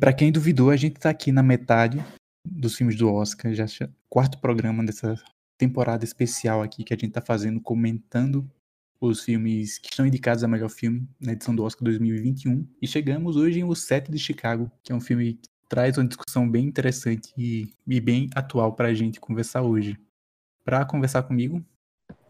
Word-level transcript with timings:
Para 0.00 0.14
quem 0.14 0.32
duvidou, 0.32 0.70
a 0.70 0.76
gente 0.76 0.98
tá 0.98 1.10
aqui 1.10 1.30
na 1.30 1.42
metade 1.42 2.02
dos 2.42 2.74
filmes 2.74 2.96
do 2.96 3.12
Oscar, 3.12 3.52
já 3.52 3.66
quarto 4.08 4.40
programa 4.40 4.82
dessa 4.82 5.14
temporada 5.58 6.02
especial 6.06 6.62
aqui 6.62 6.82
que 6.82 6.94
a 6.94 6.96
gente 6.96 7.12
tá 7.12 7.20
fazendo, 7.20 7.60
comentando 7.60 8.50
os 8.98 9.22
filmes 9.22 9.78
que 9.78 9.90
estão 9.90 10.06
indicados 10.06 10.42
a 10.42 10.48
melhor 10.48 10.70
filme 10.70 11.06
na 11.20 11.32
edição 11.32 11.54
do 11.54 11.62
Oscar 11.62 11.84
2021. 11.84 12.66
E 12.80 12.88
chegamos 12.88 13.36
hoje 13.36 13.60
em 13.60 13.64
O 13.64 13.74
Sete 13.74 14.10
de 14.10 14.18
Chicago, 14.18 14.72
que 14.82 14.90
é 14.90 14.94
um 14.94 15.02
filme 15.02 15.34
que 15.34 15.50
traz 15.68 15.98
uma 15.98 16.08
discussão 16.08 16.50
bem 16.50 16.64
interessante 16.64 17.30
e, 17.36 17.70
e 17.86 18.00
bem 18.00 18.30
atual 18.34 18.72
para 18.72 18.88
a 18.88 18.94
gente 18.94 19.20
conversar 19.20 19.60
hoje. 19.60 19.98
Para 20.64 20.86
conversar 20.86 21.24
comigo, 21.24 21.62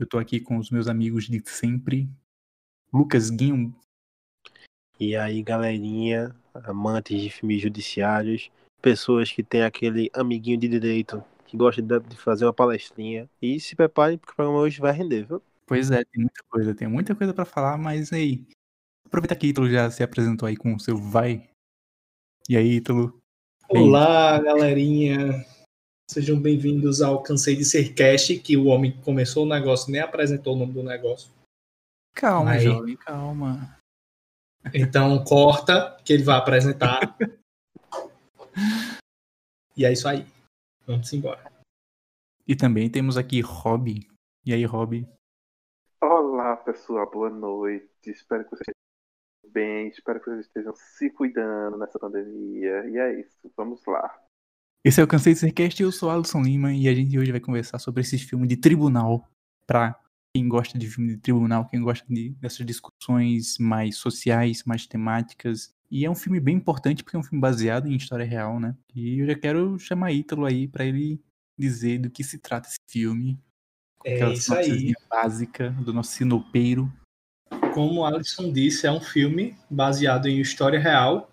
eu 0.00 0.08
tô 0.08 0.18
aqui 0.18 0.40
com 0.40 0.58
os 0.58 0.70
meus 0.70 0.88
amigos 0.88 1.28
de 1.28 1.40
sempre, 1.46 2.10
Lucas 2.92 3.30
Guinho. 3.30 3.72
E 4.98 5.14
aí, 5.14 5.40
galerinha, 5.40 6.34
amantes 6.54 7.20
de 7.20 7.30
filmes 7.30 7.62
judiciários, 7.62 8.50
pessoas 8.80 9.30
que 9.30 9.42
têm 9.42 9.62
aquele 9.62 10.10
amiguinho 10.12 10.58
de 10.58 10.68
direito 10.68 11.22
que 11.46 11.56
gosta 11.56 11.82
de 11.82 12.16
fazer 12.16 12.44
uma 12.44 12.52
palestrinha. 12.52 13.28
E 13.42 13.58
se 13.58 13.74
preparem, 13.74 14.16
porque 14.16 14.32
o 14.32 14.36
programa 14.36 14.60
hoje 14.60 14.80
vai 14.80 14.92
render, 14.92 15.26
viu? 15.26 15.42
Pois 15.66 15.90
é, 15.90 16.04
tem 16.04 16.22
muita 16.22 16.42
coisa, 16.48 16.74
tem 16.74 16.88
muita 16.88 17.14
coisa 17.14 17.34
para 17.34 17.44
falar, 17.44 17.76
mas 17.76 18.12
aí. 18.12 18.44
Aproveita 19.06 19.34
que 19.34 19.48
Ítalo 19.48 19.68
já 19.68 19.90
se 19.90 20.02
apresentou 20.02 20.46
aí 20.46 20.56
com 20.56 20.74
o 20.74 20.80
seu 20.80 20.96
vai. 20.96 21.48
E 22.48 22.56
aí, 22.56 22.76
Ítalo? 22.76 23.18
Olá, 23.68 24.40
galerinha. 24.40 25.44
Sejam 26.10 26.40
bem-vindos 26.40 27.00
ao 27.00 27.22
Cansei 27.22 27.54
de 27.54 27.64
Ser 27.64 27.94
Cast, 27.94 28.36
que 28.40 28.56
o 28.56 28.66
homem 28.66 28.92
começou 29.02 29.44
o 29.44 29.48
negócio 29.48 29.92
nem 29.92 30.00
apresentou 30.00 30.56
o 30.56 30.58
nome 30.58 30.72
do 30.72 30.82
negócio. 30.82 31.30
Calma, 32.14 32.52
aí. 32.52 32.60
jovem, 32.60 32.96
calma. 32.96 33.79
Então 34.74 35.22
corta, 35.24 35.96
que 36.04 36.12
ele 36.12 36.22
vai 36.22 36.36
apresentar. 36.36 37.16
e 39.76 39.84
é 39.84 39.92
isso 39.92 40.06
aí. 40.06 40.26
Vamos 40.86 41.12
embora. 41.12 41.50
E 42.46 42.54
também 42.54 42.90
temos 42.90 43.16
aqui 43.16 43.40
Rob. 43.40 44.06
E 44.44 44.52
aí, 44.52 44.64
Rob? 44.64 45.06
Olá, 46.02 46.56
pessoal. 46.56 47.08
Boa 47.10 47.30
noite. 47.30 47.88
Espero 48.06 48.44
que 48.44 48.50
vocês 48.50 48.66
estejam 48.68 49.52
bem. 49.52 49.88
Espero 49.88 50.18
que 50.20 50.30
vocês 50.30 50.46
estejam 50.46 50.74
se 50.74 51.10
cuidando 51.10 51.78
nessa 51.78 51.98
pandemia. 51.98 52.88
E 52.88 52.98
é 52.98 53.20
isso. 53.20 53.52
Vamos 53.56 53.84
lá. 53.86 54.18
Esse 54.84 55.00
é 55.00 55.04
o 55.04 55.08
Cansei 55.08 55.34
de 55.34 55.40
Sercast 55.40 55.80
e 55.80 55.84
eu 55.84 55.92
sou 55.92 56.10
Alisson 56.10 56.40
Lima. 56.40 56.72
E 56.72 56.88
a 56.88 56.94
gente 56.94 57.18
hoje 57.18 57.30
vai 57.30 57.40
conversar 57.40 57.78
sobre 57.78 58.00
esse 58.00 58.18
filme 58.18 58.46
de 58.46 58.56
tribunal 58.56 59.28
pra 59.66 59.99
quem 60.34 60.48
gosta 60.48 60.78
de 60.78 60.88
filme 60.88 61.14
de 61.14 61.20
tribunal, 61.20 61.68
quem 61.68 61.80
gosta 61.80 62.06
de, 62.08 62.30
dessas 62.40 62.64
discussões 62.64 63.58
mais 63.58 63.96
sociais, 63.96 64.62
mais 64.64 64.86
temáticas. 64.86 65.74
E 65.90 66.04
é 66.04 66.10
um 66.10 66.14
filme 66.14 66.38
bem 66.38 66.56
importante 66.56 67.02
porque 67.02 67.16
é 67.16 67.18
um 67.18 67.22
filme 67.22 67.40
baseado 67.40 67.88
em 67.88 67.96
história 67.96 68.24
real, 68.24 68.60
né? 68.60 68.76
E 68.94 69.18
eu 69.18 69.26
já 69.26 69.34
quero 69.34 69.78
chamar 69.78 70.12
Ítalo 70.12 70.46
aí 70.46 70.68
para 70.68 70.84
ele 70.84 71.20
dizer 71.58 71.98
do 71.98 72.10
que 72.10 72.22
se 72.22 72.38
trata 72.38 72.68
esse 72.68 72.78
filme. 72.88 73.38
É 74.04 74.32
isso 74.32 74.54
aí. 74.54 74.94
básica 75.08 75.70
do 75.70 75.92
nosso 75.92 76.12
sinopeiro. 76.12 76.90
Como 77.74 78.04
Alisson 78.04 78.52
disse, 78.52 78.86
é 78.86 78.92
um 78.92 79.00
filme 79.00 79.56
baseado 79.68 80.26
em 80.26 80.40
história 80.40 80.78
real. 80.78 81.30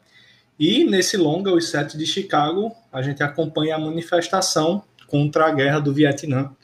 E 0.59 0.83
nesse 0.83 1.17
longa, 1.17 1.53
Os 1.53 1.69
Sete 1.69 1.97
de 1.97 2.05
Chicago, 2.05 2.75
a 2.91 3.01
gente 3.03 3.21
acompanha 3.21 3.75
a 3.75 3.79
manifestação 3.79 4.83
contra 5.07 5.45
a 5.45 5.51
guerra 5.51 5.79
do 5.79 5.93
Vietnã 5.93 6.56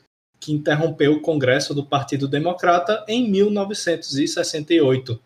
que 0.44 0.52
interrompeu 0.52 1.14
o 1.14 1.22
Congresso 1.22 1.74
do 1.74 1.86
Partido 1.86 2.28
Democrata 2.28 3.06
em 3.08 3.32
1968. 3.32 5.18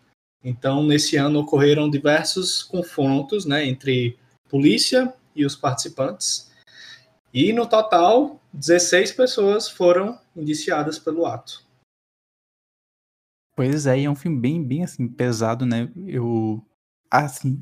Então, 0.44 0.84
nesse 0.84 1.16
ano 1.16 1.40
ocorreram 1.40 1.90
diversos 1.90 2.62
confrontos 2.62 3.44
né, 3.44 3.66
entre 3.66 4.16
polícia 4.48 5.12
e 5.34 5.44
os 5.44 5.56
participantes. 5.56 6.48
E, 7.34 7.52
no 7.52 7.66
total, 7.66 8.40
16 8.52 9.10
pessoas 9.10 9.68
foram 9.68 10.16
indiciadas 10.36 11.00
pelo 11.00 11.26
ato. 11.26 11.66
Pois 13.56 13.88
é, 13.88 13.98
e 13.98 14.04
é 14.04 14.10
um 14.10 14.14
filme 14.14 14.38
bem, 14.38 14.62
bem 14.62 14.84
assim, 14.84 15.08
pesado, 15.08 15.66
né? 15.66 15.90
Eu. 16.06 16.64
Assim, 17.10 17.60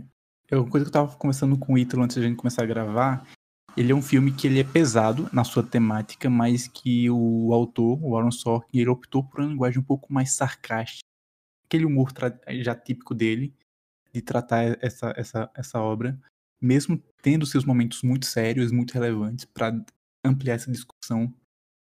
é 0.51 0.57
uma 0.57 0.69
coisa 0.69 0.85
que 0.85 0.91
eu 0.91 0.93
tava 0.93 1.17
conversando 1.17 1.57
com 1.57 1.73
o 1.73 1.79
Ítalo 1.79 2.03
antes 2.03 2.17
de 2.17 2.23
a 2.23 2.29
gente 2.29 2.37
começar 2.37 2.65
a 2.65 2.67
gravar, 2.67 3.27
ele 3.77 3.93
é 3.93 3.95
um 3.95 4.03
filme 4.03 4.33
que 4.33 4.47
ele 4.47 4.59
é 4.59 4.65
pesado 4.65 5.29
na 5.33 5.45
sua 5.45 5.63
temática, 5.63 6.31
mas 6.31 6.67
que 6.67 7.11
o 7.11 7.53
autor, 7.53 8.03
o 8.03 8.17
Aaron 8.17 8.31
Sorkin, 8.31 8.79
ele 8.79 8.89
optou 8.89 9.23
por 9.23 9.41
uma 9.41 9.51
linguagem 9.51 9.79
um 9.79 9.85
pouco 9.85 10.13
mais 10.13 10.33
sarcástica. 10.33 11.07
Aquele 11.67 11.85
humor 11.85 12.11
já 12.61 12.75
típico 12.75 13.15
dele, 13.15 13.55
de 14.15 14.23
tratar 14.23 14.79
essa, 14.81 15.13
essa, 15.17 15.51
essa 15.55 15.81
obra, 15.81 16.19
mesmo 16.61 17.03
tendo 17.21 17.45
seus 17.45 17.65
momentos 17.65 18.03
muito 18.03 18.25
sérios, 18.25 18.73
muito 18.73 18.95
relevantes, 18.95 19.45
para 19.45 19.79
ampliar 20.25 20.55
essa 20.55 20.73
discussão 20.73 21.33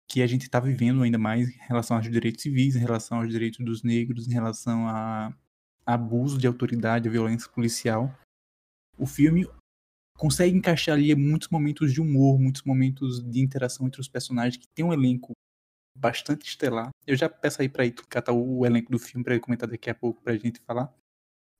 que 0.08 0.22
a 0.22 0.28
gente 0.28 0.44
está 0.44 0.60
vivendo 0.60 1.02
ainda 1.02 1.18
mais 1.18 1.50
em 1.50 1.58
relação 1.68 1.98
aos 1.98 2.10
direitos 2.10 2.42
civis, 2.42 2.76
em 2.76 2.80
relação 2.80 3.20
aos 3.20 3.30
direitos 3.30 3.64
dos 3.66 3.84
negros, 3.84 4.28
em 4.28 4.34
relação 4.34 4.88
a 4.88 5.34
abuso 5.86 6.38
de 6.38 6.46
autoridade, 6.46 7.08
a 7.08 7.12
violência 7.12 7.50
policial. 7.50 8.16
O 8.98 9.08
filme 9.08 9.48
consegue 10.20 10.56
encaixar 10.56 10.96
ali 10.96 11.16
muitos 11.16 11.48
momentos 11.48 11.94
de 11.94 12.02
humor, 12.02 12.38
muitos 12.38 12.64
momentos 12.64 13.24
de 13.24 13.40
interação 13.40 13.88
entre 13.88 14.02
os 14.02 14.08
personagens, 14.10 14.58
que 14.58 14.68
tem 14.76 14.84
um 14.84 14.92
elenco 14.92 15.32
bastante 15.98 16.46
estelar. 16.46 16.90
Eu 17.08 17.16
já 17.16 17.30
peço 17.30 17.62
aí 17.62 17.70
pra 17.70 17.86
ir 17.86 17.94
catar 18.10 18.34
o 18.34 18.66
elenco 18.66 18.92
do 18.92 19.00
filme 19.00 19.24
pra 19.24 19.34
ele 19.34 19.42
comentar 19.42 19.70
daqui 19.70 19.90
a 19.90 19.96
pouco 19.96 20.22
pra 20.22 20.36
gente 20.36 20.60
falar. 20.68 20.94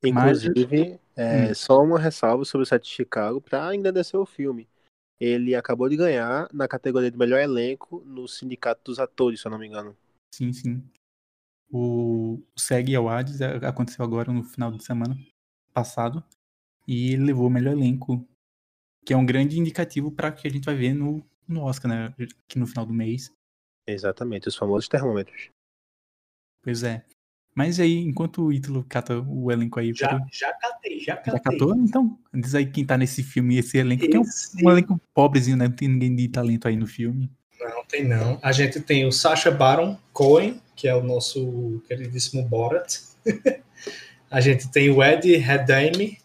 Inclusive, 0.04 0.90
Mas... 0.90 1.00
é, 1.16 1.50
hum. 1.50 1.54
só 1.54 1.82
uma 1.82 1.98
ressalva 1.98 2.44
sobre 2.44 2.64
o 2.64 2.66
set 2.66 2.82
de 2.82 2.90
Chicago 2.90 3.40
pra 3.40 3.74
engrandecer 3.74 4.20
o 4.20 4.26
filme. 4.26 4.68
Ele 5.18 5.54
acabou 5.54 5.88
de 5.88 5.96
ganhar 5.96 6.46
na 6.52 6.68
categoria 6.68 7.10
de 7.10 7.16
melhor 7.16 7.40
elenco 7.40 8.02
no 8.04 8.28
Sindicato 8.28 8.82
dos 8.84 8.98
Atores, 8.98 9.40
se 9.40 9.46
eu 9.46 9.50
não 9.50 9.58
me 9.58 9.66
engano. 9.66 9.96
Sim, 10.34 10.52
sim. 10.52 10.82
O 11.72 12.42
SEG 12.56 12.94
Awards 12.94 13.40
é, 13.40 13.56
aconteceu 13.66 14.04
agora 14.04 14.32
no 14.32 14.42
final 14.42 14.70
de 14.70 14.84
semana 14.84 15.16
passado 15.72 16.22
e 16.86 17.12
ele 17.12 17.24
levou 17.24 17.46
o 17.46 17.50
melhor 17.50 17.72
elenco 17.72 18.26
que 19.04 19.12
é 19.12 19.16
um 19.16 19.26
grande 19.26 19.58
indicativo 19.58 20.10
para 20.10 20.32
que 20.32 20.46
a 20.46 20.50
gente 20.50 20.64
vai 20.64 20.74
ver 20.74 20.94
no, 20.94 21.24
no 21.46 21.62
Oscar, 21.62 21.90
né? 21.90 22.14
Aqui 22.46 22.58
no 22.58 22.66
final 22.66 22.86
do 22.86 22.92
mês. 22.92 23.30
Exatamente, 23.86 24.48
os 24.48 24.56
famosos 24.56 24.88
termômetros. 24.88 25.50
Pois 26.62 26.82
é. 26.82 27.04
Mas 27.54 27.80
aí, 27.80 27.98
enquanto 27.98 28.44
o 28.44 28.52
Ítalo 28.52 28.84
cata 28.88 29.20
o 29.20 29.50
elenco 29.50 29.80
aí. 29.80 29.92
Já, 29.92 30.20
já 30.32 30.52
catei, 30.54 31.00
já 31.00 31.16
catei. 31.16 31.32
Já 31.32 31.40
catou? 31.40 31.74
Então, 31.76 32.18
diz 32.32 32.54
aí 32.54 32.64
quem 32.64 32.86
tá 32.86 32.96
nesse 32.96 33.22
filme, 33.22 33.58
esse 33.58 33.76
elenco, 33.76 34.04
esse... 34.04 34.10
que 34.10 34.16
é 34.16 34.20
um, 34.20 34.68
um, 34.68 34.70
elenco 34.70 35.00
pobrezinho, 35.12 35.56
né? 35.56 35.66
Não 35.66 35.74
tem 35.74 35.88
ninguém 35.88 36.14
de 36.14 36.28
talento 36.28 36.68
aí 36.68 36.76
no 36.76 36.86
filme. 36.86 37.30
Não, 37.58 37.84
tem 37.84 38.06
não. 38.06 38.38
A 38.42 38.52
gente 38.52 38.80
tem 38.80 39.04
o 39.04 39.12
Sacha 39.12 39.50
Baron 39.50 39.98
Cohen, 40.12 40.60
que 40.76 40.86
é 40.86 40.94
o 40.94 41.02
nosso 41.02 41.82
queridíssimo 41.86 42.48
Borat. 42.48 43.00
a 44.30 44.40
gente 44.40 44.70
tem 44.70 44.88
o 44.88 45.02
Ed 45.02 45.36
Redmayne, 45.36 46.18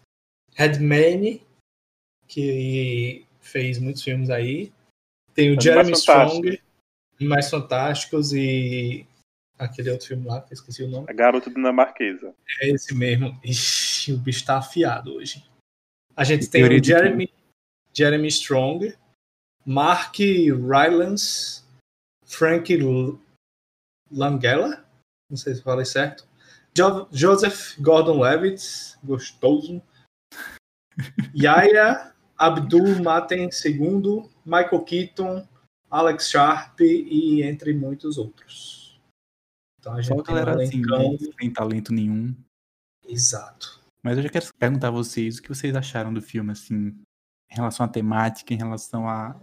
Redmayne, 0.54 1.42
que 2.28 3.26
fez 3.40 3.78
muitos 3.80 4.04
filmes 4.04 4.30
aí. 4.30 4.72
Tem 5.34 5.56
o 5.56 5.62
Jeremy 5.62 5.92
Strong, 5.92 6.62
Mais 7.20 7.50
Fantásticos 7.50 8.34
e 8.34 9.06
aquele 9.58 9.92
outro 9.92 10.08
filme 10.08 10.26
lá, 10.26 10.42
que 10.42 10.54
eu 10.54 10.56
esqueci 10.56 10.84
o 10.84 10.88
nome. 10.88 11.08
A 11.10 11.14
Garota 11.14 11.50
Dinamarquesa. 11.50 12.34
É 12.62 12.70
esse 12.70 12.94
mesmo. 12.94 13.40
Ixi, 13.44 14.14
o 14.14 14.18
bicho 14.18 14.46
tá 14.46 14.58
afiado 14.58 15.14
hoje. 15.14 15.44
A 16.16 16.24
gente 16.24 16.50
tem 16.50 16.64
o 16.64 16.84
Jeremy, 16.84 17.30
Jeremy 17.94 18.28
Strong, 18.28 18.96
Mark 19.66 20.18
Rylance, 20.20 21.64
Frank 22.26 22.74
Langella, 24.12 24.86
não 25.30 25.38
sei 25.38 25.56
se 25.56 25.62
falei 25.62 25.86
certo, 25.86 26.26
jo 26.74 27.08
Joseph 27.12 27.78
Gordon-Levitt, 27.80 28.98
gostoso, 29.04 29.82
Yaya 31.36 32.15
Abdul 32.38 33.02
Maten 33.02 33.50
II, 33.50 34.30
Michael 34.46 34.84
Keaton, 34.84 35.48
Alex 35.90 36.30
Sharp 36.30 36.82
e 36.82 37.42
entre 37.44 37.74
muitos 37.74 38.18
outros. 38.18 39.00
Então 39.80 39.94
a 39.94 40.02
gente 40.02 40.18
Só 40.18 40.24
tem 40.24 40.36
galera 40.36 40.58
um 40.58 40.62
assim, 40.62 40.82
né, 40.82 41.18
sem 41.40 41.54
talento 41.54 41.94
nenhum. 41.94 42.36
Exato. 43.08 43.80
Mas 44.04 44.18
eu 44.18 44.24
já 44.24 44.30
quero 44.30 44.46
perguntar 44.58 44.90
a 44.90 44.92
vocês 44.92 45.38
o 45.38 45.42
que 45.42 45.50
vocês 45.50 45.76
acharam 45.76 46.14
do 46.14 46.22
filme, 46.22 46.52
assim, 46.52 46.88
em 47.52 47.56
relação 47.56 47.86
à 47.86 47.90
temática, 47.90 48.54
em 48.54 48.58
relação 48.58 49.08
a. 49.08 49.40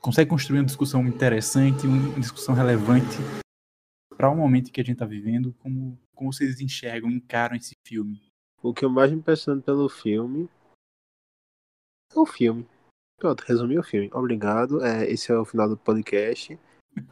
Consegue 0.00 0.30
construir 0.30 0.60
uma 0.60 0.66
discussão 0.66 1.06
interessante, 1.06 1.86
uma 1.86 2.20
discussão 2.20 2.54
relevante 2.54 3.16
para 4.16 4.30
o 4.30 4.36
momento 4.36 4.70
que 4.70 4.80
a 4.80 4.84
gente 4.84 4.94
está 4.94 5.06
vivendo? 5.06 5.52
Como, 5.58 5.98
como 6.14 6.32
vocês 6.32 6.60
enxergam, 6.60 7.10
encaram 7.10 7.56
esse 7.56 7.74
filme? 7.84 8.22
O 8.62 8.72
que 8.72 8.84
eu 8.84 8.90
mais 8.90 9.10
me 9.10 9.18
impressiono 9.18 9.60
pelo 9.62 9.88
filme 9.88 10.48
o 12.14 12.26
filme. 12.26 12.66
Pronto, 13.18 13.40
resumi 13.40 13.78
o 13.78 13.82
filme. 13.82 14.10
Obrigado. 14.12 14.84
É, 14.84 15.10
esse 15.10 15.32
é 15.32 15.36
o 15.36 15.44
final 15.44 15.68
do 15.68 15.76
podcast. 15.76 16.58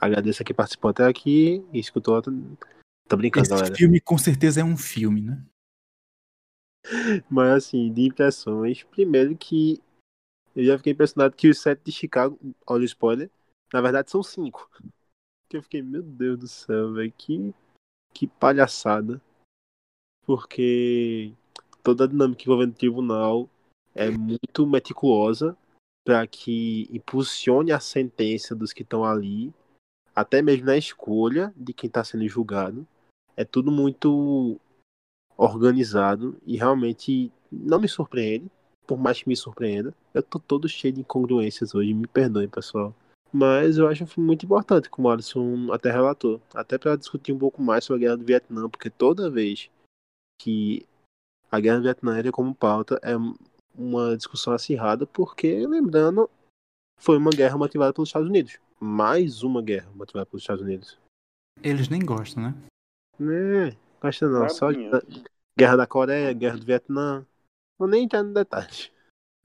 Agradeço 0.00 0.42
a 0.42 0.44
quem 0.44 0.54
participou 0.54 0.90
até 0.90 1.06
aqui 1.06 1.64
e 1.72 1.78
escutou. 1.78 2.20
Tô 2.22 3.16
brincando, 3.16 3.46
esse 3.46 3.54
galera. 3.54 3.74
filme 3.74 4.00
com 4.00 4.16
certeza 4.16 4.60
é 4.60 4.64
um 4.64 4.76
filme, 4.76 5.20
né? 5.20 5.44
Mas 7.30 7.50
assim, 7.50 7.92
de 7.92 8.06
impressões, 8.06 8.84
primeiro 8.84 9.36
que 9.36 9.82
eu 10.54 10.64
já 10.64 10.78
fiquei 10.78 10.92
impressionado 10.92 11.36
que 11.36 11.48
os 11.48 11.58
sete 11.58 11.82
de 11.84 11.92
Chicago, 11.92 12.38
olha 12.66 12.82
o 12.82 12.86
spoiler, 12.86 13.30
na 13.72 13.80
verdade 13.80 14.10
são 14.10 14.22
cinco. 14.22 14.70
Que 15.48 15.56
eu 15.56 15.62
fiquei, 15.62 15.82
meu 15.82 16.02
Deus 16.02 16.38
do 16.38 16.48
céu, 16.48 16.92
velho, 16.92 17.12
que, 17.12 17.54
que 18.12 18.26
palhaçada. 18.26 19.20
Porque 20.24 21.32
toda 21.82 22.04
a 22.04 22.06
dinâmica 22.06 22.42
envolvendo 22.42 22.72
o 22.72 22.76
tribunal 22.76 23.50
é 23.96 24.10
muito 24.10 24.66
meticulosa 24.66 25.56
para 26.04 26.24
que 26.26 26.86
impulsione 26.92 27.72
a 27.72 27.80
sentença 27.80 28.54
dos 28.54 28.72
que 28.72 28.82
estão 28.82 29.04
ali, 29.04 29.52
até 30.14 30.40
mesmo 30.40 30.66
na 30.66 30.76
escolha 30.76 31.52
de 31.56 31.72
quem 31.72 31.88
está 31.88 32.04
sendo 32.04 32.28
julgado. 32.28 32.86
É 33.36 33.44
tudo 33.44 33.72
muito 33.72 34.60
organizado 35.36 36.36
e 36.46 36.56
realmente 36.56 37.32
não 37.50 37.80
me 37.80 37.88
surpreende, 37.88 38.50
por 38.86 38.98
mais 38.98 39.22
que 39.22 39.28
me 39.28 39.36
surpreenda. 39.36 39.94
Eu 40.14 40.22
tô 40.22 40.38
todo 40.38 40.68
cheio 40.68 40.94
de 40.94 41.00
incongruências 41.00 41.74
hoje, 41.74 41.92
me 41.92 42.06
perdoem, 42.06 42.48
pessoal. 42.48 42.94
Mas 43.32 43.76
eu 43.76 43.88
acho 43.88 44.04
um 44.04 44.06
filme 44.06 44.26
muito 44.26 44.46
importante, 44.46 44.88
como 44.88 45.08
o 45.08 45.10
Alisson 45.10 45.72
até 45.72 45.90
relatou. 45.90 46.40
Até 46.54 46.78
para 46.78 46.96
discutir 46.96 47.32
um 47.32 47.38
pouco 47.38 47.60
mais 47.60 47.84
sobre 47.84 48.04
a 48.04 48.06
guerra 48.06 48.16
do 48.16 48.24
Vietnã, 48.24 48.68
porque 48.68 48.88
toda 48.88 49.30
vez 49.30 49.68
que 50.40 50.86
a 51.50 51.58
guerra 51.58 51.78
do 51.78 51.82
Vietnã 51.82 52.18
é 52.18 52.30
como 52.30 52.54
pauta, 52.54 52.98
é 53.02 53.14
uma 53.76 54.16
discussão 54.16 54.52
acirrada, 54.52 55.06
porque, 55.06 55.66
lembrando, 55.66 56.30
foi 56.98 57.16
uma 57.16 57.30
guerra 57.30 57.58
motivada 57.58 57.92
pelos 57.92 58.08
Estados 58.08 58.28
Unidos. 58.28 58.58
Mais 58.80 59.42
uma 59.42 59.62
guerra 59.62 59.90
motivada 59.94 60.26
pelos 60.26 60.42
Estados 60.42 60.62
Unidos. 60.62 60.98
Eles 61.62 61.88
nem 61.88 62.04
gostam, 62.04 62.42
né? 62.42 62.54
Né, 63.18 63.76
gosta 64.00 64.28
não. 64.28 64.48
Só 64.48 64.70
de, 64.70 64.90
guerra 65.58 65.76
da 65.76 65.86
Coreia, 65.86 66.32
guerra 66.32 66.58
do 66.58 66.66
Vietnã. 66.66 67.26
Não 67.78 67.86
nem 67.86 68.04
entrar 68.04 68.22
no 68.22 68.32
detalhe. 68.32 68.90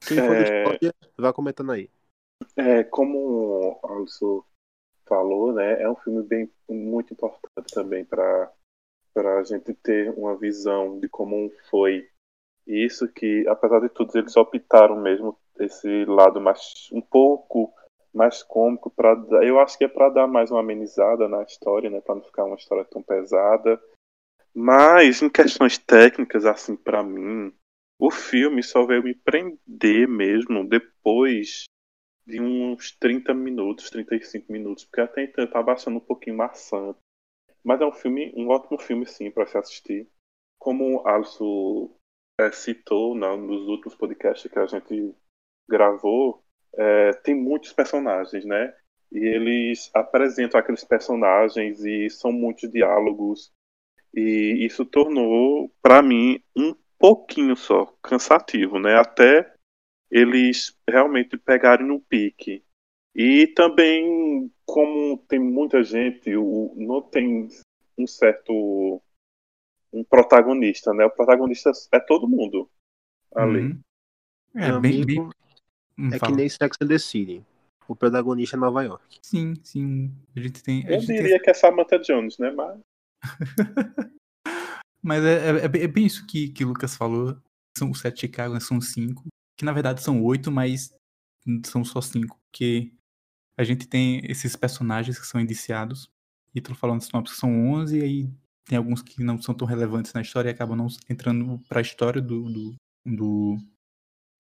Quem 0.08 0.18
for 0.18 0.36
é... 0.36 0.44
da 0.44 0.44
história, 0.44 0.96
vá 1.18 1.34
comentando 1.34 1.72
aí. 1.72 1.90
É, 2.56 2.84
como 2.84 3.80
o 3.84 3.88
Alisson 3.88 4.44
falou, 5.06 5.54
né, 5.54 5.82
é 5.82 5.90
um 5.90 5.96
filme 5.96 6.24
bem 6.24 6.52
muito 6.70 7.14
importante 7.14 7.74
também 7.74 8.04
para 8.06 8.52
para 9.14 9.40
a 9.40 9.44
gente 9.44 9.74
ter 9.74 10.10
uma 10.18 10.38
visão 10.38 10.98
de 11.00 11.10
como 11.10 11.52
foi 11.70 12.10
isso 12.66 13.08
que, 13.08 13.48
apesar 13.48 13.80
de 13.80 13.90
tudo, 13.90 14.18
eles 14.18 14.36
optaram 14.38 14.96
mesmo 15.00 15.38
esse 15.60 16.06
lado 16.06 16.40
mais 16.40 16.90
um 16.92 17.02
pouco 17.02 17.74
mais 18.14 18.44
cômico 18.44 18.90
para 18.90 19.14
eu 19.42 19.60
acho 19.60 19.78
que 19.78 19.86
é 19.86 19.88
para 19.88 20.10
dar 20.10 20.28
mais 20.28 20.52
uma 20.52 20.60
amenizada 20.60 21.28
na 21.28 21.44
história, 21.44 21.90
né, 21.90 22.02
para 22.02 22.16
não 22.16 22.24
ficar 22.24 22.44
uma 22.44 22.58
história 22.58 22.84
tão 22.86 23.02
pesada. 23.02 23.82
Mas 24.54 25.22
em 25.22 25.30
questões 25.30 25.78
técnicas 25.78 26.46
assim 26.46 26.76
para 26.76 27.02
mim, 27.02 27.54
o 27.98 28.12
filme 28.12 28.62
só 28.62 28.86
veio 28.86 29.04
me 29.04 29.16
prender 29.16 30.08
mesmo 30.08 30.68
depois 30.68 31.66
de 32.26 32.42
uns 32.42 32.92
30 32.98 33.34
minutos, 33.34 33.90
35 33.90 34.52
minutos, 34.52 34.86
porque 34.86 35.02
até 35.02 35.24
então 35.24 35.44
eu 35.44 35.50
tava 35.50 35.72
achando 35.72 35.98
um 35.98 36.02
pouquinho 36.02 36.38
maçante. 36.38 37.00
Mas 37.64 37.80
é 37.80 37.86
um 37.86 37.92
filme, 37.92 38.34
um 38.36 38.50
ótimo 38.50 38.80
filme 38.80 39.06
sim 39.06 39.30
para 39.32 39.46
se 39.46 39.58
assistir. 39.58 40.08
Como 40.60 40.98
o 40.98 41.08
Alisson 41.08 41.90
é, 42.42 42.52
citou 42.52 43.16
não, 43.16 43.38
nos 43.38 43.68
últimos 43.68 43.96
podcasts 43.96 44.52
que 44.52 44.60
a 44.60 44.66
gente 44.66 45.14
gravou, 45.70 46.44
é, 46.76 47.14
tem 47.24 47.36
muitos 47.36 47.74
personagens, 47.74 48.46
né? 48.46 48.74
E 49.12 49.20
eles 49.20 49.90
apresentam 49.94 50.60
aqueles 50.60 50.84
personagens 50.84 51.84
e 51.84 52.10
são 52.10 52.32
muitos 52.32 52.70
diálogos. 52.72 53.52
E 54.14 54.66
isso 54.66 54.86
tornou, 54.86 55.72
para 55.82 56.02
mim, 56.02 56.42
um 56.56 56.76
pouquinho 56.98 57.56
só 57.56 57.86
cansativo, 58.02 58.80
né? 58.80 58.96
Até 58.96 59.54
eles 60.10 60.78
realmente 60.88 61.38
pegarem 61.38 61.88
no 61.88 62.00
pique. 62.00 62.64
E 63.14 63.48
também, 63.48 64.52
como 64.66 65.18
tem 65.28 65.40
muita 65.40 65.84
gente, 65.84 66.36
o, 66.36 66.74
não 66.78 67.02
tem 67.02 67.50
um 67.98 68.08
certo 68.08 69.02
um 69.94 70.04
protagonista, 70.04 70.94
né? 70.94 71.06
O 71.06 71.12
protagonista 71.12 71.72
é 71.92 72.00
todo 72.00 72.28
mundo 72.28 72.70
ali. 73.36 73.68
Uhum. 73.68 73.82
É, 74.56 74.80
bem, 74.80 75.06
bem... 75.06 75.30
Hum, 75.98 76.10
é 76.14 76.20
que 76.20 76.32
nem 76.32 76.50
Sex 76.50 76.78
and 76.82 76.88
the 76.88 76.98
City. 76.98 77.46
O 77.88 77.96
protagonista 77.96 78.56
é 78.56 78.60
Nova 78.60 78.84
York. 78.84 79.20
Sim, 79.22 79.56
sim. 79.64 80.14
A 80.36 80.40
gente 80.40 80.64
tem. 80.64 80.86
A 80.88 80.92
Eu 80.92 81.00
gente 81.00 81.14
diria 81.14 81.36
tem... 81.36 81.42
que 81.42 81.50
é 81.50 81.54
Samantha 81.54 82.00
Jones, 82.00 82.38
né? 82.38 82.52
Mas. 82.52 82.80
Mas 85.04 85.24
é, 85.24 85.50
é, 85.50 85.66
é, 85.66 85.88
bem 85.88 86.06
isso 86.06 86.26
que, 86.28 86.50
que 86.50 86.64
o 86.64 86.70
Lucas 86.70 86.96
falou. 86.96 87.36
São 87.76 87.90
os 87.90 88.00
sete 88.00 88.22
Chicago, 88.22 88.54
né, 88.54 88.60
são 88.60 88.80
cinco. 88.80 89.28
Que 89.58 89.66
na 89.66 89.72
verdade 89.72 90.02
são 90.04 90.24
oito, 90.24 90.52
mas 90.52 90.94
são 91.66 91.84
só 91.84 92.02
cinco. 92.02 92.40
Porque 92.46 92.92
a 93.58 93.64
gente 93.64 93.88
tem 93.88 94.22
esses 94.30 94.56
personagens 94.56 95.18
que 95.18 95.26
são 95.26 95.42
indiciados. 95.42 96.10
E 96.54 96.62
tô 96.62 96.76
falando 96.76 97.02
sinopse 97.02 97.34
que 97.34 97.40
são 97.40 97.72
onze, 97.72 98.00
e 98.00 98.04
aí 98.04 98.30
tem 98.66 98.78
alguns 98.78 99.02
que 99.02 99.24
não 99.24 99.42
são 99.42 99.54
tão 99.54 99.68
relevantes 99.68 100.14
na 100.14 100.22
história 100.22 100.50
e 100.50 100.52
acabam 100.52 100.78
não 100.78 100.88
entrando 101.10 101.60
pra 101.68 101.82
história 101.82 102.22
do. 102.22 102.50
do, 102.50 102.76
do 103.06 103.58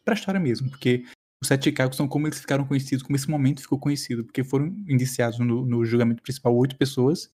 pra 0.03 0.13
história 0.13 0.39
mesmo. 0.39 0.69
Porque 0.69 1.05
os 1.41 1.47
sete 1.47 1.65
Chicago 1.65 1.93
são 1.95 2.07
como 2.07 2.27
eles 2.27 2.39
ficaram 2.39 2.65
conhecidos, 2.65 3.03
como 3.03 3.15
esse 3.15 3.29
momento 3.29 3.61
ficou 3.61 3.79
conhecido. 3.79 4.23
Porque 4.23 4.43
foram 4.43 4.67
indiciados 4.87 5.39
no, 5.39 5.65
no 5.65 5.85
julgamento 5.85 6.21
principal 6.23 6.55
oito 6.55 6.75
pessoas 6.77 7.31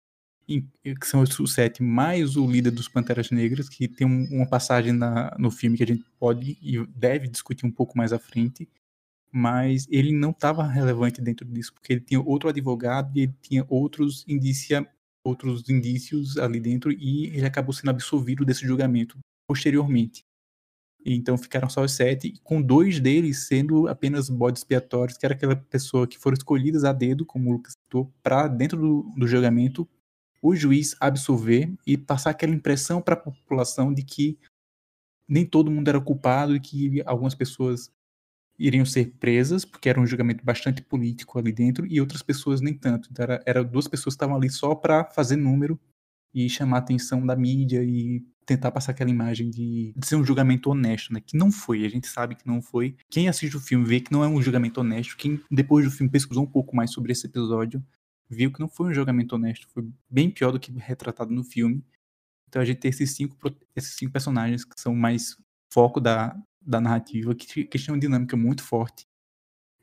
que 0.99 1.07
são 1.07 1.21
os 1.21 1.53
sete, 1.53 1.83
mais 1.83 2.35
o 2.35 2.49
líder 2.49 2.71
dos 2.71 2.87
Panteras 2.87 3.29
Negras, 3.31 3.69
que 3.69 3.87
tem 3.87 4.05
uma 4.05 4.47
passagem 4.47 4.91
na, 4.91 5.35
no 5.37 5.51
filme 5.51 5.77
que 5.77 5.83
a 5.83 5.87
gente 5.87 6.03
pode 6.19 6.57
e 6.61 6.85
deve 6.87 7.27
discutir 7.27 7.65
um 7.65 7.71
pouco 7.71 7.97
mais 7.97 8.11
à 8.11 8.19
frente, 8.19 8.67
mas 9.31 9.87
ele 9.89 10.11
não 10.11 10.31
estava 10.31 10.67
relevante 10.67 11.21
dentro 11.21 11.45
disso, 11.45 11.73
porque 11.73 11.93
ele 11.93 12.01
tinha 12.01 12.19
outro 12.19 12.49
advogado 12.49 13.17
e 13.17 13.21
ele 13.21 13.35
tinha 13.41 13.65
outros, 13.69 14.25
indicia, 14.27 14.85
outros 15.23 15.69
indícios 15.69 16.37
ali 16.37 16.59
dentro 16.59 16.91
e 16.91 17.27
ele 17.27 17.45
acabou 17.45 17.73
sendo 17.73 17.89
absolvido 17.89 18.45
desse 18.45 18.65
julgamento 18.65 19.17
posteriormente. 19.47 20.23
Então 21.03 21.37
ficaram 21.37 21.69
só 21.69 21.83
os 21.83 21.93
sete, 21.93 22.33
com 22.43 22.61
dois 22.61 22.99
deles 22.99 23.47
sendo 23.47 23.87
apenas 23.87 24.29
bodes 24.29 24.61
expiatórios, 24.61 25.17
que 25.17 25.25
era 25.25 25.33
aquela 25.33 25.55
pessoa 25.55 26.07
que 26.07 26.17
foram 26.17 26.35
escolhidas 26.35 26.83
a 26.83 26.93
dedo, 26.93 27.25
como 27.25 27.49
o 27.49 27.53
Lucas 27.53 27.73
citou, 27.73 28.13
para 28.21 28.47
dentro 28.47 28.79
do, 28.79 29.11
do 29.17 29.27
julgamento 29.27 29.87
o 30.41 30.55
juiz 30.55 30.95
absolver 30.99 31.71
e 31.85 31.97
passar 31.97 32.31
aquela 32.31 32.53
impressão 32.53 33.01
para 33.01 33.13
a 33.13 33.17
população 33.17 33.93
de 33.93 34.03
que 34.03 34.39
nem 35.27 35.45
todo 35.45 35.71
mundo 35.71 35.87
era 35.87 36.01
culpado 36.01 36.55
e 36.55 36.59
que 36.59 37.01
algumas 37.05 37.35
pessoas 37.35 37.91
iriam 38.67 38.85
ser 38.85 39.13
presas, 39.19 39.65
porque 39.65 39.89
era 39.89 39.99
um 39.99 40.05
julgamento 40.05 40.43
bastante 40.45 40.81
político 40.81 41.39
ali 41.39 41.51
dentro, 41.51 41.85
e 41.85 41.99
outras 41.99 42.21
pessoas 42.21 42.61
nem 42.61 42.73
tanto. 42.73 43.09
Então, 43.11 43.23
era, 43.23 43.43
era 43.45 43.63
duas 43.63 43.87
pessoas 43.87 44.13
que 44.13 44.17
estavam 44.17 44.35
ali 44.35 44.49
só 44.49 44.75
para 44.75 45.05
fazer 45.05 45.35
número 45.35 45.79
e 46.33 46.49
chamar 46.49 46.77
a 46.77 46.79
atenção 46.79 47.25
da 47.25 47.35
mídia 47.35 47.83
e 47.83 48.23
tentar 48.45 48.71
passar 48.71 48.91
aquela 48.91 49.09
imagem 49.09 49.49
de, 49.49 49.93
de, 49.95 50.07
ser 50.07 50.15
um 50.15 50.23
julgamento 50.23 50.69
honesto, 50.69 51.13
né? 51.13 51.21
Que 51.21 51.37
não 51.37 51.51
foi, 51.51 51.85
a 51.85 51.89
gente 51.89 52.07
sabe 52.07 52.35
que 52.35 52.47
não 52.47 52.61
foi. 52.61 52.95
Quem 53.09 53.27
assiste 53.27 53.55
o 53.55 53.59
filme 53.59 53.85
vê 53.85 53.99
que 53.99 54.11
não 54.11 54.23
é 54.23 54.27
um 54.27 54.41
julgamento 54.41 54.81
honesto. 54.81 55.17
Quem 55.17 55.41
depois 55.49 55.85
do 55.85 55.91
filme 55.91 56.11
pesquisou 56.11 56.43
um 56.43 56.47
pouco 56.47 56.75
mais 56.75 56.91
sobre 56.91 57.11
esse 57.11 57.27
episódio 57.27 57.83
viu 58.29 58.51
que 58.51 58.61
não 58.61 58.69
foi 58.69 58.87
um 58.87 58.93
julgamento 58.93 59.35
honesto, 59.35 59.67
foi 59.73 59.85
bem 60.09 60.29
pior 60.29 60.51
do 60.51 60.59
que 60.59 60.71
retratado 60.71 61.33
no 61.33 61.43
filme. 61.43 61.83
Então 62.47 62.61
a 62.61 62.65
gente 62.65 62.79
tem 62.79 62.89
esses 62.89 63.11
cinco, 63.13 63.35
esses 63.75 63.93
cinco 63.95 64.13
personagens 64.13 64.63
que 64.63 64.79
são 64.79 64.95
mais 64.95 65.37
foco 65.71 65.99
da, 65.99 66.35
da 66.61 66.79
narrativa, 66.79 67.33
que, 67.33 67.65
que 67.65 67.91
uma 67.91 67.99
dinâmica 67.99 68.37
muito 68.37 68.63
forte. 68.63 69.07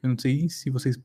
Eu 0.00 0.10
não 0.10 0.18
sei 0.18 0.48
se 0.48 0.70
vocês 0.70 0.96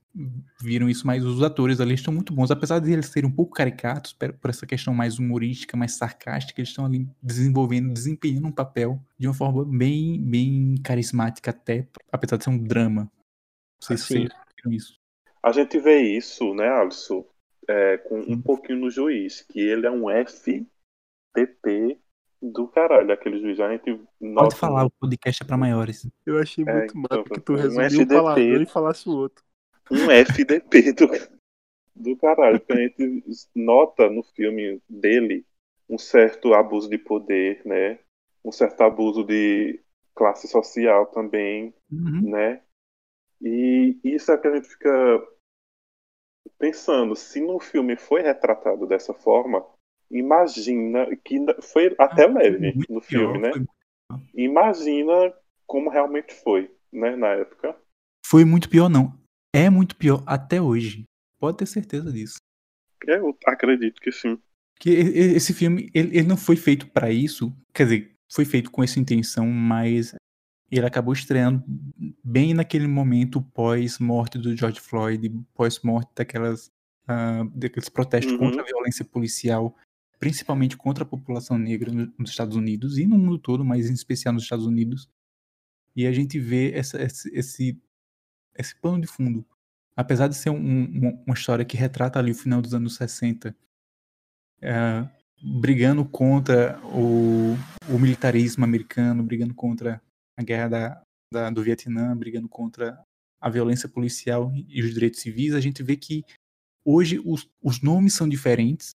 viram 0.62 0.88
isso, 0.88 1.08
mas 1.08 1.26
os 1.26 1.42
atores 1.42 1.80
ali 1.80 1.96
estão 1.96 2.14
muito 2.14 2.32
bons. 2.32 2.52
Apesar 2.52 2.78
de 2.80 2.92
eles 2.92 3.08
serem 3.08 3.28
um 3.28 3.34
pouco 3.34 3.54
caricatos, 3.54 4.14
por 4.14 4.50
essa 4.50 4.68
questão 4.68 4.94
mais 4.94 5.18
humorística, 5.18 5.76
mais 5.76 5.94
sarcástica, 5.94 6.62
eles 6.62 6.70
estão 6.70 6.86
ali 6.86 7.08
desenvolvendo, 7.22 7.92
desempenhando 7.92 8.48
um 8.48 8.52
papel 8.52 9.02
de 9.18 9.28
uma 9.28 9.34
forma 9.34 9.66
bem, 9.66 10.22
bem 10.22 10.76
carismática 10.84 11.50
até, 11.50 11.88
apesar 12.12 12.38
de 12.38 12.44
ser 12.44 12.52
um 12.52 12.64
drama. 12.64 13.02
Não 13.02 13.88
sei 13.88 13.98
se 13.98 14.04
vocês 14.04 14.30
viram 14.58 14.72
isso. 14.72 15.00
A 15.42 15.52
gente 15.52 15.80
vê 15.80 16.00
isso, 16.16 16.54
né, 16.54 16.70
Alisson, 16.70 17.26
é, 17.68 17.98
com 17.98 18.20
um 18.20 18.40
pouquinho 18.40 18.80
no 18.80 18.92
juiz, 18.92 19.42
que 19.42 19.60
ele 19.60 19.88
é 19.88 19.92
um 19.92 20.06
FTP 20.08 22.00
do 22.44 22.68
caralho, 22.68 23.12
aquele 23.12 23.40
juiz. 23.40 23.60
A 23.60 23.72
gente 23.72 23.90
nota... 24.20 24.50
Pode 24.50 24.56
falar, 24.56 24.86
o 24.86 24.92
podcast 24.92 25.42
é 25.42 25.46
pra 25.46 25.58
maiores. 25.58 26.08
Eu 26.26 26.40
achei 26.40 26.66
é, 26.68 26.74
muito 26.74 26.98
massa 26.98 27.24
que 27.24 27.40
tu 27.40 27.56
resumiu 27.56 27.82
um 27.82 27.86
FDP, 27.86 28.04
um 28.04 28.18
palavrão 28.18 28.62
e 28.62 28.66
falasse 28.66 29.10
o 29.10 29.14
outro. 29.14 29.44
Um 29.90 30.12
FDP 30.12 30.94
do, 30.94 31.08
do 31.96 32.18
caralho, 32.18 32.60
que 32.60 32.74
a 32.74 32.76
gente 32.76 33.24
nota 33.56 34.10
no 34.10 34.24
filme 34.24 34.82
dele 34.90 35.46
um 35.90 35.98
certo 35.98 36.54
abuso 36.54 36.90
de 36.90 36.98
poder, 36.98 37.62
né? 37.66 38.00
Um 38.44 38.52
certo 38.52 38.82
abuso 38.82 39.24
de 39.24 39.80
classe 40.14 40.48
social 40.48 41.06
também, 41.08 41.74
uhum. 41.92 42.30
né? 42.30 42.62
E 43.42 43.98
isso 44.04 44.32
é 44.32 44.38
que 44.38 44.48
a 44.48 44.56
gente 44.56 44.68
fica 44.68 45.28
pensando, 46.58 47.16
se 47.16 47.42
no 47.42 47.60
filme 47.60 47.96
foi 47.96 48.22
retratado 48.22 48.86
dessa 48.86 49.14
forma, 49.14 49.66
imagina 50.14 51.08
que 51.24 51.40
foi 51.62 51.94
até 51.98 52.26
ah, 52.26 52.32
leve 52.32 52.74
no 52.90 53.02
filme, 53.02 53.40
né? 53.40 53.52
imagina 54.34 55.34
como 55.66 55.90
realmente 55.90 56.34
foi, 56.34 56.72
né, 56.92 57.16
na 57.16 57.30
época. 57.30 57.76
Foi 58.26 58.46
muito 58.46 58.70
pior, 58.70 58.90
não. 58.90 59.20
É 59.54 59.70
muito 59.70 59.96
pior 59.96 60.24
até 60.26 60.62
hoje. 60.62 61.06
Pode 61.40 61.58
ter 61.58 61.66
certeza 61.66 62.12
disso. 62.12 62.38
Eu 63.06 63.38
acredito 63.46 64.00
que 64.00 64.12
sim. 64.12 64.40
Que 64.80 64.90
esse 64.90 65.54
filme, 65.54 65.90
ele, 65.94 66.18
ele 66.18 66.28
não 66.28 66.38
foi 66.38 66.56
feito 66.56 66.88
para 66.90 67.12
isso. 67.12 67.54
Quer 67.74 67.84
dizer, 67.84 68.16
foi 68.32 68.46
feito 68.46 68.72
com 68.72 68.84
essa 68.84 69.00
intenção, 69.00 69.48
mas 69.48 70.16
ele 70.72 70.86
acabou 70.86 71.14
estreando 71.14 71.64
bem 72.24 72.54
naquele 72.54 72.88
momento 72.88 73.42
pós-morte 73.42 74.38
do 74.38 74.56
George 74.56 74.80
Floyd, 74.80 75.30
pós-morte 75.54 76.12
daquelas 76.16 76.72
uh, 77.04 77.48
daqueles 77.54 77.90
protestos 77.90 78.34
uhum. 78.34 78.40
contra 78.40 78.62
a 78.62 78.66
violência 78.66 79.06
policial, 79.06 79.76
principalmente 80.24 80.78
contra 80.78 81.04
a 81.04 81.06
população 81.06 81.58
negra 81.58 81.92
nos 81.92 82.30
Estados 82.30 82.56
Unidos 82.56 82.98
e 82.98 83.06
no 83.06 83.18
mundo 83.18 83.38
todo, 83.38 83.66
mas 83.66 83.90
em 83.90 83.94
especial 83.94 84.34
nos 84.34 84.44
Estados 84.44 84.66
Unidos. 84.66 85.10
E 85.94 86.08
a 86.08 86.14
gente 86.14 86.40
vê 86.40 86.72
essa, 86.72 87.04
esse, 87.04 87.30
esse, 87.38 87.82
esse 88.56 88.74
pano 88.80 89.02
de 89.02 89.08
fundo. 89.08 89.46
Apesar 89.98 90.30
de 90.30 90.36
ser 90.36 90.50
um, 90.50 90.86
uma, 90.86 91.12
uma, 91.28 91.34
história 91.34 91.66
que 91.66 91.76
retrata 91.76 92.20
ali 92.20 92.32
o 92.32 92.36
final 92.36 92.62
dos 92.62 92.74
anos 92.74 92.96
60, 92.96 93.54
uh, 94.62 95.60
brigando 95.60 96.06
contra 96.06 96.80
o, 96.86 97.58
o 97.90 98.00
militarismo 98.00 98.64
americano, 98.64 99.24
brigando 99.24 99.54
contra 99.54 100.02
a 100.38 100.42
guerra 100.42 100.70
da, 100.70 101.04
da, 101.34 101.50
do 101.50 101.62
Vietnã, 101.62 102.16
brigando 102.16 102.48
contra 102.48 102.98
a 103.42 103.50
violência 103.50 103.90
policial 103.90 104.54
e 104.70 104.82
os 104.82 104.94
direitos 104.94 105.20
civis, 105.20 105.54
a 105.54 105.60
gente 105.60 105.84
vê 105.84 105.98
que 105.98 106.24
hoje 106.86 107.22
os, 107.26 107.46
os 107.62 107.82
nomes 107.82 108.14
são 108.14 108.30
diferentes, 108.30 108.96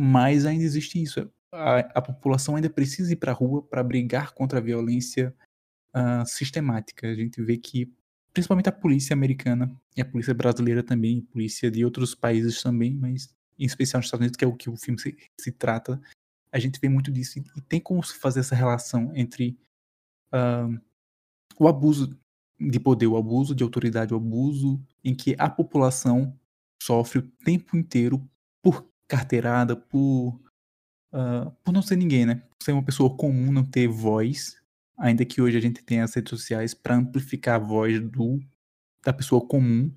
mas 0.00 0.46
ainda 0.46 0.62
existe 0.62 1.02
isso. 1.02 1.28
A, 1.52 1.78
a 1.78 2.00
população 2.00 2.54
ainda 2.54 2.70
precisa 2.70 3.12
ir 3.12 3.16
para 3.16 3.32
a 3.32 3.34
rua 3.34 3.60
para 3.66 3.82
brigar 3.82 4.32
contra 4.32 4.58
a 4.58 4.62
violência 4.62 5.34
uh, 5.92 6.24
sistemática. 6.24 7.08
A 7.08 7.14
gente 7.14 7.42
vê 7.42 7.58
que, 7.58 7.92
principalmente 8.32 8.68
a 8.68 8.72
polícia 8.72 9.12
americana 9.12 9.74
e 9.96 10.00
a 10.00 10.04
polícia 10.04 10.32
brasileira 10.32 10.84
também, 10.84 11.22
polícia 11.22 11.68
de 11.68 11.84
outros 11.84 12.14
países 12.14 12.62
também, 12.62 12.94
mas 12.94 13.34
em 13.58 13.66
especial 13.66 13.98
nos 13.98 14.06
Estados 14.06 14.22
Unidos, 14.22 14.36
que 14.36 14.44
é 14.44 14.48
o 14.48 14.54
que 14.54 14.70
o 14.70 14.76
filme 14.76 15.00
se, 15.00 15.16
se 15.40 15.50
trata, 15.50 16.00
a 16.52 16.60
gente 16.60 16.78
vê 16.78 16.88
muito 16.88 17.10
disso. 17.10 17.40
E, 17.40 17.44
e 17.56 17.60
tem 17.62 17.80
como 17.80 18.00
se 18.04 18.16
fazer 18.16 18.38
essa 18.38 18.54
relação 18.54 19.10
entre 19.16 19.58
uh, 20.32 20.80
o 21.58 21.66
abuso 21.66 22.16
de 22.60 22.78
poder, 22.78 23.08
o 23.08 23.16
abuso 23.16 23.52
de 23.52 23.64
autoridade, 23.64 24.14
o 24.14 24.16
abuso 24.16 24.80
em 25.02 25.12
que 25.12 25.34
a 25.38 25.50
população 25.50 26.38
sofre 26.80 27.18
o 27.18 27.22
tempo 27.44 27.76
inteiro 27.76 28.24
por 28.62 28.88
carteirada, 29.08 29.74
por, 29.74 30.40
uh, 31.12 31.50
por 31.64 31.72
não 31.72 31.82
ser 31.82 31.96
ninguém, 31.96 32.26
né? 32.26 32.36
Por 32.58 32.64
ser 32.64 32.72
uma 32.72 32.84
pessoa 32.84 33.16
comum, 33.16 33.50
não 33.50 33.64
ter 33.64 33.88
voz, 33.88 34.56
ainda 34.96 35.24
que 35.24 35.40
hoje 35.40 35.56
a 35.56 35.60
gente 35.60 35.82
tenha 35.82 36.04
as 36.04 36.14
redes 36.14 36.30
sociais 36.30 36.74
para 36.74 36.96
amplificar 36.96 37.56
a 37.56 37.64
voz 37.64 38.00
do 38.00 38.38
da 39.04 39.12
pessoa 39.12 39.46
comum, 39.46 39.90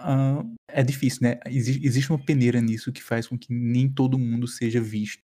uh, 0.00 0.54
é 0.68 0.82
difícil, 0.82 1.20
né? 1.22 1.40
Existe, 1.46 1.86
existe 1.86 2.10
uma 2.10 2.22
peneira 2.22 2.60
nisso 2.60 2.92
que 2.92 3.02
faz 3.02 3.26
com 3.26 3.38
que 3.38 3.52
nem 3.52 3.90
todo 3.90 4.18
mundo 4.18 4.46
seja 4.46 4.80
visto 4.80 5.22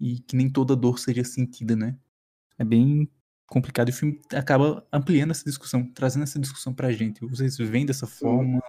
e 0.00 0.20
que 0.20 0.36
nem 0.36 0.48
toda 0.50 0.76
dor 0.76 0.98
seja 0.98 1.24
sentida, 1.24 1.76
né? 1.76 1.98
É 2.56 2.64
bem 2.64 3.08
complicado 3.46 3.88
e 3.88 3.92
o 3.92 3.94
filme 3.94 4.20
acaba 4.32 4.86
ampliando 4.92 5.30
essa 5.30 5.44
discussão, 5.44 5.84
trazendo 5.92 6.22
essa 6.22 6.38
discussão 6.38 6.72
pra 6.72 6.92
gente. 6.92 7.20
Vocês 7.26 7.56
veem 7.58 7.86
dessa 7.86 8.06
forma? 8.06 8.62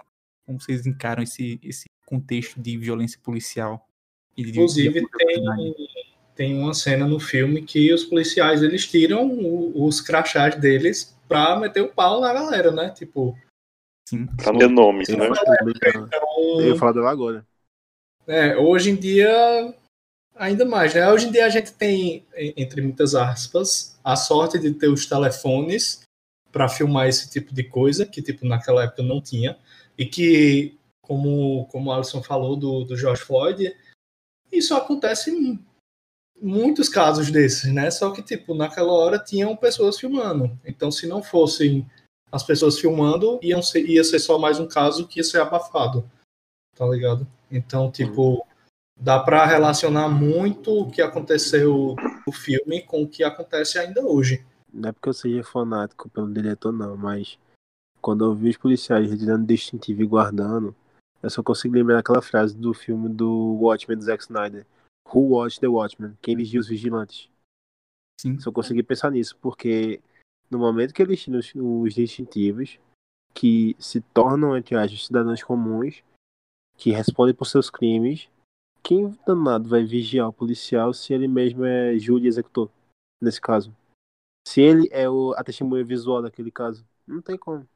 Como 0.44 0.60
vocês 0.60 0.86
encaram 0.86 1.22
esse, 1.22 1.60
esse 1.62 1.88
contexto 2.10 2.60
de 2.60 2.76
violência 2.76 3.18
policial? 3.22 3.86
De, 4.36 4.50
Inclusive, 4.50 5.00
de 5.00 5.08
tem, 5.10 5.74
tem 6.34 6.58
uma 6.58 6.74
cena 6.74 7.06
no 7.06 7.20
filme 7.20 7.62
que 7.62 7.92
os 7.92 8.04
policiais 8.04 8.62
eles 8.62 8.86
tiram 8.86 9.30
os 9.74 10.00
crachás 10.00 10.56
deles 10.56 11.16
pra 11.28 11.58
meter 11.58 11.82
o 11.82 11.88
pau 11.88 12.20
na 12.20 12.32
galera, 12.32 12.72
né? 12.72 12.90
Tipo. 12.90 13.38
Sim. 14.08 14.26
Pra 14.26 14.52
ter 14.56 14.68
nomes, 14.68 15.08
né? 15.08 15.28
Então, 15.28 16.60
eu 16.60 16.68
ia 16.68 16.76
falar 16.76 16.92
dela 16.92 17.10
agora. 17.10 17.46
É, 18.26 18.56
hoje 18.56 18.90
em 18.90 18.96
dia, 18.96 19.74
ainda 20.34 20.64
mais, 20.64 20.94
né? 20.94 21.08
Hoje 21.10 21.28
em 21.28 21.32
dia 21.32 21.46
a 21.46 21.48
gente 21.48 21.72
tem, 21.72 22.24
entre 22.34 22.80
muitas 22.80 23.14
aspas, 23.14 23.98
a 24.02 24.16
sorte 24.16 24.58
de 24.58 24.72
ter 24.72 24.88
os 24.88 25.06
telefones 25.06 26.02
para 26.50 26.68
filmar 26.68 27.06
esse 27.06 27.30
tipo 27.30 27.54
de 27.54 27.62
coisa, 27.62 28.04
que 28.04 28.20
tipo 28.20 28.46
naquela 28.46 28.84
época 28.84 29.02
não 29.02 29.20
tinha, 29.20 29.56
e 29.96 30.04
que, 30.04 30.76
como, 31.02 31.66
como 31.66 31.90
o 31.90 31.92
Alisson 31.92 32.22
falou 32.22 32.56
do, 32.56 32.84
do 32.84 32.96
George 32.96 33.22
Floyd, 33.22 33.76
isso 34.52 34.74
acontece 34.74 35.30
em 35.30 35.64
muitos 36.40 36.88
casos 36.88 37.30
desses, 37.30 37.72
né? 37.72 37.90
Só 37.90 38.10
que, 38.10 38.22
tipo, 38.22 38.54
naquela 38.54 38.92
hora 38.92 39.18
tinham 39.18 39.56
pessoas 39.56 39.98
filmando. 39.98 40.58
Então, 40.64 40.90
se 40.90 41.06
não 41.06 41.22
fossem 41.22 41.88
as 42.32 42.42
pessoas 42.42 42.78
filmando, 42.78 43.38
iam 43.42 43.62
ser, 43.62 43.84
ia 43.88 44.04
ser 44.04 44.18
só 44.18 44.38
mais 44.38 44.58
um 44.58 44.66
caso 44.66 45.06
que 45.06 45.20
ia 45.20 45.24
ser 45.24 45.40
abafado. 45.40 46.08
Tá 46.76 46.86
ligado? 46.86 47.26
Então, 47.50 47.90
tipo, 47.90 48.46
dá 48.96 49.18
para 49.18 49.44
relacionar 49.44 50.08
muito 50.08 50.82
o 50.82 50.90
que 50.90 51.02
aconteceu 51.02 51.96
no 52.26 52.32
filme 52.32 52.82
com 52.82 53.02
o 53.02 53.08
que 53.08 53.24
acontece 53.24 53.78
ainda 53.78 54.04
hoje. 54.04 54.44
Não 54.72 54.90
é 54.90 54.92
porque 54.92 55.08
eu 55.08 55.14
seja 55.14 55.42
fanático 55.42 56.08
pelo 56.08 56.32
diretor, 56.32 56.72
não, 56.72 56.96
mas 56.96 57.36
quando 58.00 58.24
eu 58.24 58.34
vi 58.34 58.50
os 58.50 58.56
policiais 58.56 59.10
retirando 59.10 59.46
distintivo 59.46 60.02
e 60.02 60.06
guardando, 60.06 60.74
eu 61.22 61.30
só 61.30 61.42
consigo 61.42 61.74
lembrar 61.74 61.98
aquela 61.98 62.22
frase 62.22 62.56
do 62.56 62.72
filme 62.72 63.08
do 63.08 63.58
Watchmen 63.60 63.98
do 63.98 64.04
Zack 64.04 64.22
Snyder. 64.22 64.66
Who 65.12 65.30
watched 65.30 65.60
the 65.60 65.68
Watchmen? 65.68 66.16
Quem 66.22 66.36
vigia 66.36 66.60
os 66.60 66.68
vigilantes? 66.68 67.28
Sim. 68.20 68.38
Só 68.38 68.52
consegui 68.52 68.82
pensar 68.82 69.10
nisso, 69.10 69.36
porque 69.40 70.00
no 70.50 70.58
momento 70.58 70.94
que 70.94 71.02
eles 71.02 71.22
tiram 71.22 71.38
os, 71.38 71.52
os 71.54 71.94
distintivos, 71.94 72.78
que 73.34 73.76
se 73.78 74.00
tornam, 74.00 74.56
entre 74.56 74.76
aspas, 74.76 75.06
cidadãos 75.06 75.42
comuns, 75.42 76.02
que 76.76 76.90
respondem 76.90 77.34
por 77.34 77.46
seus 77.46 77.70
crimes, 77.70 78.28
quem 78.82 79.10
danado 79.26 79.68
vai 79.68 79.84
vigiar 79.84 80.28
o 80.28 80.32
policial 80.32 80.92
se 80.92 81.12
ele 81.12 81.28
mesmo 81.28 81.64
é 81.64 81.98
júri 81.98 82.26
executor, 82.26 82.70
nesse 83.20 83.40
caso? 83.40 83.74
Se 84.46 84.60
ele 84.60 84.88
é 84.90 85.08
o, 85.08 85.32
a 85.36 85.44
testemunha 85.44 85.84
visual 85.84 86.22
daquele 86.22 86.50
caso, 86.50 86.86
não 87.06 87.20
tem 87.20 87.36
como. 87.36 87.68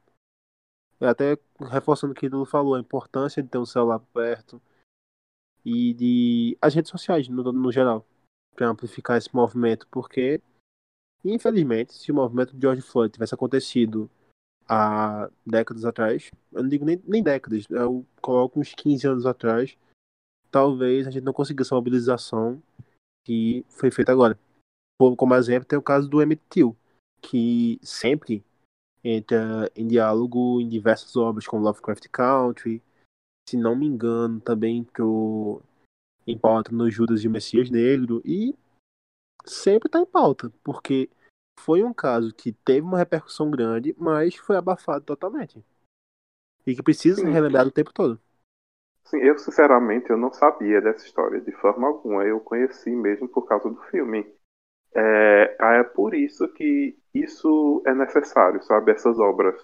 Até 0.99 1.37
reforçando 1.59 2.13
o 2.13 2.15
que 2.15 2.27
o 2.27 2.45
falou, 2.45 2.75
a 2.75 2.79
importância 2.79 3.43
de 3.43 3.49
ter 3.49 3.57
um 3.57 3.65
celular 3.65 3.99
perto 4.13 4.61
e 5.63 5.93
de 5.93 6.57
as 6.61 6.73
redes 6.73 6.91
sociais 6.91 7.27
no, 7.27 7.51
no 7.51 7.71
geral, 7.71 8.05
para 8.55 8.69
amplificar 8.69 9.17
esse 9.17 9.33
movimento, 9.35 9.87
porque 9.89 10.41
infelizmente, 11.23 11.93
se 11.93 12.11
o 12.11 12.15
movimento 12.15 12.55
de 12.55 12.61
George 12.61 12.81
Floyd 12.81 13.11
tivesse 13.11 13.33
acontecido 13.33 14.09
há 14.67 15.29
décadas 15.45 15.85
atrás, 15.85 16.31
eu 16.51 16.61
não 16.61 16.69
digo 16.69 16.85
nem, 16.85 17.01
nem 17.05 17.23
décadas, 17.23 17.65
eu 17.69 18.05
coloco 18.21 18.59
uns 18.59 18.73
15 18.73 19.07
anos 19.07 19.25
atrás, 19.25 19.77
talvez 20.51 21.07
a 21.07 21.11
gente 21.11 21.23
não 21.23 21.33
conseguisse 21.33 21.73
a 21.73 21.75
mobilização 21.75 22.61
que 23.25 23.65
foi 23.69 23.91
feita 23.91 24.11
agora. 24.11 24.39
Como 25.17 25.35
exemplo, 25.35 25.67
tem 25.67 25.77
o 25.77 25.81
caso 25.81 26.07
do 26.07 26.21
Emmett 26.21 26.41
Till, 26.49 26.75
que 27.21 27.79
sempre 27.81 28.43
entra 29.05 29.71
em 29.75 29.87
diálogo 29.87 30.59
em 30.59 30.67
diversas 30.67 31.15
obras, 31.15 31.45
como 31.45 31.63
Lovecraft 31.63 32.07
Country, 32.09 32.81
se 33.47 33.55
não 33.55 33.75
me 33.75 33.85
engano, 33.85 34.41
também 34.41 34.79
entrou 34.79 35.61
em 36.25 36.35
pauta 36.35 36.71
no 36.71 36.89
Judas 36.89 37.23
e 37.23 37.27
o 37.27 37.31
Messias 37.31 37.69
Negro, 37.69 38.19
e 38.25 38.55
sempre 39.45 39.87
está 39.87 39.99
em 39.99 40.05
pauta, 40.07 40.51
porque 40.63 41.07
foi 41.59 41.83
um 41.83 41.93
caso 41.93 42.33
que 42.33 42.51
teve 42.51 42.81
uma 42.81 42.97
repercussão 42.97 43.51
grande, 43.51 43.95
mas 43.95 44.35
foi 44.35 44.57
abafado 44.57 45.05
totalmente. 45.05 45.63
E 46.65 46.75
que 46.75 46.81
precisa 46.81 47.21
ser 47.21 47.29
relembrado 47.29 47.69
o 47.69 47.71
tempo 47.71 47.93
todo. 47.93 48.19
Sim, 49.03 49.17
eu 49.17 49.37
sinceramente 49.37 50.09
eu 50.09 50.17
não 50.17 50.33
sabia 50.33 50.81
dessa 50.81 51.05
história 51.05 51.39
de 51.39 51.51
forma 51.51 51.87
alguma. 51.87 52.25
Eu 52.25 52.39
conheci 52.39 52.89
mesmo 52.89 53.29
por 53.29 53.47
causa 53.47 53.69
do 53.69 53.79
filme. 53.83 54.25
É, 54.95 55.55
é 55.59 55.83
por 55.83 56.15
isso 56.15 56.47
que 56.53 56.97
isso 57.15 57.81
é 57.85 57.93
necessário, 57.93 58.61
sabe? 58.63 58.91
Essas 58.91 59.19
obras 59.19 59.55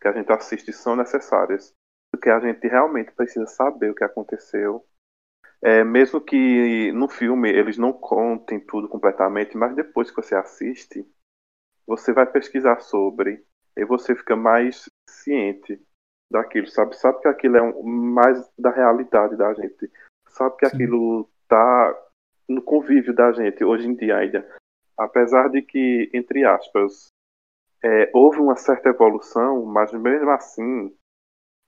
que 0.00 0.08
a 0.08 0.12
gente 0.12 0.30
assiste 0.32 0.72
são 0.72 0.96
necessárias. 0.96 1.74
Porque 2.12 2.30
a 2.30 2.40
gente 2.40 2.66
realmente 2.66 3.12
precisa 3.12 3.46
saber 3.46 3.90
o 3.90 3.94
que 3.94 4.04
aconteceu. 4.04 4.84
É, 5.62 5.84
mesmo 5.84 6.20
que 6.20 6.90
no 6.92 7.08
filme 7.08 7.50
eles 7.50 7.76
não 7.76 7.92
contem 7.92 8.58
tudo 8.58 8.88
completamente, 8.88 9.56
mas 9.56 9.74
depois 9.74 10.10
que 10.10 10.16
você 10.16 10.34
assiste, 10.34 11.06
você 11.86 12.12
vai 12.12 12.26
pesquisar 12.26 12.80
sobre 12.80 13.44
e 13.76 13.84
você 13.84 14.14
fica 14.14 14.34
mais 14.34 14.88
ciente 15.08 15.80
daquilo, 16.30 16.66
sabe? 16.68 16.96
Sabe 16.96 17.20
que 17.20 17.28
aquilo 17.28 17.56
é 17.56 17.62
um, 17.62 17.82
mais 17.82 18.50
da 18.58 18.70
realidade 18.70 19.36
da 19.36 19.52
gente. 19.54 19.90
Sabe 20.28 20.56
que 20.56 20.68
Sim. 20.68 20.76
aquilo 20.76 21.28
tá 21.48 21.94
no 22.48 22.62
convívio 22.62 23.14
da 23.14 23.32
gente 23.32 23.64
hoje 23.64 23.86
em 23.86 23.94
dia 23.94 24.16
ainda. 24.16 24.46
Apesar 25.00 25.48
de 25.48 25.62
que, 25.62 26.10
entre 26.12 26.44
aspas, 26.44 27.06
é, 27.82 28.10
houve 28.12 28.38
uma 28.38 28.54
certa 28.54 28.90
evolução, 28.90 29.64
mas 29.64 29.90
mesmo 29.92 30.28
assim, 30.28 30.94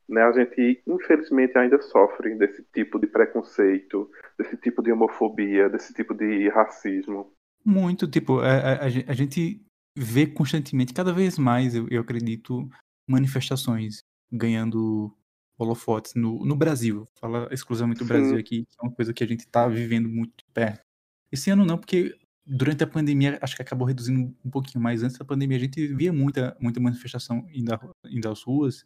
né, 0.07 0.23
a 0.23 0.33
gente 0.33 0.83
infelizmente 0.87 1.57
ainda 1.57 1.81
sofre 1.81 2.35
desse 2.35 2.63
tipo 2.75 2.99
de 2.99 3.07
preconceito, 3.07 4.11
desse 4.39 4.59
tipo 4.59 4.83
de 4.83 4.93
homofobia, 4.93 5.71
desse 5.71 5.95
tipo 5.95 6.13
de 6.13 6.51
racismo. 6.51 7.33
Muito, 7.65 8.07
tipo, 8.07 8.41
a, 8.41 8.51
a, 8.51 8.85
a 8.85 9.15
gente 9.15 9.65
vê 9.97 10.27
constantemente, 10.27 10.93
cada 10.93 11.11
vez 11.11 11.39
mais, 11.39 11.75
eu, 11.75 11.89
eu 11.89 12.03
acredito, 12.03 12.69
manifestações 13.09 14.03
ganhando 14.31 15.11
holofotes 15.59 16.15
no, 16.15 16.45
no 16.45 16.55
Brasil. 16.55 17.07
Fala 17.19 17.49
exclusivamente 17.51 18.01
do 18.01 18.05
Brasil 18.05 18.37
aqui, 18.37 18.67
que 18.67 18.77
é 18.79 18.83
uma 18.83 18.95
coisa 18.95 19.15
que 19.15 19.25
a 19.25 19.27
gente 19.27 19.41
está 19.41 19.67
vivendo 19.69 20.09
muito 20.09 20.45
perto. 20.53 20.83
Esse 21.31 21.51
ano 21.51 21.65
não, 21.65 21.79
porque 21.79 22.15
durante 22.47 22.83
a 22.83 22.87
pandemia 22.87 23.39
acho 23.41 23.57
que 23.57 23.63
acabou 23.63 23.87
reduzindo 23.87 24.35
um 24.45 24.51
pouquinho 24.51 24.83
mais. 24.83 25.03
Antes 25.03 25.19
da 25.19 25.25
pandemia 25.25 25.57
a 25.57 25.61
gente 25.61 25.87
via 25.95 26.13
muita, 26.13 26.57
muita 26.61 26.81
manifestação 26.81 27.47
indo, 27.53 27.73
indo 28.07 28.29
às 28.29 28.43
ruas 28.43 28.85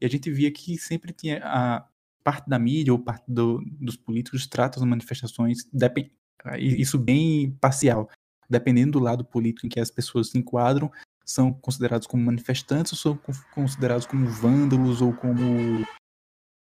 e 0.00 0.06
a 0.06 0.08
gente 0.08 0.30
via 0.30 0.50
que 0.50 0.76
sempre 0.78 1.12
tinha 1.12 1.40
a 1.44 1.86
parte 2.24 2.48
da 2.48 2.58
mídia 2.58 2.92
ou 2.92 2.98
parte 2.98 3.24
do, 3.28 3.62
dos 3.80 3.96
políticos 3.96 4.46
trata 4.46 4.78
as 4.78 4.84
manifestações, 4.84 5.68
isso 6.58 6.98
bem 6.98 7.52
parcial. 7.60 8.10
Dependendo 8.48 8.92
do 8.92 8.98
lado 8.98 9.24
político 9.24 9.66
em 9.66 9.68
que 9.68 9.80
as 9.80 9.90
pessoas 9.90 10.30
se 10.30 10.38
enquadram, 10.38 10.90
são 11.24 11.52
considerados 11.52 12.06
como 12.06 12.22
manifestantes 12.24 12.92
ou 12.92 12.98
são 12.98 13.34
considerados 13.54 14.06
como 14.06 14.26
vândalos 14.26 15.00
ou 15.00 15.14
como 15.14 15.86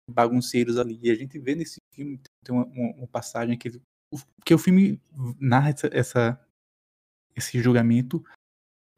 bagunceiros 0.10 0.78
ali. 0.78 1.00
E 1.02 1.10
a 1.10 1.16
gente 1.16 1.40
vê 1.40 1.56
nesse 1.56 1.78
filme, 1.94 2.20
tem 2.44 2.54
uma, 2.54 2.66
uma, 2.66 3.08
passagem 3.08 3.58
que, 3.58 3.82
que 4.46 4.54
o 4.54 4.58
filme 4.58 5.02
narra 5.40 5.70
essa, 5.70 5.90
essa 5.92 6.46
esse 7.36 7.62
julgamento 7.62 8.18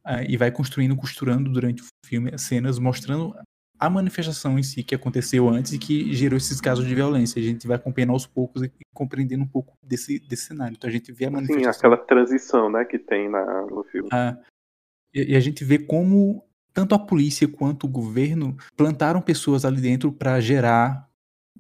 uh, 0.06 0.24
e 0.28 0.38
vai 0.38 0.52
construindo, 0.52 0.96
costurando 0.96 1.52
durante 1.52 1.84
o 1.84 1.86
filme 2.06 2.38
cenas 2.38 2.80
mostrando 2.80 3.36
a 3.80 3.90
manifestação 3.90 4.58
em 4.58 4.64
si 4.64 4.84
que 4.84 4.96
aconteceu 4.96 5.50
antes 5.50 5.74
e 5.74 5.80
que 5.80 6.14
gerou 6.14 6.38
esses 6.38 6.62
casos 6.62 6.86
de 6.86 6.96
violência. 6.96 7.40
A 7.40 7.44
gente 7.44 7.68
vai 7.68 7.76
acompanhando 7.76 8.14
aos 8.14 8.26
poucos 8.26 8.64
e 8.64 8.72
compreendendo 8.94 9.44
um 9.44 9.48
pouco 9.48 9.76
desse, 9.84 10.20
desse 10.20 10.46
cenário. 10.46 10.76
Então 10.76 10.90
a 10.90 10.94
gente 10.94 11.12
vê 11.12 11.26
a 11.26 11.32
manifestação. 11.32 11.74
Sim, 11.74 11.78
aquela 11.78 11.98
transição 11.98 12.70
né, 12.70 12.86
que 12.86 12.98
tem 12.98 13.30
na, 13.30 13.66
no 13.66 13.84
filme. 13.84 14.08
Uh, 14.08 14.42
e, 15.14 15.34
e 15.34 15.36
a 15.36 15.40
gente 15.40 15.66
vê 15.66 15.78
como 15.78 16.44
tanto 16.74 16.96
a 16.96 17.00
polícia 17.00 17.48
quanto 17.48 17.86
o 17.86 17.90
governo 17.90 18.56
plantaram 18.76 19.22
pessoas 19.22 19.66
ali 19.66 19.82
dentro 19.82 20.12
para 20.12 20.40
gerar 20.40 21.10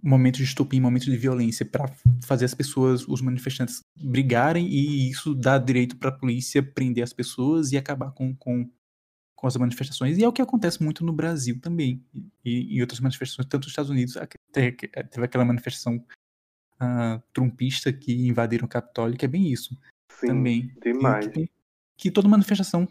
momentos 0.04 0.40
de 0.40 0.44
estupim, 0.46 0.82
momentos 0.82 1.08
de 1.08 1.16
violência, 1.16 1.66
para 1.66 1.90
fazer 2.24 2.44
as 2.44 2.54
pessoas, 2.54 3.08
os 3.08 3.22
manifestantes, 3.22 3.82
brigarem 3.96 4.68
e 4.68 5.10
isso 5.10 5.34
dá 5.34 5.58
direito 5.58 5.96
para 5.96 6.10
a 6.10 6.18
polícia 6.18 6.62
prender 6.62 7.04
as 7.04 7.14
pessoas 7.14 7.72
e 7.72 7.78
acabar 7.78 8.12
com, 8.12 8.36
com, 8.36 8.70
com 9.34 9.48
as 9.48 9.56
manifestações. 9.56 10.18
E 10.18 10.24
é 10.24 10.28
o 10.28 10.34
que 10.34 10.42
acontece 10.42 10.84
muito 10.84 11.06
no 11.06 11.14
Brasil 11.14 11.58
também, 11.62 12.06
e 12.44 12.76
em 12.78 12.82
outras 12.82 13.00
manifestações, 13.00 13.48
tanto 13.48 13.64
nos 13.64 13.72
Estados 13.72 13.90
Unidos, 13.90 14.18
teve, 14.52 14.78
aquela 15.24 15.46
manifestação 15.46 15.96
uh, 15.96 17.24
trumpista 17.32 17.94
que 17.94 18.28
invadiram 18.28 18.66
o 18.66 18.70
Capitólio, 18.70 19.18
que 19.18 19.26
é 19.26 19.30
bem 19.30 19.52
isso. 19.52 19.78
Sim, 20.20 20.28
também. 20.28 20.76
Demais. 20.84 21.28
Que, 21.28 21.50
que 21.98 22.12
toda 22.12 22.28
manifestação 22.28 22.88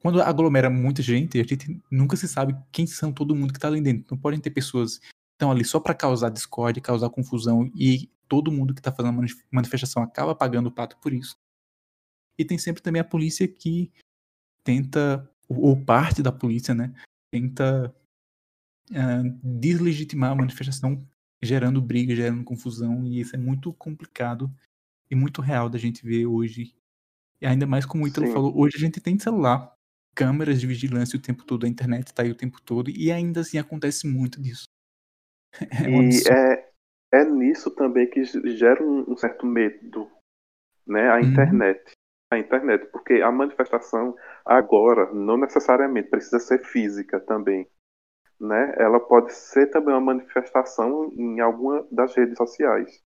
quando 0.00 0.22
aglomera 0.22 0.70
muita 0.70 1.02
gente, 1.02 1.40
a 1.40 1.42
gente 1.42 1.80
nunca 1.90 2.16
se 2.16 2.28
sabe 2.28 2.56
quem 2.70 2.86
são 2.86 3.12
todo 3.12 3.34
mundo 3.34 3.52
que 3.52 3.58
está 3.58 3.66
ali 3.66 3.80
dentro. 3.80 4.06
Não 4.12 4.18
podem 4.18 4.38
ter 4.38 4.50
pessoas 4.50 5.00
estão 5.38 5.52
ali 5.52 5.64
só 5.64 5.78
para 5.78 5.94
causar 5.94 6.30
discórdia, 6.30 6.82
causar 6.82 7.08
confusão 7.10 7.70
e 7.74 8.10
todo 8.26 8.50
mundo 8.50 8.74
que 8.74 8.80
está 8.80 8.92
fazendo 8.92 9.24
manifestação 9.50 10.02
acaba 10.02 10.34
pagando 10.34 10.66
o 10.66 10.72
pato 10.72 10.98
por 10.98 11.12
isso. 11.12 11.38
E 12.36 12.44
tem 12.44 12.58
sempre 12.58 12.82
também 12.82 13.00
a 13.00 13.04
polícia 13.04 13.46
que 13.46 13.92
tenta, 14.64 15.30
ou 15.48 15.80
parte 15.82 16.22
da 16.22 16.32
polícia, 16.32 16.74
né, 16.74 16.92
tenta 17.32 17.94
uh, 18.90 19.38
deslegitimar 19.42 20.32
a 20.32 20.34
manifestação, 20.34 21.06
gerando 21.40 21.80
briga, 21.80 22.14
gerando 22.14 22.44
confusão, 22.44 23.06
e 23.06 23.20
isso 23.20 23.36
é 23.36 23.38
muito 23.38 23.72
complicado 23.72 24.52
e 25.08 25.14
muito 25.14 25.40
real 25.40 25.70
da 25.70 25.78
gente 25.78 26.04
ver 26.04 26.26
hoje. 26.26 26.74
E 27.40 27.46
ainda 27.46 27.66
mais 27.66 27.86
como 27.86 28.04
o 28.04 28.08
Ítalo 28.08 28.26
falou, 28.32 28.58
hoje 28.58 28.76
a 28.76 28.80
gente 28.80 29.00
tem 29.00 29.16
celular 29.18 29.72
câmeras 30.14 30.60
de 30.60 30.66
vigilância 30.66 31.16
o 31.16 31.22
tempo 31.22 31.44
todo, 31.44 31.64
a 31.64 31.68
internet 31.68 32.08
está 32.08 32.24
aí 32.24 32.30
o 32.30 32.34
tempo 32.34 32.60
todo, 32.60 32.90
e 32.90 33.12
ainda 33.12 33.40
assim 33.40 33.56
acontece 33.56 34.08
muito 34.08 34.42
disso. 34.42 34.64
É 35.84 35.88
um 35.88 36.02
e 36.02 36.22
é, 36.30 36.70
é 37.12 37.24
nisso 37.24 37.70
também 37.70 38.08
que 38.08 38.22
gera 38.24 38.82
um, 38.82 39.12
um 39.12 39.16
certo 39.16 39.46
medo, 39.46 40.10
né? 40.86 41.08
A 41.08 41.16
uhum. 41.16 41.20
internet. 41.20 41.92
A 42.30 42.38
internet, 42.38 42.86
porque 42.92 43.14
a 43.14 43.32
manifestação 43.32 44.14
agora 44.44 45.10
não 45.14 45.38
necessariamente 45.38 46.10
precisa 46.10 46.38
ser 46.38 46.62
física 46.62 47.18
também. 47.18 47.66
Né? 48.38 48.74
Ela 48.76 49.00
pode 49.00 49.32
ser 49.32 49.68
também 49.68 49.94
uma 49.94 50.12
manifestação 50.12 51.10
em 51.16 51.40
alguma 51.40 51.86
das 51.90 52.14
redes 52.14 52.36
sociais, 52.36 53.02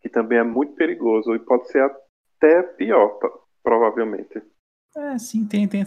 que 0.00 0.08
também 0.08 0.38
é 0.38 0.44
muito 0.44 0.74
perigoso 0.74 1.34
e 1.34 1.40
pode 1.40 1.68
ser 1.68 1.82
até 1.82 2.62
pior, 2.62 3.18
provavelmente. 3.64 4.40
É, 4.96 5.18
sim, 5.18 5.44
tem, 5.44 5.66
tem 5.66 5.84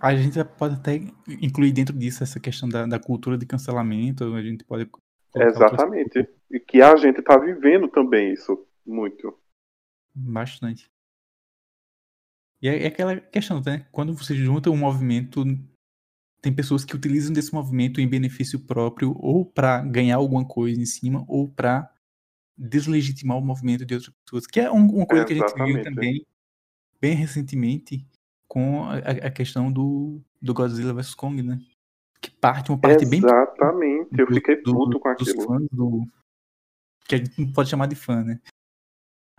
a 0.00 0.14
gente 0.14 0.44
pode 0.58 0.74
até 0.74 1.00
incluir 1.40 1.72
dentro 1.72 1.96
disso 1.96 2.22
essa 2.22 2.38
questão 2.38 2.68
da, 2.68 2.86
da 2.86 3.00
cultura 3.00 3.38
de 3.38 3.46
cancelamento, 3.46 4.24
a 4.34 4.42
gente 4.42 4.64
pode. 4.64 4.88
Exatamente. 5.36 6.28
E 6.50 6.60
que 6.60 6.80
a 6.80 6.96
gente 6.96 7.20
está 7.20 7.38
vivendo 7.38 7.88
também 7.88 8.32
isso 8.32 8.66
muito. 8.84 9.36
Bastante. 10.14 10.90
E 12.62 12.68
é, 12.68 12.84
é, 12.84 12.86
aquela 12.86 13.16
questão, 13.16 13.62
né? 13.64 13.86
Quando 13.92 14.14
você 14.14 14.34
junta 14.34 14.70
um 14.70 14.76
movimento, 14.76 15.44
tem 16.40 16.54
pessoas 16.54 16.84
que 16.84 16.96
utilizam 16.96 17.32
desse 17.32 17.52
movimento 17.52 18.00
em 18.00 18.08
benefício 18.08 18.58
próprio, 18.60 19.14
ou 19.18 19.44
para 19.44 19.82
ganhar 19.82 20.16
alguma 20.16 20.46
coisa 20.46 20.80
em 20.80 20.86
cima, 20.86 21.24
ou 21.28 21.48
para 21.48 21.92
deslegitimar 22.56 23.36
o 23.36 23.44
movimento 23.44 23.84
de 23.84 23.94
outras 23.94 24.14
pessoas. 24.24 24.46
Que 24.46 24.60
é 24.60 24.70
uma 24.70 25.06
coisa 25.06 25.24
que 25.24 25.34
a 25.34 25.36
gente 25.36 25.54
viu 25.54 25.82
também 25.82 26.26
bem 27.00 27.14
recentemente 27.14 28.06
com 28.48 28.84
a, 28.84 28.96
a 28.96 29.30
questão 29.30 29.70
do, 29.70 30.22
do 30.40 30.54
Godzilla 30.54 30.94
vs 30.94 31.14
Kong, 31.14 31.42
né? 31.42 31.58
Que 32.20 32.30
parte 32.30 32.70
uma 32.70 32.78
parte 32.78 33.04
Exatamente. 33.04 33.22
bem. 33.22 33.30
Exatamente, 33.30 34.20
eu 34.20 34.26
fiquei 34.26 34.62
do, 34.62 34.72
puto 34.72 35.00
com 35.00 35.08
aquilo. 35.08 35.42
Fãs 35.42 35.66
do. 35.70 36.06
Que 37.06 37.14
a 37.14 37.18
gente 37.18 37.40
não 37.40 37.52
pode 37.52 37.68
chamar 37.68 37.86
de 37.86 37.94
fã, 37.94 38.24
né? 38.24 38.40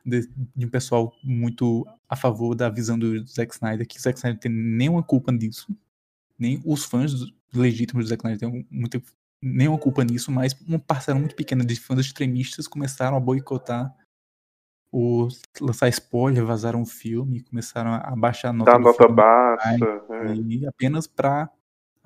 De, 0.06 0.28
de, 0.56 0.66
um 0.66 0.70
pessoal 0.70 1.14
muito 1.22 1.86
a 2.08 2.16
favor 2.16 2.56
da 2.56 2.70
visão 2.70 2.98
do 2.98 3.26
Zack 3.28 3.54
Snyder, 3.54 3.86
que 3.86 3.98
o 3.98 4.02
Zack 4.02 4.18
Snyder 4.18 4.40
tem 4.40 4.52
nenhuma 4.52 5.04
culpa 5.04 5.32
nisso. 5.32 5.68
Nem 6.40 6.62
os 6.66 6.86
fãs 6.86 7.12
legítimos 7.54 8.06
do 8.06 8.10
Zack 8.10 8.22
Snyder 8.22 8.40
têm 8.40 8.68
muita, 8.72 9.02
nenhuma 9.42 9.78
culpa 9.78 10.04
nisso, 10.04 10.32
mas 10.32 10.54
uma 10.66 10.80
parcela 10.80 11.20
muito 11.20 11.36
pequena 11.36 11.66
de 11.66 11.76
fãs 11.76 12.00
extremistas 12.00 12.68
começaram 12.68 13.18
a 13.18 13.20
boicotar 13.20 13.94
o, 14.92 15.28
lançar 15.60 15.90
spoiler, 15.90 16.46
vazaram 16.46 16.82
um 16.82 16.86
filme, 16.86 17.44
começaram 17.44 17.94
a 17.94 18.16
baixar 18.16 18.50
a 18.50 18.54
nota. 18.54 18.72
Da 18.72 18.80
nota 18.80 18.98
filme, 18.98 19.16
baixa. 19.16 20.04
É. 20.10 20.36
E 20.36 20.66
apenas 20.66 21.08
para 21.08 21.50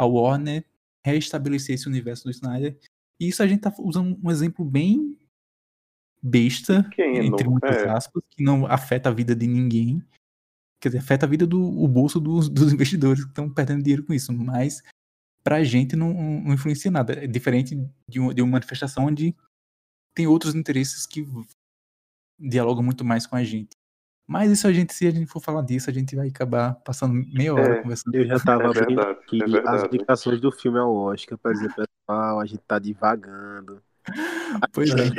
a 0.02 0.06
Warner 0.06 0.66
reestabelecer 1.06 1.76
esse 1.76 1.88
universo 1.88 2.24
do 2.24 2.32
Snyder. 2.32 2.78
E 3.20 3.28
isso 3.28 3.44
a 3.44 3.48
gente 3.48 3.62
tá 3.62 3.74
usando 3.80 4.20
um 4.22 4.32
exemplo 4.32 4.66
bem 4.66 5.16
besta, 6.22 6.88
entre 6.98 7.48
muitas 7.48 7.78
é. 7.78 7.90
aspas, 7.90 8.24
que 8.30 8.44
não 8.44 8.66
afeta 8.66 9.10
a 9.10 9.14
vida 9.14 9.36
de 9.36 9.46
ninguém. 9.46 10.04
Quer 10.82 10.90
dizer, 10.90 11.00
afeta 11.00 11.26
a 11.28 11.30
vida 11.30 11.46
do 11.46 11.62
o 11.62 11.88
bolso 11.88 12.20
dos, 12.20 12.50
dos 12.50 12.74
investidores 12.74 13.24
que 13.24 13.30
estão 13.30 13.50
perdendo 13.50 13.84
dinheiro 13.84 14.04
com 14.04 14.14
isso. 14.14 14.34
Mas 14.34 14.82
pra 15.44 15.64
gente 15.64 15.96
não, 15.96 16.14
não 16.14 16.54
influencia 16.54 16.90
nada. 16.90 17.14
É 17.14 17.28
diferente 17.28 17.76
de 18.08 18.20
uma, 18.20 18.34
de 18.34 18.42
uma 18.42 18.52
manifestação 18.52 19.06
onde 19.06 19.36
tem 20.16 20.26
outros 20.26 20.56
interesses 20.56 21.06
que 21.06 21.26
dialoga 22.40 22.82
muito 22.82 23.06
mais 23.06 23.28
com 23.28 23.36
a 23.36 23.44
gente. 23.44 23.78
Mas 24.32 24.50
isso 24.50 24.66
a 24.66 24.72
gente, 24.72 24.94
se 24.94 25.06
a 25.06 25.12
gente 25.12 25.30
for 25.30 25.42
falar 25.42 25.62
disso, 25.62 25.90
a 25.90 25.94
gente 25.94 26.16
vai 26.16 26.30
acabar 26.30 26.76
passando 26.86 27.14
meia 27.34 27.54
hora 27.54 27.76
é, 27.76 27.82
conversando. 27.82 28.16
Eu 28.16 28.26
já 28.26 28.40
tava 28.40 28.64
é 28.64 28.72
verdade, 28.72 29.10
aqui 29.10 29.40
é 29.44 29.70
as 29.70 29.84
indicações 29.84 30.40
do 30.40 30.50
filme 30.54 30.80
ao 30.80 30.96
Oscar, 30.96 31.38
por 31.38 31.52
exemplo, 31.52 31.76
pessoal, 31.76 32.40
a 32.40 32.46
gente 32.46 32.62
tá 32.66 32.80
divagando. 32.80 33.82
Pois 34.72 34.90
é. 34.92 35.10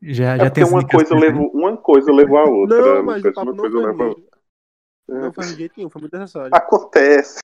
Já, 0.00 0.34
é 0.36 0.38
já 0.38 0.50
tem 0.50 0.62
uma 0.62 0.86
coisa, 0.86 1.12
levou, 1.16 1.50
uma 1.52 1.76
coisa 1.76 2.12
levou 2.12 2.38
a 2.38 2.44
outra. 2.44 2.80
Não, 2.80 3.02
mas 3.02 3.24
o 3.24 3.32
papo 3.32 3.52
não 3.52 3.56
foi 3.56 3.84
levou... 3.84 4.16
Não 5.08 5.32
faz 5.32 5.48
de 5.48 5.56
jeito 5.56 5.72
nenhum, 5.76 5.90
foi 5.90 6.02
muito 6.02 6.16
necessário. 6.16 6.54
Acontece. 6.54 7.40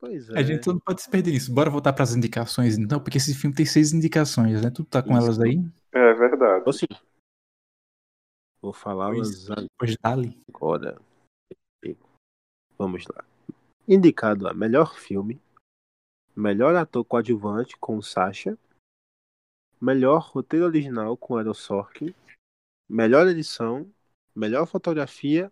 Pois 0.00 0.30
é. 0.30 0.38
A 0.38 0.42
gente 0.42 0.66
não 0.66 0.78
pode 0.78 1.02
se 1.02 1.10
perder 1.10 1.32
nisso. 1.32 1.52
Bora 1.52 1.68
voltar 1.68 1.92
para 1.92 2.04
as 2.04 2.14
indicações, 2.14 2.78
então, 2.78 2.98
porque 3.00 3.18
esse 3.18 3.34
filme 3.34 3.54
tem 3.54 3.66
seis 3.66 3.92
indicações, 3.92 4.62
né? 4.62 4.70
Tu 4.70 4.82
tá 4.82 5.02
com 5.02 5.12
Isso. 5.12 5.26
elas 5.26 5.40
aí? 5.40 5.62
É 5.92 6.14
verdade. 6.14 6.62
Ou 6.64 6.72
sim. 6.72 6.86
Vou 8.62 8.72
falá-las 8.72 9.48
agora. 10.48 11.00
Vamos 12.76 13.04
lá. 13.06 13.24
Indicado 13.88 14.48
a 14.48 14.54
melhor 14.54 14.96
filme, 14.96 15.40
melhor 16.36 16.74
ator 16.76 17.04
coadjuvante 17.04 17.76
com 17.78 18.00
Sasha, 18.02 18.58
melhor 19.80 20.30
roteiro 20.30 20.66
original 20.66 21.16
com 21.16 21.36
Aaron 21.36 21.54
Sorkin, 21.54 22.14
melhor 22.88 23.26
edição, 23.26 23.90
melhor 24.34 24.66
fotografia 24.66 25.50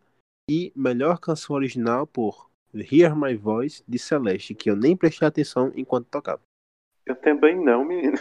e 0.51 0.73
melhor 0.77 1.19
canção 1.19 1.57
original 1.57 2.07
por 2.07 2.51
Hear 2.75 3.17
My 3.17 3.35
Voice 3.35 3.83
de 3.89 3.99
Celeste, 3.99 4.55
que 4.55 4.71
eu 4.71 4.77
nem 4.77 4.97
prestei 4.97 5.27
atenção 5.27 5.73
enquanto 5.75 6.09
tocava. 6.09 6.43
Eu 7.07 7.17
também 7.17 7.59
não, 7.59 7.85
menino. 7.85 8.17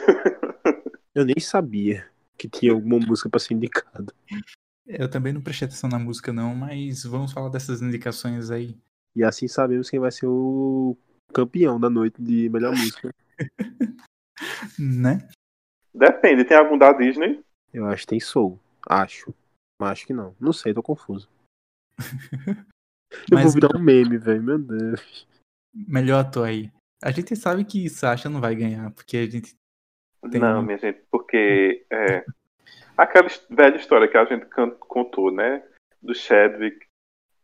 eu 1.14 1.26
nem 1.26 1.40
sabia 1.40 2.10
que 2.38 2.50
tinha 2.50 2.72
alguma 2.72 3.00
música 3.06 3.30
para 3.30 3.40
ser 3.40 3.54
indicada. 3.54 4.14
Eu 4.88 5.10
também 5.10 5.34
não 5.34 5.42
prestei 5.42 5.68
atenção 5.68 5.90
na 5.90 6.00
música, 6.00 6.32
não, 6.32 6.56
mas 6.56 7.04
vamos 7.04 7.34
falar 7.34 7.50
dessas 7.50 7.82
indicações 7.82 8.50
aí. 8.50 8.78
E 9.16 9.24
assim 9.24 9.48
sabemos 9.48 9.90
quem 9.90 10.00
vai 10.00 10.12
ser 10.12 10.28
o 10.28 10.96
campeão 11.34 11.80
da 11.80 11.90
noite 11.90 12.22
de 12.22 12.50
melhor 12.50 12.72
música. 12.76 13.14
Né? 14.80 15.28
Depende, 15.94 16.46
tem 16.46 16.56
algum 16.56 16.78
da 16.78 16.94
Disney? 16.94 17.44
Eu 17.74 17.88
acho 17.88 18.04
que 18.04 18.08
tem 18.10 18.20
Soul. 18.20 18.60
Acho. 18.88 19.34
Mas 19.82 19.92
acho 19.92 20.06
que 20.08 20.14
não. 20.14 20.36
Não 20.40 20.54
sei, 20.54 20.74
tô 20.74 20.84
confuso. 20.84 21.28
Eu 23.32 23.36
Mas- 23.38 23.44
vou 23.46 23.54
virar 23.54 23.76
um 23.76 23.82
meme, 23.84 24.18
velho. 24.18 24.44
Meu 24.44 24.60
Deus. 24.60 25.28
Melhor 25.74 26.20
ator 26.20 26.48
aí. 26.48 26.72
A 27.04 27.10
gente 27.12 27.36
sabe 27.36 27.66
que 27.66 27.90
Sasha 27.90 28.30
não 28.30 28.40
vai 28.42 28.56
ganhar, 28.56 28.92
porque 28.92 29.18
a 29.18 29.26
gente. 29.26 29.56
Tem- 30.30 30.40
Não, 30.42 30.62
minha 30.62 30.78
gente, 30.78 31.02
porque 31.10 31.86
é, 31.92 32.26
aquela 32.98 33.28
velha 33.50 33.76
história 33.78 34.08
que 34.08 34.18
a 34.18 34.26
gente 34.26 34.46
contou, 34.80 35.32
né? 35.32 35.64
Do 36.02 36.14
Chadwick, 36.14 36.86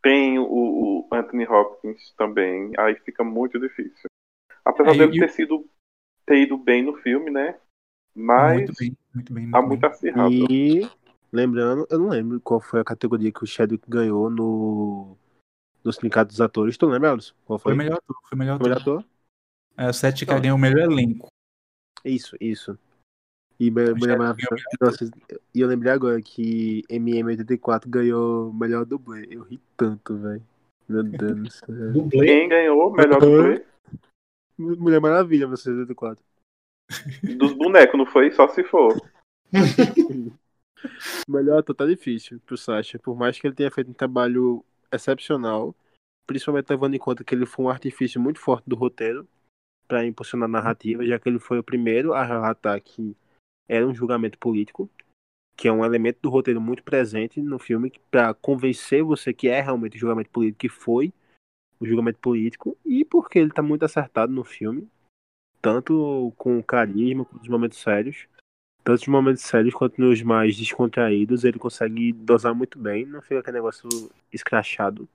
tem 0.01 0.37
o, 0.39 0.43
o 0.45 1.07
Anthony 1.11 1.47
Hopkins 1.47 2.13
também, 2.17 2.71
aí 2.77 2.95
fica 2.95 3.23
muito 3.23 3.59
difícil. 3.59 4.09
Apesar 4.65 4.91
É, 4.91 4.97
dele 4.97 5.19
ter 5.19 5.29
sido 5.29 5.69
ter 6.25 6.37
ido 6.37 6.57
bem 6.57 6.83
no 6.83 6.95
filme, 6.97 7.29
né? 7.31 7.59
Mas 8.15 8.57
Muito 8.57 8.73
bem, 8.79 8.97
muito 9.13 9.33
bem. 9.33 9.51
tá 9.51 9.59
Muito 9.61 9.69
muito 9.69 9.81
bem. 9.81 9.89
acirrado. 9.89 10.33
E 10.51 10.89
lembrando, 11.31 11.87
eu 11.89 11.99
não 11.99 12.09
lembro 12.09 12.39
qual 12.39 12.61
foi 12.61 12.79
a 12.79 12.83
categoria 12.83 13.31
que 13.31 13.43
o 13.43 13.47
Chadwick 13.47 13.89
ganhou 13.89 14.29
no, 14.29 15.17
no 15.83 15.93
Sindicato 15.93 16.29
dos 16.29 16.39
Atores. 16.39 16.77
Tu 16.77 16.85
lembra, 16.85 17.11
Alisson? 17.11 17.33
Qual 17.45 17.59
Foi 17.59 17.71
foi? 17.71 17.73
o 17.73 17.77
melhor 17.77 17.97
ator. 17.97 18.17
Foi 18.29 18.35
o 18.35 18.39
melhor 18.39 18.57
Foi 18.59 18.71
ator. 18.71 18.83
melhor 18.85 18.99
ator? 18.99 19.09
É, 19.75 19.89
o 19.89 19.93
Seth 19.93 20.21
Não. 20.27 20.39
ganhou 20.39 20.57
o 20.57 20.61
melhor 20.61 20.91
elenco. 20.91 21.27
Isso, 22.05 22.37
isso. 22.39 22.77
E 23.63 23.71
Mulher 23.71 24.17
Maravilha. 24.17 24.49
Nossa, 24.81 25.09
e 25.55 25.61
eu 25.61 25.67
lembrei 25.69 25.93
agora 25.93 26.21
que 26.21 26.83
MM84 26.89 27.87
ganhou 27.87 28.49
o 28.49 28.53
melhor 28.53 28.83
dublê. 28.83 29.25
Eu 29.31 29.43
ri 29.43 29.57
tanto, 29.77 30.17
velho. 30.17 30.43
Meu 30.89 31.01
Deus 31.01 31.39
do 31.39 31.49
céu. 31.49 31.67
Dublê. 31.93 32.25
Quem 32.25 32.49
ganhou 32.49 32.89
o 32.89 32.91
melhor 32.91 33.21
dublê? 33.21 33.65
Mulher 34.57 34.99
Maravilha, 34.99 35.47
1984. 35.47 36.21
Dos 37.37 37.53
bonecos, 37.53 37.97
não 37.97 38.05
foi? 38.05 38.31
Só 38.31 38.49
se 38.49 38.65
for. 38.65 38.99
Melhor 41.29 41.59
ator 41.59 41.73
tá 41.73 41.85
difícil 41.85 42.41
pro 42.45 42.57
Sacha, 42.57 42.99
por 42.99 43.15
mais 43.15 43.39
que 43.39 43.47
ele 43.47 43.55
tenha 43.55 43.71
feito 43.71 43.89
um 43.89 43.93
trabalho 43.93 44.65
excepcional, 44.91 45.73
principalmente 46.27 46.69
levando 46.69 46.95
em 46.95 46.99
conta 46.99 47.23
que 47.23 47.33
ele 47.33 47.45
foi 47.45 47.63
um 47.63 47.69
artifício 47.69 48.19
muito 48.19 48.41
forte 48.41 48.65
do 48.67 48.75
roteiro 48.75 49.25
para 49.87 50.05
impulsionar 50.05 50.49
a 50.49 50.51
narrativa, 50.51 51.05
já 51.05 51.17
que 51.17 51.29
ele 51.29 51.39
foi 51.39 51.59
o 51.59 51.63
primeiro 51.63 52.13
a 52.13 52.25
relatar 52.25 52.81
que 52.81 53.15
era 53.67 53.87
um 53.87 53.93
julgamento 53.93 54.37
político, 54.37 54.89
que 55.55 55.67
é 55.67 55.71
um 55.71 55.85
elemento 55.85 56.19
do 56.21 56.29
roteiro 56.29 56.59
muito 56.59 56.83
presente 56.83 57.41
no 57.41 57.59
filme 57.59 57.91
para 58.09 58.33
convencer 58.33 59.03
você 59.03 59.33
que 59.33 59.47
é 59.47 59.61
realmente 59.61 59.97
um 59.97 59.99
julgamento 59.99 60.29
político, 60.29 60.59
que 60.59 60.69
foi 60.69 61.13
o 61.79 61.85
julgamento 61.85 62.19
político, 62.19 62.77
e 62.85 63.03
porque 63.03 63.39
ele 63.39 63.51
tá 63.51 63.61
muito 63.61 63.83
acertado 63.83 64.31
no 64.31 64.43
filme, 64.43 64.87
tanto 65.61 66.33
com 66.37 66.61
carisma, 66.63 67.25
com 67.25 67.37
os 67.37 67.47
momentos 67.47 67.77
sérios 67.79 68.27
tanto 68.83 68.99
nos 68.99 69.07
momentos 69.07 69.43
sérios 69.43 69.73
quanto 69.73 69.99
nos 69.99 70.21
mais 70.21 70.57
descontraídos, 70.57 71.45
ele 71.45 71.57
consegue 71.57 72.11
dosar 72.11 72.53
muito 72.53 72.77
bem, 72.77 73.05
não 73.05 73.21
fica 73.21 73.39
aquele 73.39 73.55
negócio 73.55 73.87
escrachado. 74.31 75.07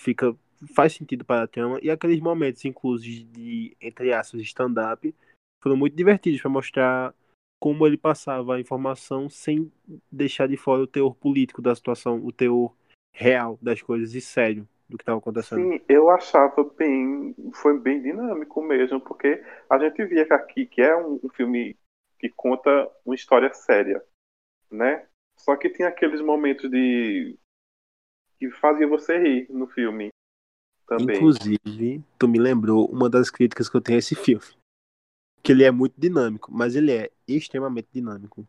Fica, 0.00 0.34
faz 0.74 0.94
sentido 0.94 1.24
para 1.24 1.42
a 1.42 1.46
trama, 1.46 1.78
e 1.82 1.90
aqueles 1.90 2.18
momentos 2.18 2.64
inclusos 2.64 3.06
de, 3.06 3.76
entre 3.80 4.12
aspas, 4.12 4.40
stand-up, 4.40 5.14
foram 5.62 5.76
muito 5.76 5.94
divertidos 5.94 6.40
para 6.40 6.50
mostrar 6.50 7.14
como 7.60 7.86
ele 7.86 7.96
passava 7.96 8.54
a 8.54 8.60
informação 8.60 9.28
sem 9.28 9.70
deixar 10.10 10.46
de 10.46 10.56
fora 10.56 10.82
o 10.82 10.86
teor 10.86 11.14
político 11.14 11.60
da 11.60 11.74
situação, 11.74 12.24
o 12.24 12.32
teor 12.32 12.74
real 13.12 13.58
das 13.60 13.82
coisas 13.82 14.14
e 14.14 14.20
sério 14.20 14.68
do 14.88 14.96
que 14.96 15.02
estava 15.02 15.18
acontecendo. 15.18 15.60
Sim, 15.60 15.80
eu 15.88 16.08
achava 16.08 16.64
bem. 16.76 17.34
Foi 17.54 17.78
bem 17.78 18.00
dinâmico 18.00 18.62
mesmo, 18.62 19.00
porque 19.00 19.42
a 19.68 19.78
gente 19.78 20.04
via 20.06 20.24
que 20.24 20.32
aqui 20.32 20.66
que 20.66 20.80
é 20.80 20.96
um, 20.96 21.20
um 21.22 21.28
filme 21.28 21.76
que 22.18 22.30
conta 22.30 22.90
uma 23.04 23.14
história 23.14 23.52
séria, 23.52 24.02
né? 24.70 25.06
Só 25.36 25.56
que 25.56 25.68
tem 25.68 25.84
aqueles 25.86 26.20
momentos 26.20 26.70
de. 26.70 27.38
que 28.38 28.50
fazia 28.52 28.88
você 28.88 29.18
rir 29.18 29.46
no 29.50 29.66
filme. 29.66 30.08
Também. 30.86 31.16
Inclusive, 31.16 32.02
tu 32.18 32.26
me 32.26 32.38
lembrou 32.38 32.86
uma 32.86 33.10
das 33.10 33.30
críticas 33.30 33.68
que 33.68 33.76
eu 33.76 33.80
tenho 33.80 33.98
a 33.98 34.00
esse 34.00 34.14
filme. 34.14 34.57
Que 35.42 35.52
ele 35.52 35.64
é 35.64 35.70
muito 35.70 35.94
dinâmico, 35.98 36.50
mas 36.52 36.76
ele 36.76 36.92
é 36.92 37.10
extremamente 37.26 37.88
dinâmico. 37.92 38.46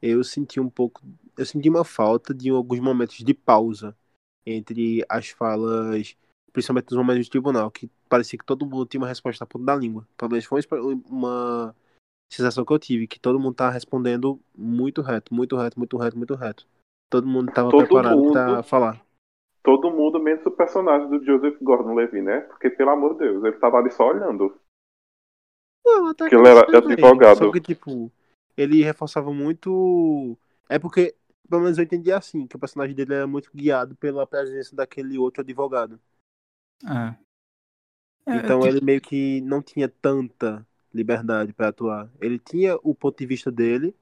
Eu 0.00 0.24
senti 0.24 0.58
um 0.58 0.68
pouco. 0.68 1.00
Eu 1.36 1.46
senti 1.46 1.68
uma 1.68 1.84
falta 1.84 2.34
de 2.34 2.50
alguns 2.50 2.80
momentos 2.80 3.18
de 3.18 3.34
pausa 3.34 3.96
entre 4.44 5.04
as 5.08 5.28
falas, 5.28 6.16
principalmente 6.52 6.90
nos 6.90 6.98
momentos 6.98 7.24
de 7.24 7.30
tribunal, 7.30 7.70
que 7.70 7.88
parecia 8.08 8.38
que 8.38 8.44
todo 8.44 8.66
mundo 8.66 8.86
tinha 8.86 9.00
uma 9.00 9.08
resposta 9.08 9.44
na 9.44 9.46
ponta 9.46 9.64
da 9.64 9.76
língua. 9.76 10.06
Pelo 10.16 10.32
menos 10.32 10.44
foi 10.44 10.60
uma 11.08 11.74
sensação 12.32 12.64
que 12.64 12.72
eu 12.72 12.78
tive, 12.78 13.06
que 13.06 13.20
todo 13.20 13.38
mundo 13.38 13.54
tava 13.54 13.70
respondendo 13.70 14.40
muito 14.56 15.02
reto, 15.02 15.32
muito 15.34 15.56
reto, 15.56 15.78
muito 15.78 15.96
reto, 15.96 16.16
muito 16.16 16.34
reto. 16.34 16.66
Todo 17.10 17.26
mundo 17.26 17.52
tava 17.52 17.70
Todo 17.70 17.86
preparado 17.86 18.32
pra 18.32 18.62
falar. 18.62 19.00
Todo 19.62 19.90
mundo, 19.90 20.18
menos 20.18 20.44
o 20.44 20.50
personagem 20.50 21.08
do 21.08 21.24
Joseph 21.24 21.56
Gordon-Levitt, 21.62 22.20
né? 22.20 22.40
Porque, 22.40 22.68
pelo 22.68 22.90
amor 22.90 23.12
de 23.12 23.20
Deus, 23.20 23.44
ele 23.44 23.56
tava 23.58 23.78
ali 23.78 23.92
só 23.92 24.08
olhando. 24.08 24.56
Não, 25.84 26.08
até 26.08 26.28
Que 26.28 26.34
ele 26.34 26.48
era 26.48 26.60
advogado. 26.60 27.38
Só 27.38 27.50
que, 27.50 27.60
tipo, 27.60 28.10
ele 28.56 28.82
reforçava 28.82 29.32
muito. 29.32 30.36
É 30.68 30.78
porque, 30.78 31.14
pelo 31.48 31.62
menos 31.62 31.78
eu 31.78 31.84
entendi 31.84 32.12
assim, 32.12 32.46
que 32.46 32.56
o 32.56 32.58
personagem 32.58 32.94
dele 32.94 33.14
era 33.14 33.26
muito 33.26 33.50
guiado 33.54 33.94
pela 33.96 34.26
presença 34.26 34.74
daquele 34.74 35.18
outro 35.18 35.42
advogado. 35.42 35.98
Ah. 36.84 37.16
É, 38.26 38.36
Então 38.36 38.64
ele 38.66 38.80
meio 38.80 39.00
que 39.00 39.40
não 39.42 39.60
tinha 39.60 39.88
tanta 39.88 40.66
liberdade 40.94 41.52
pra 41.52 41.68
atuar. 41.68 42.10
Ele 42.20 42.38
tinha 42.38 42.76
o 42.82 42.94
ponto 42.94 43.18
de 43.18 43.26
vista 43.26 43.50
dele, 43.50 43.94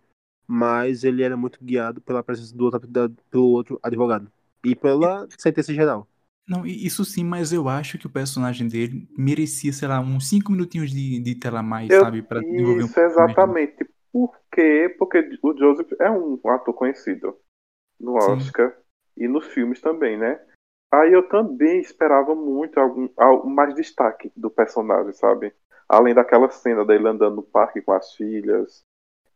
mas 0.47 1.05
ele 1.05 1.23
era 1.23 1.37
muito 1.37 1.63
guiado 1.63 2.01
pela 2.01 2.23
presença 2.23 2.55
do 2.55 2.65
outro, 2.65 2.81
pelo 3.31 3.49
outro 3.49 3.81
advogado. 3.83 4.31
E 4.65 4.75
pela 4.75 5.27
sentença 5.39 5.73
geral. 5.73 6.07
Não, 6.49 6.67
i- 6.67 6.85
isso 6.87 7.05
sim, 7.05 7.25
mas 7.25 7.53
eu 7.53 7.69
acho 7.69 7.99
que 7.99 8.07
o 8.07 8.11
personagem 8.13 8.69
dele 8.69 9.09
merecia, 9.17 9.73
sei 9.73 9.89
lá, 9.89 10.01
uns 10.01 10.29
5 10.29 10.51
minutinhos 10.53 10.91
de, 10.91 11.21
de 11.21 11.35
tela 11.35 11.61
a 11.61 11.63
mais, 11.63 11.89
Eu- 11.93 12.01
sabe? 12.01 12.23
Pra 12.23 12.41
desenvolver 12.41 12.85
um 12.85 12.87
Isso, 12.87 12.93
pouco 12.93 13.21
mais. 13.23 13.37
exatamente. 13.37 13.89
Por 14.13 14.37
quê? 14.51 14.95
Porque 14.99 15.39
o 15.43 15.57
Joseph 15.57 15.93
é 16.01 16.11
um 16.11 16.41
ator 16.49 16.75
conhecido 16.75 17.37
no 18.01 18.17
Sim. 18.19 18.33
Oscar 18.35 18.77
e 19.17 19.29
nos 19.29 19.47
filmes 19.49 19.81
também, 19.81 20.19
né? 20.19 20.41
Aí 20.93 21.13
eu 21.13 21.29
também 21.29 21.81
esperava 21.81 22.35
muito 22.35 22.81
algum, 22.81 23.09
al- 23.17 23.47
mais 23.47 23.75
destaque 23.75 24.33
do 24.37 24.51
personagem, 24.51 25.13
sabe? 25.13 25.55
Além 25.89 26.15
daquela 26.15 26.51
cena 26.51 26.85
dele 26.85 27.09
andando 27.09 27.37
no 27.37 27.43
parque 27.43 27.83
com 27.83 27.93
as 27.93 28.15
filhas 28.15 28.85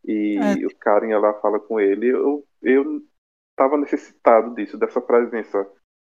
e 0.04 0.64
É. 0.64 0.66
o 0.66 0.76
carinha 0.78 1.18
lá 1.18 1.34
fala 1.40 1.60
com 1.60 1.80
ele, 1.80 2.08
eu, 2.08 2.46
eu 2.62 3.02
tava 3.56 3.76
necessitado 3.78 4.54
disso, 4.54 4.78
dessa 4.78 5.00
presença 5.00 5.66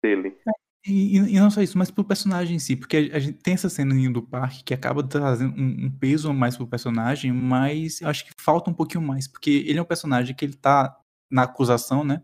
dele. 0.02 0.36
E, 0.86 1.16
e- 1.16 1.40
não 1.40 1.50
só 1.50 1.60
isso, 1.62 1.76
mas 1.76 1.90
pro 1.90 2.04
personagem 2.04 2.56
em 2.56 2.58
si, 2.58 2.76
porque 2.76 3.10
a, 3.12 3.16
a 3.16 3.18
gente 3.18 3.38
tem 3.38 3.54
essa 3.54 3.68
cena 3.68 3.94
do 4.10 4.22
parque 4.22 4.62
que 4.62 4.72
acaba 4.74 5.02
trazendo 5.02 5.54
um, 5.60 5.86
um 5.86 5.90
peso 5.90 6.30
a 6.30 6.34
mais 6.34 6.56
pro 6.56 6.66
personagem, 6.66 7.32
mas 7.32 8.00
eu 8.00 8.08
acho 8.08 8.24
que 8.24 8.32
falta 8.40 8.70
um 8.70 8.74
pouquinho 8.74 9.02
mais, 9.02 9.26
porque 9.26 9.50
ele 9.66 9.78
é 9.78 9.82
um 9.82 9.86
personagem 9.86 10.34
que 10.34 10.44
ele 10.44 10.54
tá 10.54 10.96
na 11.30 11.42
acusação, 11.42 12.04
né? 12.04 12.22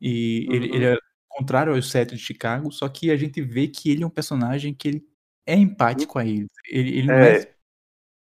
E 0.00 0.46
ele, 0.50 0.68
Uhum. 0.68 0.74
ele 0.76 0.84
é 0.86 0.96
contrário 1.28 1.74
ao 1.74 1.82
Sete 1.82 2.14
de 2.14 2.20
Chicago, 2.22 2.70
só 2.70 2.88
que 2.88 3.10
a 3.10 3.16
gente 3.16 3.40
vê 3.42 3.68
que 3.68 3.90
ele 3.90 4.02
é 4.02 4.06
um 4.06 4.10
personagem 4.10 4.74
que 4.74 4.88
ele 4.88 5.08
é 5.46 5.54
empático 5.56 6.18
a 6.18 6.24
ele. 6.24 6.46
Ele, 6.66 6.98
ele 6.98 7.06
não 7.08 7.24
é, 7.24 7.40
É, 7.40 7.54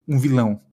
um 0.08 0.19
vilão. 0.19 0.66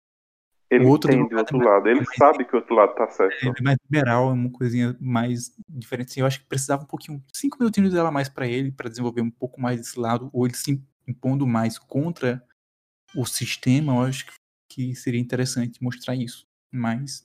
Ele 0.70 0.84
o 0.84 0.88
outro 0.88 1.12
entende 1.12 1.34
o 1.34 1.38
outro 1.38 1.56
é 1.56 1.58
mais- 1.58 1.70
lado, 1.70 1.88
ele 1.88 1.96
mais- 2.00 2.16
sabe 2.16 2.44
que 2.44 2.54
o 2.54 2.58
outro 2.58 2.74
lado 2.74 2.94
tá 2.94 3.08
certo. 3.10 3.34
Ele 3.42 3.54
é 3.58 3.62
mais 3.62 3.76
liberal, 3.90 4.30
é 4.30 4.32
uma 4.32 4.50
coisinha 4.50 4.96
mais 5.00 5.54
diferente. 5.68 6.08
Assim, 6.10 6.20
eu 6.20 6.26
acho 6.26 6.40
que 6.40 6.46
precisava 6.46 6.82
um 6.82 6.86
pouquinho, 6.86 7.22
cinco 7.32 7.58
minutinhos 7.58 7.92
dela 7.92 8.10
mais 8.10 8.28
pra 8.28 8.46
ele, 8.46 8.72
pra 8.72 8.88
desenvolver 8.88 9.20
um 9.20 9.30
pouco 9.30 9.60
mais 9.60 9.78
desse 9.78 9.98
lado, 9.98 10.30
ou 10.32 10.46
ele 10.46 10.54
se 10.54 10.82
impondo 11.06 11.46
mais 11.46 11.78
contra 11.78 12.42
o 13.16 13.24
sistema. 13.24 13.92
Eu 13.94 14.00
acho 14.02 14.26
que- 14.26 14.32
que 14.70 14.94
seria 14.96 15.20
interessante 15.20 15.82
mostrar 15.82 16.14
isso. 16.16 16.46
Mas 16.72 17.24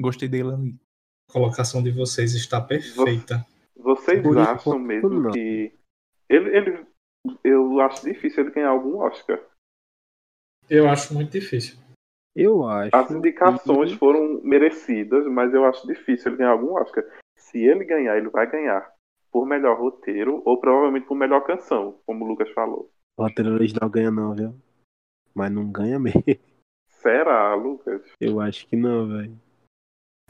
gostei 0.00 0.28
dele 0.28 0.52
ali. 0.52 0.76
A 1.28 1.32
colocação 1.32 1.82
de 1.82 1.90
vocês 1.92 2.34
está 2.34 2.60
perfeita. 2.60 3.46
Vocês 3.76 4.22
Por 4.22 4.38
acham 4.38 4.78
mesmo 4.78 5.08
não. 5.10 5.30
que 5.30 5.72
ele, 6.28 6.56
ele 6.56 6.86
eu 7.44 7.80
acho 7.80 8.04
difícil 8.04 8.42
ele 8.44 8.52
ganhar 8.54 8.70
algum 8.70 8.96
Oscar. 8.98 9.40
Eu 10.68 10.88
acho 10.88 11.12
muito 11.14 11.30
difícil. 11.30 11.76
Eu 12.34 12.66
acho. 12.66 12.90
As 12.94 13.10
indicações 13.10 13.92
que- 13.92 13.98
foram 13.98 14.40
merecidas, 14.42 15.24
mas 15.26 15.52
eu 15.54 15.64
acho 15.64 15.86
difícil 15.86 16.30
ele 16.32 16.38
ganhar 16.38 16.50
algum 16.50 16.74
Oscar. 16.74 17.04
Se 17.36 17.58
ele 17.58 17.84
ganhar, 17.84 18.16
ele 18.16 18.28
vai 18.28 18.50
ganhar 18.50 18.90
por 19.30 19.46
melhor 19.46 19.78
roteiro 19.78 20.42
ou 20.44 20.60
provavelmente 20.60 21.06
por 21.06 21.14
melhor 21.16 21.40
canção, 21.44 21.98
como 22.06 22.24
o 22.24 22.28
Lucas 22.28 22.50
falou. 22.50 22.90
O 23.16 23.22
roteiro 23.22 23.52
original 23.52 23.88
ganha 23.88 24.10
não, 24.10 24.34
viu? 24.34 24.54
Mas 25.34 25.50
não 25.52 25.70
ganha 25.70 25.98
mesmo. 25.98 26.22
Será, 26.88 27.54
Lucas? 27.54 28.02
Eu 28.20 28.40
acho 28.40 28.66
que 28.66 28.76
não, 28.76 29.06
velho. 29.08 29.36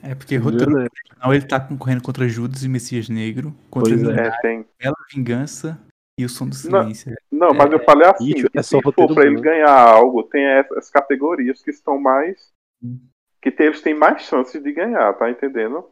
É 0.02 0.14
porque 0.14 0.36
roteiro 0.36 0.72
Né? 0.72 0.86
original 0.90 1.34
ele 1.34 1.46
tá 1.46 1.60
concorrendo 1.60 2.02
contra 2.02 2.28
Judas 2.28 2.64
e 2.64 2.68
Messias 2.68 3.08
Negro, 3.08 3.54
contra 3.70 3.94
Pois 3.96 4.02
é. 4.08 4.26
É, 4.26 4.40
tem. 4.42 4.66
Bela 4.78 4.96
Vingança 5.14 5.80
e 6.18 6.24
o 6.24 6.28
Som 6.28 6.44
do 6.48 6.50
Não. 6.70 6.82
Silêncio. 6.82 7.14
Não, 7.30 7.52
mas 7.52 7.72
eu 7.72 7.82
falei 7.84 8.08
assim, 8.08 8.32
que 8.32 8.58
é 8.58 8.62
só 8.62 8.78
se 8.78 8.82
for 8.92 9.14
pra 9.14 9.26
ele 9.26 9.40
ganhar 9.40 9.72
algo, 9.76 10.22
tem 10.22 10.44
essas 10.44 10.90
categorias 10.90 11.60
que 11.62 11.70
estão 11.70 11.98
mais. 12.00 12.52
Hum. 12.82 13.00
Que 13.42 13.50
tem- 13.50 13.66
eles 13.66 13.82
têm 13.82 13.94
mais 13.94 14.22
chances 14.22 14.62
de 14.62 14.72
ganhar, 14.72 15.12
tá 15.14 15.30
entendendo? 15.30 15.88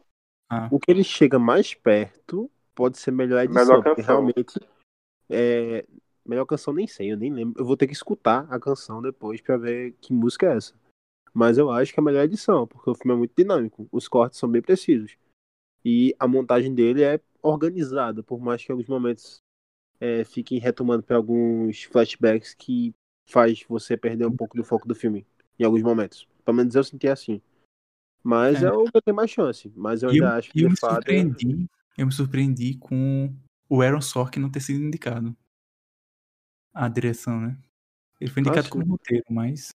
O 0.71 0.79
que 0.79 0.91
ele 0.91 1.03
chega 1.03 1.39
mais 1.39 1.73
perto 1.73 2.49
pode 2.75 2.97
ser 2.99 3.11
melhor 3.11 3.43
edição. 3.43 3.65
Melhor 3.65 3.83
porque 3.83 4.01
canção. 4.01 4.15
realmente. 4.15 4.59
É... 5.29 5.85
Melhor 6.25 6.45
canção 6.45 6.73
nem 6.73 6.87
sei, 6.87 7.11
eu 7.11 7.17
nem 7.17 7.33
lembro. 7.33 7.61
Eu 7.61 7.65
vou 7.65 7.75
ter 7.75 7.85
que 7.87 7.93
escutar 7.93 8.47
a 8.49 8.59
canção 8.59 9.01
depois 9.01 9.41
pra 9.41 9.57
ver 9.57 9.93
que 9.99 10.13
música 10.13 10.45
é 10.53 10.57
essa. 10.57 10.73
Mas 11.33 11.57
eu 11.57 11.69
acho 11.71 11.91
que 11.93 11.99
é 11.99 12.01
a 12.01 12.05
melhor 12.05 12.23
edição, 12.23 12.65
porque 12.67 12.89
o 12.89 12.95
filme 12.95 13.13
é 13.13 13.17
muito 13.17 13.33
dinâmico. 13.35 13.87
Os 13.91 14.07
cortes 14.07 14.39
são 14.39 14.47
bem 14.47 14.61
precisos. 14.61 15.17
E 15.83 16.15
a 16.19 16.27
montagem 16.27 16.73
dele 16.73 17.03
é 17.03 17.19
organizada, 17.41 18.23
por 18.23 18.39
mais 18.39 18.63
que 18.63 18.71
em 18.71 18.73
alguns 18.73 18.87
momentos 18.87 19.42
é, 20.03 20.25
fiquem 20.25 20.59
retomando 20.59 21.01
para 21.01 21.15
alguns 21.15 21.83
flashbacks 21.83 22.53
que 22.53 22.93
faz 23.25 23.63
você 23.69 23.95
perder 23.95 24.27
um 24.27 24.35
pouco 24.35 24.57
do 24.57 24.63
foco 24.63 24.85
do 24.85 24.93
filme. 24.93 25.25
Em 25.57 25.63
alguns 25.63 25.81
momentos. 25.81 26.27
Pelo 26.43 26.57
menos 26.57 26.75
eu 26.75 26.83
senti 26.83 27.07
assim. 27.07 27.41
Mas 28.21 28.61
É. 28.61 28.65
é 28.65 28.71
o 28.71 28.83
que 28.83 29.01
tem 29.01 29.13
mais 29.13 29.31
chance. 29.31 29.71
Mas 29.73 30.03
eu 30.03 30.09
eu, 30.09 30.25
ainda 30.25 30.35
acho 30.35 30.51
que 30.51 30.61
eu 30.61 30.69
me 30.69 30.77
fato. 30.77 30.95
surpreendi, 30.95 31.69
eu 31.97 32.05
me 32.05 32.11
surpreendi 32.11 32.77
com 32.77 33.33
o 33.69 33.81
Aaron 33.81 34.01
Sorkin 34.01 34.41
não 34.41 34.51
ter 34.51 34.59
sido 34.59 34.83
indicado. 34.83 35.33
A 36.73 36.89
direção, 36.89 37.39
né? 37.39 37.57
Ele 38.19 38.29
foi 38.29 38.41
indicado 38.41 38.69
como 38.69 38.85
roteiro, 38.85 39.23
mas 39.29 39.69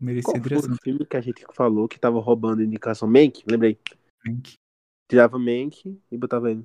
merecia 0.00 0.32
Qual 0.32 0.36
a 0.36 0.40
foi 0.40 0.48
direção 0.48 0.72
o 0.72 0.82
filme 0.82 1.06
que 1.06 1.16
a 1.16 1.20
gente 1.20 1.44
falou 1.54 1.86
que 1.86 2.00
tava 2.00 2.18
roubando 2.18 2.62
indicação? 2.64 3.08
Mank? 3.08 3.44
Lembrei. 3.48 3.78
também. 4.24 4.42
Tirava 5.08 5.38
Mank 5.38 6.00
e 6.10 6.18
botava 6.18 6.50
ele. 6.50 6.64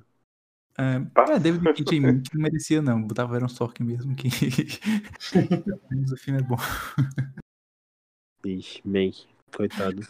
É, 0.78 1.00
Tá. 1.14 1.24
é, 1.34 1.38
David 1.38 1.94
em 1.94 2.00
mim 2.00 2.22
que 2.22 2.34
não 2.36 2.42
merecia 2.42 2.82
não, 2.82 3.02
botava 3.02 3.34
Aaron 3.34 3.48
Sorkin 3.48 3.84
mesmo 3.84 4.14
que 4.14 4.28
o 6.12 6.16
filme 6.18 6.40
é 6.40 6.42
bom. 6.42 6.56
Ixi, 8.44 8.82
Mank. 8.84 9.26
Coitado. 9.54 10.02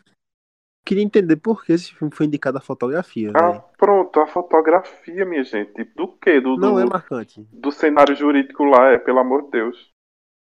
Queria 0.85 1.03
entender 1.03 1.37
por 1.37 1.65
que 1.65 1.73
esse 1.73 1.93
filme 1.95 2.15
foi 2.15 2.27
indicado 2.27 2.59
a 2.59 2.61
fotografia. 2.61 3.33
Ah, 3.35 3.51
velho. 3.51 3.65
pronto, 3.77 4.21
a 4.21 4.27
fotografia, 4.27 5.25
minha 5.25 5.43
gente. 5.43 5.83
Do 5.97 6.09
quê? 6.09 6.41
Do, 6.41 6.57
Não 6.57 6.75
do, 6.75 6.81
é 6.81 6.85
marcante. 6.85 7.43
do 7.53 7.73
cenário 7.73 8.15
jurídico 8.15 8.63
lá, 8.65 8.91
é, 8.93 8.99
pelo 8.99 9.19
amor 9.19 9.45
de 9.45 9.51
Deus. 9.51 9.91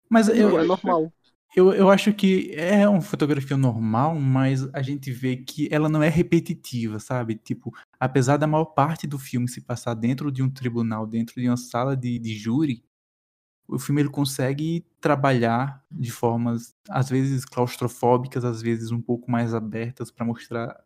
Mas 0.09 0.29
eu, 0.29 0.57
é 0.59 0.63
normal. 0.63 1.11
Eu, 1.53 1.73
eu 1.73 1.89
acho 1.89 2.13
que 2.13 2.51
é 2.55 2.87
uma 2.87 3.01
fotografia 3.01 3.57
normal, 3.57 4.15
mas 4.17 4.63
a 4.73 4.81
gente 4.81 5.11
vê 5.11 5.35
que 5.35 5.67
ela 5.71 5.89
não 5.89 6.01
é 6.01 6.07
repetitiva, 6.07 6.97
sabe? 6.99 7.35
Tipo, 7.35 7.73
apesar 7.99 8.37
da 8.37 8.47
maior 8.47 8.65
parte 8.65 9.05
do 9.05 9.19
filme 9.19 9.49
se 9.49 9.59
passar 9.61 9.93
dentro 9.93 10.31
de 10.31 10.41
um 10.41 10.49
tribunal, 10.49 11.05
dentro 11.05 11.41
de 11.41 11.47
uma 11.49 11.57
sala 11.57 11.95
de, 11.97 12.17
de 12.19 12.35
júri, 12.37 12.83
o 13.67 13.79
filme 13.79 14.01
ele 14.01 14.09
consegue 14.09 14.85
trabalhar 15.01 15.83
de 15.91 16.11
formas, 16.11 16.75
às 16.89 17.09
vezes 17.09 17.45
claustrofóbicas, 17.45 18.45
às 18.45 18.61
vezes 18.61 18.91
um 18.91 19.01
pouco 19.01 19.31
mais 19.31 19.53
abertas, 19.53 20.11
para 20.11 20.25
mostrar 20.25 20.77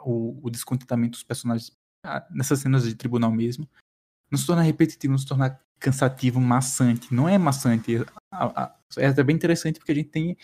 o, 0.00 0.38
o 0.46 0.50
descontentamento 0.50 1.12
dos 1.12 1.22
personagens 1.24 1.72
ah, 2.04 2.26
nessas 2.30 2.60
cenas 2.60 2.84
de 2.84 2.94
tribunal 2.94 3.32
mesmo. 3.32 3.68
Não 4.30 4.38
se 4.38 4.46
torna 4.46 4.62
repetitivo, 4.62 5.12
não 5.12 5.18
se 5.18 5.26
torna 5.26 5.58
cansativo, 5.80 6.40
maçante. 6.40 7.14
Não 7.14 7.28
é 7.28 7.38
maçante. 7.38 7.98
A- 8.32 8.64
a- 8.64 8.77
É 8.96 9.06
até 9.06 9.22
bem 9.22 9.36
interessante 9.36 9.78
porque 9.78 9.92
a 9.92 9.94
gente 9.94 10.08
tem 10.08 10.36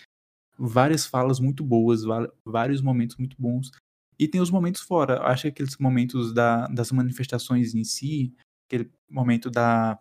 várias 0.58 1.06
falas 1.06 1.40
muito 1.40 1.64
boas, 1.64 2.02
vários 2.44 2.80
momentos 2.82 3.16
muito 3.16 3.36
bons. 3.40 3.70
E 4.18 4.28
tem 4.28 4.40
os 4.40 4.50
momentos 4.50 4.80
fora. 4.82 5.22
Acho 5.22 5.42
que 5.42 5.48
aqueles 5.48 5.76
momentos 5.78 6.32
da, 6.32 6.66
das 6.68 6.92
manifestações 6.92 7.74
em 7.74 7.84
si, 7.84 8.34
aquele 8.68 8.90
momento 9.10 9.50
da 9.50 9.98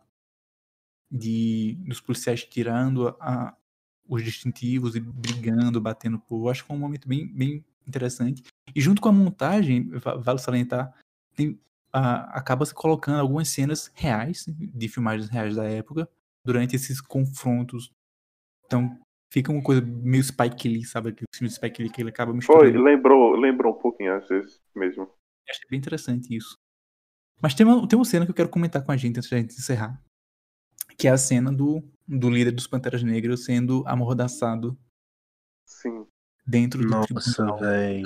de 1.12 1.76
dos 1.88 2.02
policiais 2.02 2.44
tirando 2.44 3.10
a- 3.20 3.56
os 4.08 4.24
distintivos 4.24 4.96
e 4.96 5.00
brigando, 5.00 5.80
batendo 5.80 6.20
por. 6.20 6.50
Acho 6.50 6.64
que 6.64 6.68
foi 6.68 6.76
um 6.76 6.80
momento 6.80 7.08
bem, 7.08 7.28
bem 7.28 7.64
interessante. 7.88 8.44
E 8.76 8.82
junto 8.82 9.02
com 9.02 9.10
a 9.10 9.12
montagem, 9.14 9.90
va- 9.92 10.16
vale 10.16 10.40
salientar, 10.40 10.94
tem, 11.36 11.60
a- 11.92 12.38
acaba 12.38 12.66
se 12.66 12.74
colocando 12.74 13.20
algumas 13.20 13.48
cenas 13.50 13.92
reais, 13.96 14.46
de 14.48 14.88
filmagens 14.90 15.30
reais 15.30 15.56
da 15.56 15.64
época, 15.66 16.10
durante 16.46 16.76
esses 16.76 17.00
confrontos. 17.00 17.92
Então, 18.66 19.00
fica 19.32 19.52
uma 19.52 19.64
coisa 19.64 19.82
meio 19.82 20.24
Spike 20.24 20.68
Lee, 20.68 20.86
sabe? 20.86 21.10
Aquele 21.10 21.28
filme 21.36 21.50
de 21.50 21.56
Spike 21.56 21.82
Lee 21.82 21.92
que 21.92 22.02
ele 22.02 22.10
acaba 22.10 22.32
Foi, 22.32 22.38
misturando. 22.38 22.82
lembrou, 22.84 23.36
lembrou 23.36 23.74
um 23.76 23.80
pouquinho 23.80 24.16
às 24.16 24.28
vezes 24.28 24.62
mesmo. 24.76 25.10
Achei 25.50 25.68
bem 25.70 25.80
interessante 25.80 26.36
isso. 26.36 26.56
Mas 27.42 27.54
tem 27.54 27.66
uma, 27.66 27.88
tem 27.88 27.98
uma 27.98 28.06
cena 28.06 28.26
que 28.26 28.32
eu 28.32 28.36
quero 28.36 28.50
comentar 28.50 28.84
com 28.84 28.92
a 28.92 28.98
gente 28.98 29.18
antes 29.18 29.30
da 29.30 29.38
gente 29.38 29.54
encerrar. 29.56 30.02
Que 30.98 31.08
é 31.08 31.12
a 31.12 31.18
cena 31.18 31.52
do, 31.52 31.84
do 32.08 32.30
líder 32.30 32.52
dos 32.52 32.68
Panteras 32.68 33.04
Negras 33.04 33.44
sendo 33.44 33.84
amordaçado 33.88 34.78
Sim. 35.68 36.08
dentro 36.46 36.82
do 36.82 36.88
Nossa, 36.88 37.08
tribunal. 37.14 37.60
velho. 37.60 38.06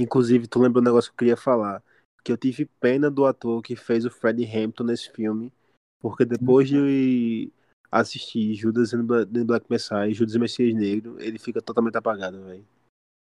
Inclusive, 0.00 0.46
tu 0.46 0.60
lembra 0.60 0.80
um 0.80 0.84
negócio 0.84 1.10
que 1.10 1.14
eu 1.14 1.18
queria 1.18 1.36
falar? 1.36 1.82
Que 2.22 2.30
eu 2.30 2.36
tive 2.36 2.66
pena 2.80 3.10
do 3.10 3.24
ator 3.26 3.62
que 3.62 3.74
fez 3.74 4.04
o 4.04 4.10
Fred 4.10 4.44
Hampton 4.44 4.84
nesse 4.84 5.10
filme. 5.10 5.52
Porque 6.00 6.24
depois 6.24 6.68
de 6.68 7.50
assistir 7.90 8.54
Judas 8.54 8.92
and 8.94 9.04
Bla- 9.04 9.22
and 9.22 9.46
Black 9.46 9.66
Messiah 9.70 10.08
e 10.08 10.14
Judas 10.14 10.34
e 10.34 10.38
Messias 10.38 10.74
Negro, 10.74 11.20
ele 11.20 11.38
fica 11.38 11.60
totalmente 11.62 11.96
apagado, 11.96 12.42
velho. 12.44 12.66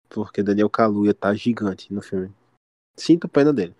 Porque 0.08 0.42
Daniel 0.42 0.68
Kaluuya 0.70 1.14
tá 1.14 1.32
gigante 1.34 1.92
no 1.92 2.02
filme. 2.02 2.32
Sinto 2.96 3.28
pena 3.28 3.52
dele. 3.52 3.74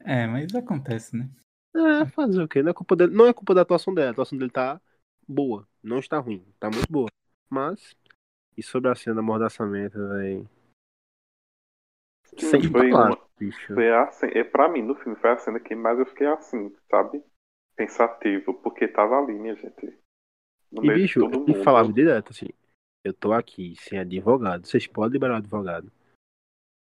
É, 0.00 0.26
mas 0.26 0.54
acontece, 0.54 1.16
né? 1.16 1.28
É, 1.74 2.06
fazer 2.06 2.42
o 2.42 2.48
quê? 2.48 2.62
Não 2.62 2.70
é 2.70 2.74
culpa 2.74 2.94
dele. 2.96 3.14
Não 3.14 3.26
é 3.26 3.32
culpa 3.32 3.54
da 3.54 3.62
atuação 3.62 3.92
dele. 3.94 4.08
A 4.08 4.10
atuação 4.10 4.38
dele 4.38 4.50
tá 4.50 4.80
boa. 5.26 5.66
Não 5.82 5.98
está 5.98 6.18
ruim. 6.18 6.44
Tá 6.60 6.70
muito 6.70 6.90
boa. 6.90 7.08
Mas. 7.50 7.94
E 8.56 8.62
sobre 8.62 8.90
a 8.90 8.94
cena 8.94 9.14
do 9.14 9.20
amordaçamento, 9.20 9.98
velho. 10.08 10.48
Sim, 12.38 12.46
Sem 12.50 12.62
foi 12.70 12.90
palavras, 12.90 13.18
uma- 13.18 13.28
bicho. 13.38 13.74
Foi 13.74 13.90
a 13.92 14.10
cena, 14.12 14.32
é, 14.34 14.44
pra 14.44 14.68
mim, 14.68 14.82
no 14.82 14.94
filme, 14.94 15.16
foi 15.16 15.30
a 15.30 15.36
cena 15.38 15.60
que 15.60 15.74
mais 15.74 15.98
eu 15.98 16.06
fiquei 16.06 16.26
assim, 16.26 16.74
sabe? 16.90 17.22
Pensativo, 17.76 18.54
porque 18.54 18.88
tava 18.88 19.18
ali, 19.18 19.34
minha 19.34 19.54
gente. 19.54 19.98
No 20.72 20.82
E 20.82 20.86
meio 20.86 21.00
bicho, 21.00 21.20
de 21.20 21.30
todo 21.30 21.44
ele 21.44 21.52
mundo. 21.58 21.64
falava 21.64 21.92
direto 21.92 22.30
assim: 22.30 22.48
Eu 23.04 23.12
tô 23.12 23.32
aqui 23.32 23.74
sem 23.76 23.98
advogado. 23.98 24.66
Vocês 24.66 24.86
podem 24.86 25.12
liberar 25.12 25.34
o 25.34 25.36
advogado. 25.36 25.92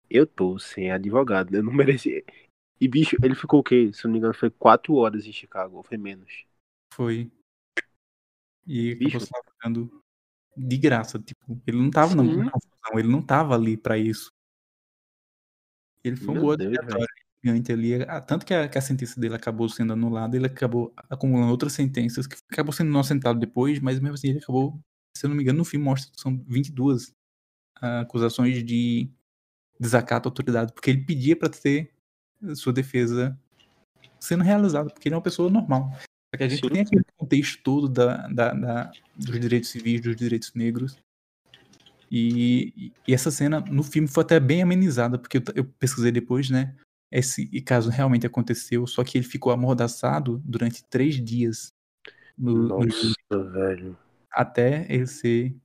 Eu 0.09 0.25
tô 0.25 0.57
sem 0.57 0.91
advogado. 0.91 1.53
Eu 1.53 1.63
não 1.63 1.73
mereci. 1.73 2.23
E 2.79 2.87
bicho, 2.87 3.15
ele 3.23 3.35
ficou 3.35 3.59
o 3.59 3.63
quê? 3.63 3.91
Se 3.93 4.05
eu 4.05 4.09
não 4.09 4.13
me 4.13 4.19
engano, 4.19 4.33
foi 4.33 4.49
quatro 4.49 4.95
horas 4.95 5.25
em 5.25 5.31
Chicago, 5.31 5.77
ou 5.77 5.83
foi 5.83 5.97
menos. 5.97 6.45
Foi. 6.93 7.31
E 8.67 8.95
Bicho. 8.95 9.17
acabou 9.17 9.43
lavando 9.63 10.03
de 10.57 10.77
graça. 10.77 11.19
Tipo, 11.19 11.61
ele 11.67 11.77
não 11.77 11.91
tava 11.91 12.15
na 12.15 12.23
Sim. 12.23 12.37
na 12.37 12.51
confusão, 12.51 12.99
ele 12.99 13.07
não 13.07 13.21
tava 13.21 13.53
ali 13.55 13.77
pra 13.77 13.97
isso. 13.97 14.29
Ele 16.03 16.15
foi 16.15 16.29
um 16.29 16.33
Meu 16.33 16.41
bode 16.43 16.67
Deus, 16.67 16.77
aleatório, 16.77 17.24
gigante 17.45 17.71
ali. 17.71 17.93
Ah, 18.03 18.19
Tanto 18.19 18.45
que 18.45 18.53
a, 18.53 18.67
que 18.67 18.77
a 18.77 18.81
sentença 18.81 19.19
dele 19.19 19.35
acabou 19.35 19.69
sendo 19.69 19.93
anulada, 19.93 20.35
ele 20.35 20.47
acabou 20.47 20.93
acumulando 21.09 21.51
outras 21.51 21.73
sentenças 21.73 22.25
que 22.25 22.37
acabou 22.51 22.73
sendo 22.73 22.89
inocentado 22.89 23.39
depois, 23.39 23.79
mas 23.79 23.99
mesmo 23.99 24.15
assim 24.15 24.29
ele 24.29 24.39
acabou, 24.39 24.79
se 25.15 25.25
eu 25.25 25.29
não 25.29 25.37
me 25.37 25.43
engano, 25.43 25.59
no 25.59 25.65
filme 25.65 25.85
mostra 25.85 26.11
que 26.11 26.19
são 26.19 26.43
22 26.47 27.13
ah, 27.81 28.01
acusações 28.01 28.63
de 28.63 29.09
desacato 29.79 30.27
à 30.27 30.31
autoridade, 30.31 30.73
porque 30.73 30.89
ele 30.89 31.03
pedia 31.05 31.35
pra 31.35 31.49
ter 31.49 31.91
sua 32.55 32.73
defesa 32.73 33.37
sendo 34.19 34.43
realizada, 34.43 34.89
porque 34.89 35.07
ele 35.07 35.13
é 35.15 35.17
uma 35.17 35.23
pessoa 35.23 35.49
normal. 35.49 35.91
Só 36.33 36.37
que 36.37 36.43
a 36.43 36.47
gente 36.47 36.61
Sim. 36.61 36.69
tem 36.69 36.81
aquele 36.81 37.03
contexto 37.17 37.61
todo 37.63 37.87
da, 37.87 38.27
da, 38.27 38.53
da- 38.53 38.91
dos 39.15 39.39
direitos 39.39 39.69
civis, 39.69 40.01
dos 40.01 40.15
direitos 40.15 40.53
negros. 40.53 40.97
E, 42.11 42.91
e 43.07 43.13
essa 43.13 43.31
cena 43.31 43.59
no 43.59 43.83
filme 43.83 44.07
foi 44.07 44.23
até 44.23 44.39
bem 44.39 44.61
amenizada, 44.61 45.17
porque 45.17 45.37
eu, 45.37 45.43
eu 45.55 45.65
pesquisei 45.65 46.11
depois, 46.11 46.49
né? 46.49 46.75
Esse 47.11 47.61
caso 47.61 47.89
realmente 47.89 48.27
aconteceu, 48.27 48.85
só 48.87 49.03
que 49.03 49.17
ele 49.17 49.25
ficou 49.25 49.51
amordaçado 49.51 50.41
durante 50.45 50.83
três 50.89 51.15
dias 51.23 51.73
no, 52.37 52.53
no 52.53 52.87
Nossa, 52.87 53.43
velho. 53.51 53.97
até 54.31 54.85
ele 54.91 55.07
ser. 55.07 55.55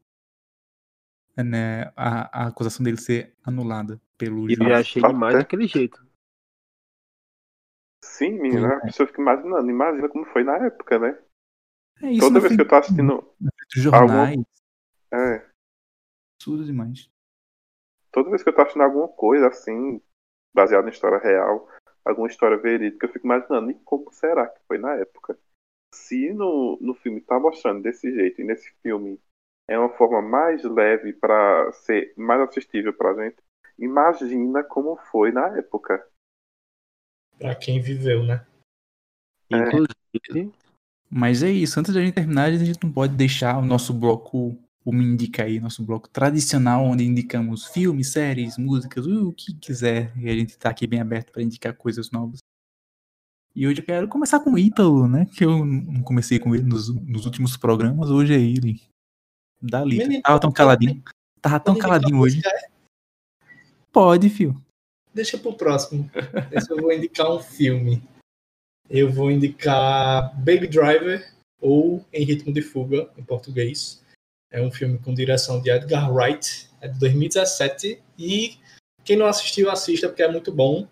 Né, 1.36 1.84
a, 1.96 2.44
a 2.44 2.46
acusação 2.48 2.84
dele 2.84 2.98
ser 2.98 3.34
anulada 3.42 3.98
pelo 4.18 4.46
E 4.48 4.52
eu 4.52 4.56
juiz. 4.56 4.68
já 4.68 4.78
achei 4.80 5.02
Até- 5.02 5.12
demais 5.12 5.38
daquele 5.38 5.66
jeito. 5.66 6.06
Sim, 8.04 8.32
menina, 8.40 8.76
a 8.76 8.80
pessoa 8.80 9.06
fica 9.06 9.22
imaginando. 9.22 9.70
Imagina 9.70 10.08
como 10.08 10.26
foi 10.26 10.44
na 10.44 10.56
época, 10.66 10.98
né? 10.98 11.18
É 12.02 12.10
isso 12.12 12.28
Toda 12.28 12.40
vez 12.40 12.54
que 12.54 12.60
eu 12.60 12.68
tô 12.68 12.74
assistindo. 12.74 13.34
jornais, 13.74 14.36
É, 15.12 15.50
absurdo 16.36 16.64
demais. 16.64 17.08
toda 18.12 18.30
vez 18.30 18.42
que 18.42 18.48
eu 18.48 18.54
tô 18.54 18.60
assistindo 18.62 18.82
alguma 18.82 19.08
coisa 19.08 19.48
assim, 19.48 20.00
baseada 20.54 20.88
em 20.88 20.92
história 20.92 21.18
real, 21.18 21.68
alguma 22.04 22.28
história 22.28 22.56
verídica, 22.56 23.06
eu 23.06 23.12
fico 23.12 23.26
imaginando, 23.26 23.70
e 23.70 23.74
como 23.84 24.12
será 24.12 24.48
que 24.48 24.60
foi 24.66 24.78
na 24.78 24.94
época? 24.94 25.38
Se 25.94 26.32
no, 26.32 26.78
no 26.80 26.94
filme 26.94 27.20
tá 27.20 27.38
mostrando 27.38 27.82
desse 27.82 28.12
jeito, 28.12 28.40
e 28.40 28.44
nesse 28.44 28.72
filme 28.82 29.20
é 29.68 29.78
uma 29.78 29.90
forma 29.90 30.20
mais 30.20 30.64
leve 30.64 31.12
para 31.12 31.70
ser 31.72 32.12
mais 32.16 32.40
assistível 32.40 32.92
para 32.92 33.10
a 33.10 33.24
gente. 33.24 33.36
Imagina 33.78 34.64
como 34.64 34.96
foi 34.96 35.32
na 35.32 35.56
época. 35.56 36.06
Para 37.38 37.54
quem 37.54 37.80
viveu, 37.80 38.24
né? 38.24 38.44
É. 39.50 39.56
Inclusive. 39.56 40.52
Mas 41.10 41.42
é 41.42 41.50
isso, 41.50 41.78
antes 41.80 41.92
da 41.92 42.00
gente 42.00 42.14
terminar, 42.14 42.44
a 42.44 42.56
gente 42.56 42.82
não 42.84 42.92
pode 42.92 43.16
deixar 43.16 43.58
o 43.58 43.62
nosso 43.62 43.92
bloco, 43.92 44.56
o 44.84 44.92
Me 44.92 45.04
Indica 45.04 45.44
aí, 45.44 45.60
nosso 45.60 45.84
bloco 45.84 46.08
tradicional, 46.08 46.84
onde 46.84 47.04
indicamos 47.04 47.66
filmes, 47.66 48.12
séries, 48.12 48.56
músicas, 48.56 49.06
o 49.06 49.32
que 49.32 49.54
quiser. 49.54 50.12
E 50.18 50.28
a 50.28 50.34
gente 50.34 50.56
tá 50.56 50.70
aqui 50.70 50.86
bem 50.86 51.00
aberto 51.00 51.32
para 51.32 51.42
indicar 51.42 51.74
coisas 51.74 52.10
novas. 52.10 52.38
E 53.54 53.66
hoje 53.66 53.80
eu 53.80 53.84
quero 53.84 54.08
começar 54.08 54.40
com 54.40 54.52
o 54.52 54.58
Ítalo, 54.58 55.08
né? 55.08 55.26
Que 55.26 55.44
eu 55.44 55.64
não 55.64 56.02
comecei 56.02 56.38
com 56.38 56.54
ele 56.54 56.64
nos, 56.64 56.88
nos 56.88 57.26
últimos 57.26 57.56
programas, 57.56 58.08
hoje 58.08 58.34
é 58.34 58.40
ele. 58.40 58.80
Dali. 59.60 59.98
Menino, 59.98 60.22
Tava 60.22 60.40
tão 60.40 60.52
caladinho. 60.52 61.02
Tava 61.42 61.60
tão 61.60 61.76
caladinho 61.76 62.18
hoje. 62.18 62.40
é? 62.46 62.70
Pode, 63.92 64.30
fio. 64.30 64.60
Deixa 65.12 65.36
pro 65.36 65.52
próximo. 65.52 66.08
Esse 66.52 66.70
eu 66.70 66.76
vou 66.76 66.92
indicar 66.92 67.30
um 67.30 67.40
filme. 67.40 68.02
Eu 68.88 69.10
vou 69.10 69.30
indicar 69.30 70.34
Baby 70.38 70.68
Driver 70.68 71.34
ou 71.60 72.04
Em 72.12 72.24
Ritmo 72.24 72.52
de 72.52 72.62
Fuga, 72.62 73.10
em 73.18 73.22
português. 73.22 74.02
É 74.50 74.60
um 74.60 74.70
filme 74.70 74.98
com 74.98 75.14
direção 75.14 75.60
de 75.60 75.70
Edgar 75.70 76.12
Wright, 76.12 76.68
é 76.80 76.88
de 76.88 76.98
2017. 76.98 78.02
E 78.18 78.58
quem 79.04 79.16
não 79.16 79.26
assistiu, 79.26 79.70
assista, 79.70 80.08
porque 80.08 80.22
é 80.22 80.30
muito 80.30 80.52
bom. 80.52 80.86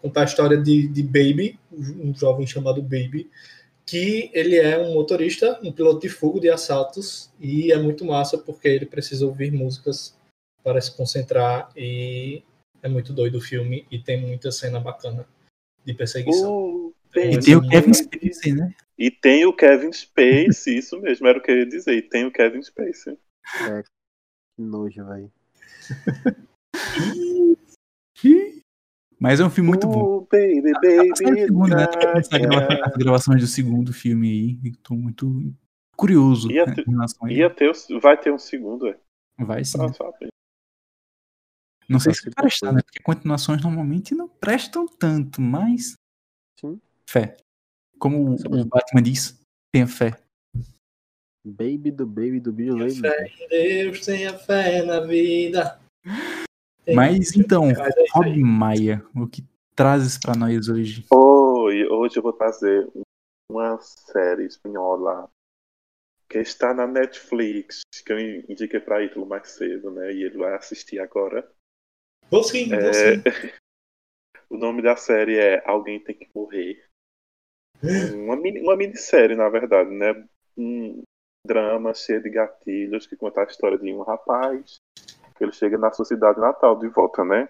Contar 0.00 0.22
a 0.22 0.24
história 0.24 0.56
de, 0.56 0.88
de 0.88 1.02
Baby, 1.02 1.58
um 1.72 2.14
jovem 2.14 2.46
chamado 2.46 2.82
Baby, 2.82 3.30
que 3.86 4.30
ele 4.34 4.56
é 4.56 4.78
um 4.78 4.94
motorista, 4.94 5.58
um 5.62 5.72
piloto 5.72 6.00
de 6.00 6.08
fuga 6.08 6.40
de 6.40 6.50
assaltos, 6.50 7.30
e 7.40 7.72
é 7.72 7.78
muito 7.78 8.04
massa 8.04 8.36
porque 8.36 8.68
ele 8.68 8.86
precisa 8.86 9.24
ouvir 9.24 9.52
músicas 9.52 10.14
para 10.62 10.80
se 10.80 10.94
concentrar 10.96 11.70
e 11.76 12.42
é 12.82 12.88
muito 12.88 13.12
doido 13.12 13.38
o 13.38 13.40
filme 13.40 13.86
e 13.90 13.98
tem 13.98 14.20
muita 14.20 14.50
cena 14.50 14.80
bacana 14.80 15.26
de 15.84 15.94
perseguição. 15.94 16.92
Então, 17.08 17.22
E 17.22 17.38
tem 17.38 17.56
o 17.56 17.68
Kevin 17.68 17.94
Spacey, 17.94 18.52
né? 18.52 18.74
E 18.98 19.10
tem 19.10 19.44
o 19.44 19.52
Kevin 19.54 19.92
Space, 19.92 20.74
isso 20.74 20.98
mesmo, 21.00 21.26
era 21.26 21.38
o 21.38 21.42
que 21.42 21.50
eu 21.50 21.58
ia 21.58 21.66
dizer. 21.66 21.94
E 21.96 22.02
tem 22.02 22.24
o 22.24 22.32
Kevin 22.32 22.62
Space. 22.62 23.16
Que 24.56 24.62
nojo, 24.62 25.04
velho. 25.06 25.32
Mas 29.18 29.40
é 29.40 29.44
um 29.44 29.50
filme 29.50 29.68
muito 29.70 29.86
bom. 29.86 30.02
Oh, 30.02 30.20
baby, 30.22 30.72
Tá 30.72 30.80
baby. 30.80 31.40
segundo, 31.40 31.74
né? 31.74 31.86
Tá 31.86 32.36
a 32.36 32.38
grava- 32.38 32.86
as 32.86 32.96
gravações 32.96 33.40
do 33.40 33.46
segundo 33.46 33.92
filme 33.92 34.28
aí. 34.62 34.72
Tô 34.82 34.94
muito 34.94 35.54
curioso 35.96 36.50
Ia 36.50 36.66
né, 36.66 36.74
ter- 36.74 36.86
em 36.86 36.90
relação 36.90 37.26
a 37.26 37.30
ele. 37.30 37.40
Ia 37.40 37.50
ter, 37.50 37.70
o- 37.70 38.00
vai 38.00 38.20
ter 38.20 38.30
um 38.32 38.38
segundo, 38.38 38.86
é. 38.88 38.98
Vai 39.38 39.64
sim. 39.64 39.78
Saber. 39.94 40.28
Não 41.88 41.98
sei 42.00 42.10
Vai 42.10 42.14
se 42.14 42.22
ser 42.22 42.34
prestar, 42.34 42.72
né? 42.72 42.82
Porque 42.82 43.00
continuações 43.02 43.62
normalmente 43.62 44.14
não 44.14 44.28
prestam 44.28 44.86
tanto, 44.86 45.40
mas. 45.40 45.94
Sim. 46.60 46.80
Fé. 47.08 47.36
Como 47.98 48.34
o, 48.34 48.64
Batman 48.64 49.02
diz, 49.02 49.38
tenha 49.72 49.86
fé. 49.86 50.18
Baby 51.44 51.90
do 51.92 52.06
Baby 52.06 52.40
do 52.40 52.52
Billy 52.52 52.70
Tenha 52.70 52.84
Lane. 52.84 53.00
fé 53.00 53.32
em 53.38 53.48
Deus, 53.48 54.00
tenha 54.04 54.38
fé 54.38 54.82
na 54.82 55.00
vida. 55.00 55.80
Tenha 56.84 56.96
Mas 56.96 57.36
então, 57.36 57.70
é. 57.70 57.74
Rob 58.12 58.42
Maia, 58.42 59.04
o 59.14 59.26
que 59.26 59.44
trazes 59.74 60.18
pra 60.18 60.34
nós 60.34 60.68
hoje? 60.68 61.04
Oi, 61.12 61.86
hoje 61.86 62.16
eu 62.16 62.22
vou 62.22 62.32
trazer 62.32 62.88
uma 63.50 63.78
série 63.80 64.46
espanhola 64.46 65.30
que 66.28 66.38
está 66.38 66.74
na 66.74 66.86
Netflix, 66.86 67.82
que 68.04 68.12
eu 68.12 68.18
indiquei 68.18 68.80
pra 68.80 69.02
Ítalo 69.02 69.26
mais 69.26 69.48
cedo, 69.50 69.90
né? 69.92 70.12
E 70.12 70.24
ele 70.24 70.38
vai 70.38 70.54
assistir 70.54 70.98
agora. 70.98 71.48
Vou 72.28 72.42
sim, 72.42 72.68
vou 72.68 72.78
É, 72.78 72.92
sim. 72.92 73.22
o 74.50 74.56
nome 74.56 74.82
da 74.82 74.96
série 74.96 75.38
é 75.38 75.62
Alguém 75.64 76.00
Tem 76.02 76.16
Que 76.16 76.28
Morrer. 76.34 76.84
Uma, 77.82 78.36
mini, 78.36 78.60
uma 78.60 78.76
minissérie, 78.76 79.36
na 79.36 79.48
verdade, 79.48 79.90
né? 79.90 80.26
Um 80.56 81.02
drama 81.46 81.94
cheio 81.94 82.22
de 82.22 82.30
gatilhos 82.30 83.06
que 83.06 83.16
conta 83.16 83.42
a 83.42 83.44
história 83.44 83.78
de 83.78 83.92
um 83.92 84.02
rapaz 84.02 84.76
que 85.36 85.44
ele 85.44 85.52
chega 85.52 85.78
na 85.78 85.92
sua 85.92 86.04
cidade 86.04 86.40
natal 86.40 86.78
de 86.78 86.88
volta, 86.88 87.24
né? 87.24 87.48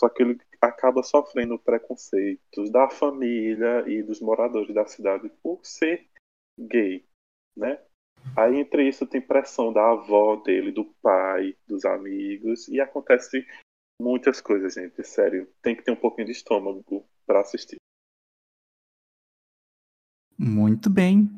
Só 0.00 0.08
que 0.08 0.22
ele 0.22 0.40
acaba 0.60 1.02
sofrendo 1.02 1.58
preconceitos 1.58 2.70
da 2.70 2.88
família 2.88 3.84
e 3.86 4.02
dos 4.02 4.20
moradores 4.20 4.74
da 4.74 4.86
cidade 4.86 5.30
por 5.42 5.60
ser 5.62 6.08
gay, 6.58 7.04
né? 7.56 7.78
Aí 8.36 8.56
entre 8.56 8.88
isso 8.88 9.06
tem 9.06 9.20
pressão 9.20 9.72
da 9.72 9.92
avó 9.92 10.36
dele, 10.36 10.72
do 10.72 10.84
pai, 11.02 11.56
dos 11.66 11.84
amigos 11.84 12.68
e 12.68 12.80
acontece 12.80 13.46
muitas 14.00 14.40
coisas, 14.40 14.74
gente. 14.74 15.02
Sério, 15.04 15.46
tem 15.62 15.76
que 15.76 15.82
ter 15.82 15.90
um 15.90 15.96
pouquinho 15.96 16.26
de 16.26 16.32
estômago 16.32 17.06
pra 17.26 17.40
assistir. 17.40 17.76
Muito 20.42 20.88
bem. 20.88 21.28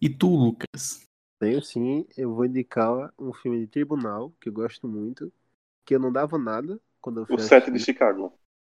E 0.00 0.08
tu, 0.08 0.26
Lucas? 0.28 1.04
Tenho 1.38 1.60
sim, 1.62 2.06
eu 2.16 2.34
vou 2.34 2.46
indicar 2.46 3.12
um 3.18 3.30
filme 3.30 3.60
de 3.60 3.66
tribunal 3.66 4.32
que 4.40 4.48
eu 4.48 4.52
gosto 4.54 4.88
muito, 4.88 5.30
que 5.84 5.94
eu 5.94 6.00
não 6.00 6.10
dava 6.10 6.38
nada 6.38 6.80
quando 6.98 7.20
eu 7.20 7.26
fui 7.26 7.36
O 7.36 7.38
Sete 7.40 7.70
de. 7.70 7.78
Chicago. 7.78 8.32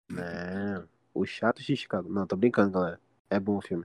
Não, 0.09 0.87
o 1.13 1.25
Chato 1.25 1.61
de 1.61 1.75
Chicago. 1.75 2.07
Não, 2.07 2.25
tô 2.25 2.37
brincando, 2.37 2.71
galera. 2.71 3.01
É 3.29 3.37
bom 3.37 3.57
o 3.57 3.61
filme. 3.61 3.83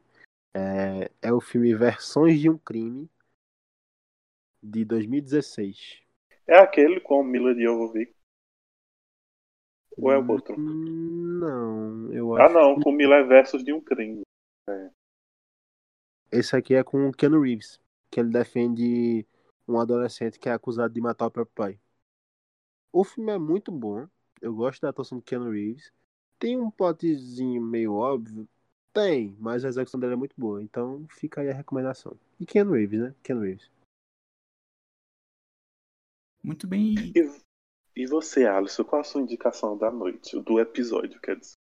É, 0.55 1.11
é 1.21 1.33
o 1.33 1.41
filme 1.41 1.75
Versões 1.75 2.39
de 2.39 2.49
um 2.49 2.57
Crime, 2.57 3.11
de 4.63 4.85
2016. 4.85 6.03
É 6.47 6.57
aquele 6.57 7.01
com 7.01 7.21
Mila 7.25 7.53
Jovovich. 7.53 8.15
Ou 9.99 10.13
é 10.13 10.19
o 10.19 10.31
outro? 10.31 10.55
Hum, 10.57 11.39
Não, 11.41 12.13
eu 12.13 12.37
Ah, 12.37 12.45
acho. 12.45 12.55
não, 12.55 12.75
que- 12.77 12.83
com 12.85 12.93
Mila 12.93 13.25
Versus 13.25 13.65
de 13.65 13.73
um 13.73 13.81
crime. 13.81 14.23
Esse 16.33 16.55
aqui 16.55 16.75
é 16.75 16.85
com 16.85 17.09
o 17.09 17.13
Keanu 17.13 17.41
Reeves, 17.41 17.81
que 18.09 18.21
ele 18.21 18.31
defende 18.31 19.27
um 19.67 19.79
adolescente 19.79 20.39
que 20.39 20.49
é 20.49 20.53
acusado 20.53 20.95
de 20.95 21.01
matar 21.01 21.27
o 21.27 21.31
próprio 21.31 21.55
pai. 21.55 21.81
O 22.93 23.05
filme 23.05 23.33
é 23.33 23.39
muito 23.39 23.73
bom. 23.73 24.07
Eu 24.41 24.55
gosto 24.55 24.81
da 24.81 24.91
atuação 24.91 25.19
do 25.19 25.25
Keanu 25.25 25.51
Reeves. 25.51 25.93
Tem 26.39 26.59
um 26.59 26.71
plotzinho 26.71 27.61
meio 27.61 27.95
óbvio. 27.95 28.49
Tem, 28.93 29.37
mas 29.39 29.65
a 29.65 29.69
execução 29.69 29.99
dele 29.99 30.15
é 30.15 30.17
muito 30.17 30.35
boa. 30.37 30.63
Então 30.63 31.07
fica 31.11 31.41
aí 31.41 31.51
a 31.51 31.55
recomendação. 31.55 32.17
E 32.39 32.47
Keanu 32.47 32.73
Reeves, 32.73 33.01
né? 33.01 33.15
Keanu 33.23 33.43
Reeves. 33.43 33.71
Muito 36.43 36.67
bem. 36.67 36.95
E, 37.15 38.03
e 38.03 38.07
você, 38.07 38.47
Alisson, 38.47 38.85
qual 38.85 39.03
a 39.03 39.05
sua 39.05 39.21
indicação 39.21 39.77
da 39.77 39.91
noite? 39.91 40.41
Do 40.41 40.59
episódio, 40.59 41.21
quer 41.21 41.37
dizer? 41.37 41.60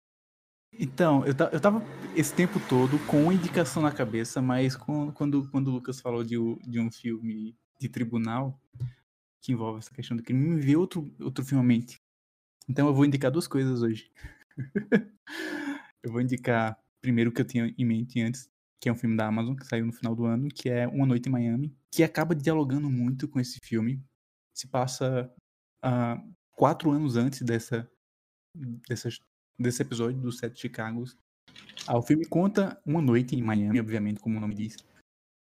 Então, 0.72 1.24
eu, 1.26 1.34
eu 1.52 1.60
tava 1.60 1.82
esse 2.14 2.34
tempo 2.34 2.60
todo 2.68 2.98
com 3.06 3.24
uma 3.24 3.34
indicação 3.34 3.82
na 3.82 3.92
cabeça, 3.92 4.40
mas 4.40 4.76
quando, 4.76 5.48
quando 5.50 5.68
o 5.68 5.70
Lucas 5.70 6.00
falou 6.00 6.24
de, 6.24 6.36
de 6.66 6.80
um 6.80 6.90
filme 6.90 7.56
de 7.78 7.88
tribunal 7.88 8.60
que 9.42 9.52
envolve 9.52 9.78
essa 9.78 9.92
questão 9.92 10.16
do 10.16 10.22
crime, 10.22 10.46
me 10.46 10.60
veio 10.60 10.80
outro, 10.80 11.12
outro 11.20 11.44
filme 11.44 11.62
à 11.62 11.66
mente. 11.66 12.00
Então 12.68 12.86
eu 12.86 12.94
vou 12.94 13.04
indicar 13.04 13.30
duas 13.30 13.48
coisas 13.48 13.82
hoje. 13.82 14.10
eu 16.02 16.12
vou 16.12 16.20
indicar 16.20 16.78
primeiro 17.00 17.30
o 17.30 17.32
que 17.32 17.40
eu 17.40 17.46
tinha 17.46 17.74
em 17.76 17.84
mente 17.84 18.20
antes, 18.20 18.48
que 18.80 18.88
é 18.88 18.92
um 18.92 18.96
filme 18.96 19.16
da 19.16 19.26
Amazon, 19.26 19.56
que 19.56 19.66
saiu 19.66 19.86
no 19.86 19.92
final 19.92 20.14
do 20.14 20.24
ano, 20.24 20.48
que 20.48 20.68
é 20.68 20.86
Uma 20.86 21.06
Noite 21.06 21.28
em 21.28 21.32
Miami, 21.32 21.74
que 21.90 22.02
acaba 22.02 22.34
dialogando 22.34 22.88
muito 22.88 23.26
com 23.26 23.40
esse 23.40 23.58
filme. 23.62 24.02
Se 24.54 24.68
passa 24.68 25.32
ah, 25.82 26.22
quatro 26.52 26.90
anos 26.90 27.16
antes 27.16 27.42
dessa, 27.42 27.90
dessas 28.88 29.18
desse 29.60 29.82
episódio 29.82 30.18
do 30.18 30.32
Sete 30.32 30.58
Chicago. 30.58 31.04
Ah, 31.86 31.98
o 31.98 32.02
filme 32.02 32.24
conta 32.24 32.80
uma 32.86 33.02
noite 33.02 33.36
em 33.36 33.42
Miami, 33.42 33.78
obviamente, 33.78 34.18
como 34.18 34.38
o 34.38 34.40
nome 34.40 34.54
diz, 34.54 34.76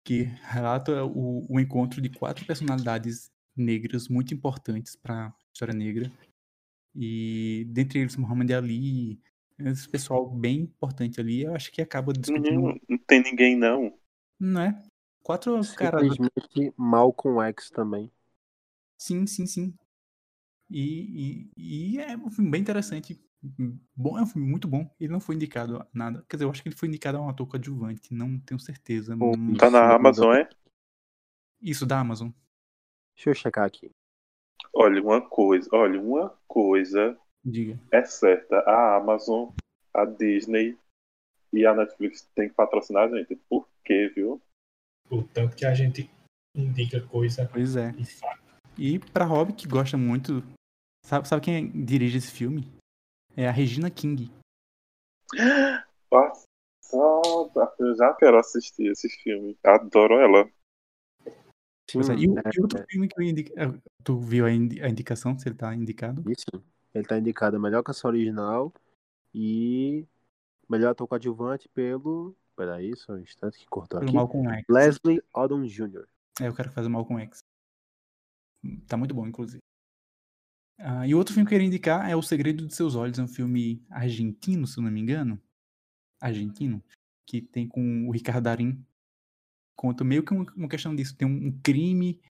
que 0.04 0.24
relata 0.42 1.04
o, 1.04 1.46
o 1.48 1.60
encontro 1.60 2.00
de 2.00 2.10
quatro 2.10 2.44
personalidades 2.44 3.30
negras 3.56 4.08
muito 4.08 4.34
importantes 4.34 4.96
para 4.96 5.28
a 5.28 5.34
história 5.52 5.74
negra. 5.74 6.10
E 6.94 7.66
dentre 7.70 8.00
eles, 8.00 8.16
Muhammad 8.16 8.50
Ali, 8.50 9.20
esse 9.58 9.88
pessoal 9.88 10.28
bem 10.28 10.62
importante 10.62 11.20
ali, 11.20 11.42
eu 11.42 11.54
acho 11.54 11.70
que 11.70 11.80
acaba 11.80 12.12
discutindo. 12.12 12.60
Menino, 12.60 12.80
não 12.88 12.98
tem 12.98 13.22
ninguém, 13.22 13.56
não. 13.56 13.96
Não 14.38 14.62
é? 14.62 14.84
Quatro 15.22 15.60
caras. 15.76 16.00
Simplesmente 16.00 16.74
Malcolm 16.76 17.40
X 17.50 17.70
também. 17.70 18.10
Sim, 18.96 19.26
sim, 19.26 19.46
sim. 19.46 19.74
E, 20.70 21.50
e, 21.56 21.94
e 21.94 21.98
é 21.98 22.16
um 22.16 22.30
filme 22.30 22.50
bem 22.50 22.60
interessante. 22.60 23.20
Bom, 23.96 24.18
é 24.18 24.22
um 24.22 24.26
filme 24.26 24.48
muito 24.48 24.66
bom. 24.66 24.90
Ele 24.98 25.12
não 25.12 25.20
foi 25.20 25.34
indicado 25.36 25.80
a 25.80 25.86
nada. 25.92 26.24
Quer 26.28 26.36
dizer, 26.36 26.44
eu 26.44 26.50
acho 26.50 26.62
que 26.62 26.68
ele 26.68 26.76
foi 26.76 26.88
indicado 26.88 27.18
a 27.18 27.20
um 27.20 27.28
ator 27.28 27.46
coadjuvante. 27.46 28.12
Não 28.12 28.38
tenho 28.40 28.58
certeza. 28.58 29.16
Pô, 29.16 29.32
Hum, 29.36 29.54
Tá 29.54 29.70
na 29.70 29.86
não 29.88 29.94
Amazon, 29.94 30.34
é? 30.34 30.48
Isso, 31.60 31.86
da 31.86 32.00
Amazon. 32.00 32.30
Deixa 33.16 33.30
eu 33.30 33.34
checar 33.34 33.64
aqui. 33.64 33.90
Olha, 34.74 35.02
uma 35.02 35.20
coisa, 35.20 35.68
olha, 35.72 36.00
uma 36.00 36.30
coisa 36.46 37.16
Diga. 37.44 37.80
é 37.92 38.04
certa. 38.04 38.56
A 38.60 38.96
Amazon, 38.96 39.50
a 39.94 40.04
Disney 40.04 40.76
e 41.52 41.64
a 41.64 41.74
Netflix 41.74 42.28
tem 42.34 42.48
que 42.48 42.54
patrocinar 42.54 43.04
a 43.08 43.16
gente. 43.18 43.34
Por 43.48 43.68
quê, 43.84 44.12
viu? 44.14 44.40
O 45.10 45.22
tanto 45.22 45.56
que 45.56 45.64
a 45.64 45.74
gente 45.74 46.10
indica 46.54 47.00
coisa 47.00 47.48
Pois 47.52 47.76
é. 47.76 47.94
e. 48.78 48.94
E 48.94 48.98
pra 48.98 49.24
Rob, 49.24 49.52
que 49.52 49.66
gosta 49.66 49.96
muito. 49.96 50.42
Sabe, 51.04 51.26
sabe 51.26 51.42
quem 51.42 51.84
dirige 51.84 52.18
esse 52.18 52.30
filme? 52.30 52.68
É 53.38 53.46
a 53.46 53.52
Regina 53.52 53.88
King. 53.88 54.32
Passada. 56.10 57.72
Eu 57.78 57.94
já 57.96 58.12
quero 58.14 58.36
assistir 58.36 58.90
esse 58.90 59.08
filme. 59.08 59.56
Adoro 59.64 60.14
ela. 60.14 60.50
Pois 61.92 62.08
é, 62.08 62.14
E, 62.16 62.28
o- 62.28 62.36
é, 62.36 62.42
outro 62.60 62.84
filme 62.90 63.06
que 63.06 63.16
eu 63.16 63.22
indiquei. 63.24 63.54
Tu 64.02 64.18
viu 64.18 64.44
a, 64.44 64.50
indi- 64.50 64.82
a 64.82 64.88
indicação, 64.88 65.38
se 65.38 65.48
ele 65.48 65.54
tá 65.54 65.72
indicado? 65.72 66.28
Isso. 66.28 66.64
Ele 66.92 67.06
tá 67.06 67.16
indicado 67.16 67.56
a 67.56 67.60
melhor 67.60 67.84
canção 67.84 68.10
original 68.10 68.72
e 69.32 70.04
melhor 70.68 70.90
ator 70.90 71.06
coadjuvante 71.06 71.68
pelo. 71.68 72.34
Peraí, 72.56 72.96
só 72.96 73.12
um 73.12 73.18
instante 73.18 73.56
que 73.56 73.66
cortou 73.66 74.00
Pelo 74.00 74.10
aqui. 74.10 74.16
Malcolm 74.16 74.48
X. 74.52 74.64
Leslie 74.68 75.22
Odom 75.32 75.64
Jr. 75.64 76.08
É, 76.40 76.48
eu 76.48 76.54
quero 76.56 76.72
fazer 76.72 76.88
o 76.88 76.90
Malcolm 76.90 77.22
X. 77.22 77.38
Tá 78.88 78.96
muito 78.96 79.14
bom, 79.14 79.28
inclusive. 79.28 79.60
Ah, 80.78 81.06
e 81.06 81.14
outro 81.14 81.34
filme 81.34 81.46
que 81.48 81.54
eu 81.54 81.58
queria 81.58 81.66
indicar 81.66 82.08
é 82.08 82.14
O 82.14 82.22
Segredo 82.22 82.66
de 82.66 82.74
Seus 82.74 82.94
Olhos. 82.94 83.18
É 83.18 83.22
um 83.22 83.28
filme 83.28 83.82
argentino, 83.90 84.66
se 84.66 84.78
eu 84.78 84.82
não 84.84 84.90
me 84.90 85.00
engano. 85.00 85.40
Argentino. 86.20 86.82
Que 87.26 87.42
tem 87.42 87.66
com 87.66 88.06
o 88.08 88.12
Ricardo 88.12 88.44
Darín. 88.44 88.84
Conta 89.76 90.04
meio 90.04 90.22
que 90.22 90.32
um- 90.32 90.46
uma 90.56 90.68
questão 90.68 90.94
disso. 90.94 91.16
Tem 91.16 91.26
um, 91.26 91.52
crime 91.62 92.20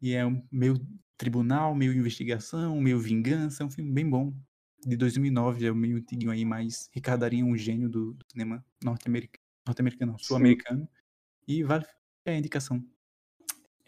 e 0.00 0.12
é 0.12 0.26
um 0.26 0.42
meio 0.50 0.74
tribunal, 1.16 1.74
meio 1.74 1.92
investigação, 1.92 2.80
meio 2.80 2.98
vingança. 2.98 3.62
É 3.62 3.66
um 3.66 3.70
filme 3.70 3.92
bem 3.92 4.08
bom. 4.08 4.34
De 4.84 4.96
2009, 4.96 5.66
é 5.66 5.72
meio 5.72 5.98
antiguinho 5.98 6.30
aí, 6.30 6.44
mas 6.44 6.88
Ricardo 6.92 7.20
Darín 7.20 7.42
é 7.42 7.44
um 7.44 7.56
gênio 7.56 7.88
do, 7.88 8.14
do 8.14 8.24
cinema 8.30 8.64
norte-americano. 8.82 9.44
Norte-americano, 9.66 10.16
sul-americano. 10.18 10.88
E 11.46 11.62
vale 11.62 11.84
a 12.26 12.32
indicação. 12.32 12.82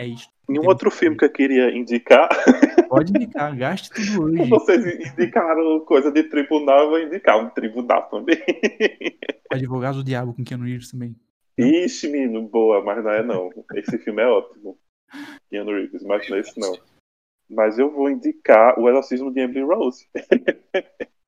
É 0.02 0.06
isso. 0.06 0.28
E 0.48 0.52
um 0.58 0.62
Tem- 0.62 0.68
outro 0.68 0.90
filme 0.90 1.16
que 1.16 1.24
eu 1.24 1.30
queria 1.30 1.70
indicar. 1.70 2.28
Pode 2.88 3.12
indicar, 3.16 3.56
gaste 3.56 3.90
tudo 3.90 4.24
hoje. 4.24 4.48
Vocês 4.48 4.84
indicaram 5.10 5.80
coisa 5.80 6.10
de 6.10 6.24
tribunal, 6.24 6.80
eu 6.84 6.90
vou 6.90 6.98
indicar 7.00 7.38
um 7.38 7.48
tribunal 7.50 8.08
também. 8.08 8.36
Advogados 9.50 9.98
do 9.98 10.04
Diabo 10.04 10.34
com 10.34 10.42
Keanu 10.44 10.64
Reeves 10.64 10.90
também. 10.90 11.14
Ixi, 11.56 12.08
menino, 12.08 12.42
boa, 12.48 12.82
mas 12.82 13.04
não 13.04 13.10
é 13.10 13.22
não. 13.22 13.50
Esse 13.74 13.96
filme 13.98 14.22
é 14.22 14.26
ótimo. 14.26 14.76
Keanu 15.48 15.72
Reeves, 15.72 16.02
mas 16.02 16.28
não 16.28 16.36
é 16.36 16.40
esse 16.40 16.58
não. 16.58 16.72
Mas 17.48 17.78
eu 17.78 17.90
vou 17.90 18.10
indicar 18.10 18.78
O 18.80 18.88
Exorcismo 18.88 19.30
de 19.32 19.40
Emily 19.40 19.60
Rose. 19.62 20.08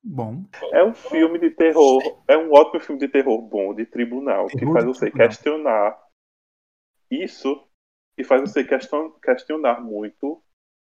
Bom, 0.02 0.44
É 0.72 0.82
um 0.84 0.92
filme 0.94 1.38
de 1.38 1.50
terror, 1.50 2.02
é 2.28 2.36
um 2.36 2.52
ótimo 2.52 2.80
filme 2.80 3.00
de 3.00 3.08
terror 3.08 3.40
bom, 3.40 3.74
de 3.74 3.86
tribunal, 3.86 4.46
que 4.48 4.58
Terror 4.58 4.72
faz 4.74 4.84
de 4.86 4.92
você 4.92 5.00
tribunal. 5.06 5.28
questionar 5.28 5.98
isso 7.10 7.62
e 8.16 8.24
faz 8.24 8.40
você 8.42 8.64
question- 8.64 9.10
questionar 9.22 9.80
muito 9.80 10.42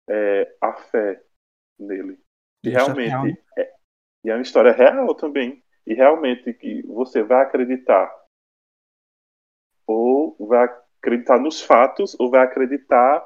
é, 0.09 0.55
a 0.61 0.73
fé 0.73 1.21
nele. 1.79 2.19
E 2.63 2.69
E 2.69 2.75
a 2.75 2.79
história 2.79 3.07
realmente, 3.09 3.35
real, 3.55 3.57
é, 3.57 3.73
e 4.25 4.29
é 4.29 4.33
uma 4.35 4.41
história 4.41 4.71
real 4.71 5.15
também. 5.15 5.63
E 5.87 5.93
realmente 5.93 6.53
que 6.53 6.83
você 6.85 7.23
vai 7.23 7.41
acreditar 7.43 8.11
ou 9.87 10.35
vai 10.39 10.67
acreditar 10.99 11.39
nos 11.39 11.61
fatos 11.61 12.15
ou 12.19 12.29
vai 12.29 12.43
acreditar 12.45 13.25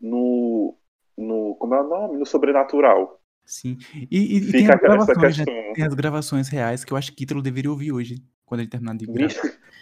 no, 0.00 0.76
no 1.16 1.54
como 1.56 1.74
é 1.74 1.80
o 1.80 1.88
nome? 1.88 2.18
No 2.18 2.26
sobrenatural. 2.26 3.20
sim. 3.44 3.78
E, 3.94 4.06
e- 4.10 4.36
e 4.38 4.52
tem 4.52 4.60
Fica 4.62 4.74
as 4.74 4.80
gravações, 4.80 5.38
né? 5.38 5.44
questão. 5.44 5.72
Tem 5.74 5.84
as 5.84 5.94
gravações 5.94 6.48
reais 6.48 6.84
que 6.84 6.92
eu 6.92 6.96
acho 6.96 7.14
que 7.14 7.22
Ítalo 7.24 7.40
deveria 7.42 7.70
ouvir 7.70 7.92
hoje, 7.92 8.16
quando 8.44 8.60
ele 8.60 8.70
terminar 8.70 8.96
de 8.96 9.06
gravar. 9.06 9.32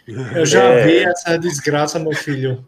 Eu 0.07 0.45
já 0.45 0.63
É. 0.63 0.85
vi 0.85 0.97
essa 1.03 1.37
desgraça, 1.37 1.99
meu 1.99 2.13
filho. 2.13 2.67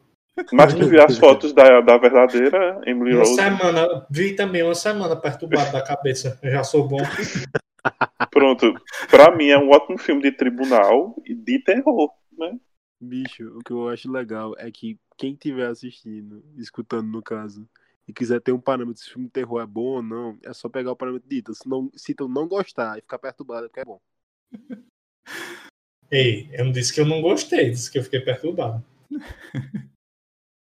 Mas 0.52 0.74
tu 0.74 0.88
viu 0.88 1.04
as 1.04 1.18
fotos 1.20 1.54
da, 1.54 1.82
da 1.82 1.98
verdadeira 1.98 2.82
Emily 2.86 3.14
Uma 3.14 3.20
Rose? 3.20 3.36
semana, 3.36 4.08
vi 4.10 4.36
também 4.36 4.64
uma 4.64 4.76
semana 4.76 5.16
perturbado 5.16 5.72
da 5.72 5.82
cabeça. 5.84 6.40
Eu 6.42 6.52
já 6.52 6.64
sou 6.64 6.88
bom. 6.88 7.00
Pronto. 8.32 8.74
Pra 9.10 9.36
mim 9.36 9.50
é 9.50 9.58
um 9.58 9.70
ótimo 9.70 9.98
filme 9.98 10.22
de 10.22 10.32
tribunal 10.32 11.16
e 11.26 11.36
de 11.36 11.60
terror, 11.60 12.12
né? 12.38 12.58
Bicho, 13.00 13.58
o 13.58 13.60
que 13.60 13.72
eu 13.72 13.90
acho 13.90 14.10
legal 14.12 14.56
é 14.58 14.72
que 14.72 14.98
quem 15.18 15.34
estiver 15.34 15.68
assistindo, 15.68 16.44
escutando 16.58 17.08
no 17.08 17.22
caso, 17.22 17.68
e 18.08 18.14
quiser 18.14 18.42
ter 18.42 18.52
um 18.52 18.60
parâmetro 18.60 19.02
se 19.02 19.10
o 19.10 19.14
filme 19.14 19.28
de 19.28 19.34
terror 19.34 19.62
é 19.62 19.66
bom 19.66 19.96
ou 19.98 20.02
não, 20.02 20.38
é 20.44 20.54
só 20.54 20.70
pegar 20.70 20.92
o 20.92 20.96
parâmetro 20.96 21.28
dito. 21.28 21.54
Se, 21.54 21.68
não, 21.68 21.92
se 21.96 22.14
tu 22.14 22.28
não 22.28 22.48
gostar 22.48 22.98
e 22.98 23.02
ficar 23.02 23.20
perturbado, 23.20 23.66
é 23.66 23.70
porque 23.70 23.82
é 23.82 23.86
bom. 23.86 24.00
Ei, 26.10 26.50
eu 26.54 26.66
não 26.66 26.72
disse 26.72 26.94
que 26.94 27.02
eu 27.02 27.06
não 27.06 27.22
gostei, 27.22 27.70
disse 27.70 27.92
que 27.92 27.98
eu 27.98 28.04
fiquei 28.04 28.20
perturbado. 28.22 28.84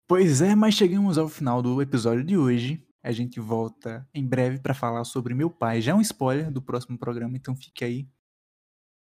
Pois 0.08 0.42
é, 0.42 0.54
mas 0.56 0.74
chegamos 0.76 1.18
ao 1.18 1.28
final 1.30 1.62
do 1.62 1.82
episódio 1.82 2.24
de 2.24 2.38
hoje. 2.38 2.86
A 3.02 3.12
gente 3.12 3.40
volta 3.40 4.08
em 4.14 4.26
breve 4.26 4.60
para 4.60 4.74
falar 4.74 5.04
sobre 5.04 5.34
meu 5.34 5.50
pai. 5.50 5.82
Já 5.82 5.92
é 5.92 5.96
um 5.96 6.02
spoiler 6.02 6.52
do 6.52 6.62
próximo 6.62 6.98
programa, 6.98 7.36
então 7.36 7.56
fique 7.56 7.84
aí 7.84 8.08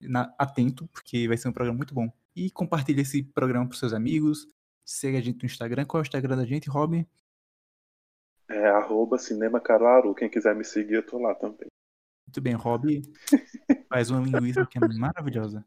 na- 0.02 0.34
atento, 0.38 0.88
porque 0.88 1.28
vai 1.28 1.38
ser 1.38 1.48
um 1.48 1.54
programa 1.54 1.78
muito 1.78 1.94
bom. 1.94 2.12
E 2.36 2.50
compartilhe 2.52 3.02
esse 3.02 3.24
programa 3.24 3.68
para 3.68 3.78
seus 3.78 3.94
amigos. 3.94 4.48
Segue 4.86 5.18
a 5.18 5.22
gente 5.22 5.42
no 5.42 5.46
Instagram. 5.46 5.86
Qual 5.86 6.02
é 6.02 6.04
o 6.04 6.08
Instagram 6.08 6.36
da 6.36 6.46
gente, 6.46 6.70
Robin? 6.70 7.06
É 8.50 8.68
arroba 8.68 9.18
Cinema 9.18 9.62
Caruaru. 9.62 10.14
Quem 10.14 10.30
quiser 10.30 10.56
me 10.56 10.66
seguir, 10.66 10.96
eu 10.96 11.06
tô 11.06 11.18
lá 11.20 11.34
também. 11.36 11.68
Muito 12.28 12.42
bem, 12.42 12.54
Rob 12.54 13.02
faz 13.88 14.10
uma 14.10 14.20
linguiça 14.22 14.66
que 14.66 14.78
é 14.78 14.82
maravilhosa. 14.98 15.66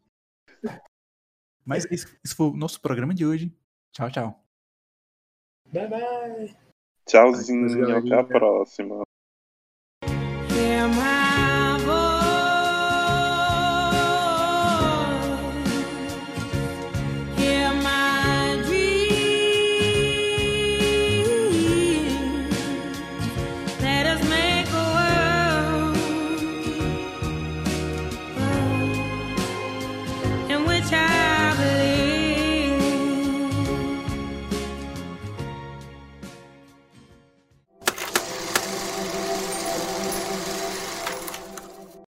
Mas 1.64 1.84
esse, 1.91 2.07
esse 2.24 2.34
foi 2.34 2.49
o 2.49 2.57
nosso 2.57 2.80
programa 2.80 3.14
de 3.14 3.24
hoje. 3.24 3.57
Tchau, 3.93 4.11
tchau. 4.11 4.46
Bye, 5.73 5.89
bye. 5.89 6.57
Tchauzinho, 7.07 7.97
até 7.99 8.14
a 8.14 8.25
próxima. 8.25 9.03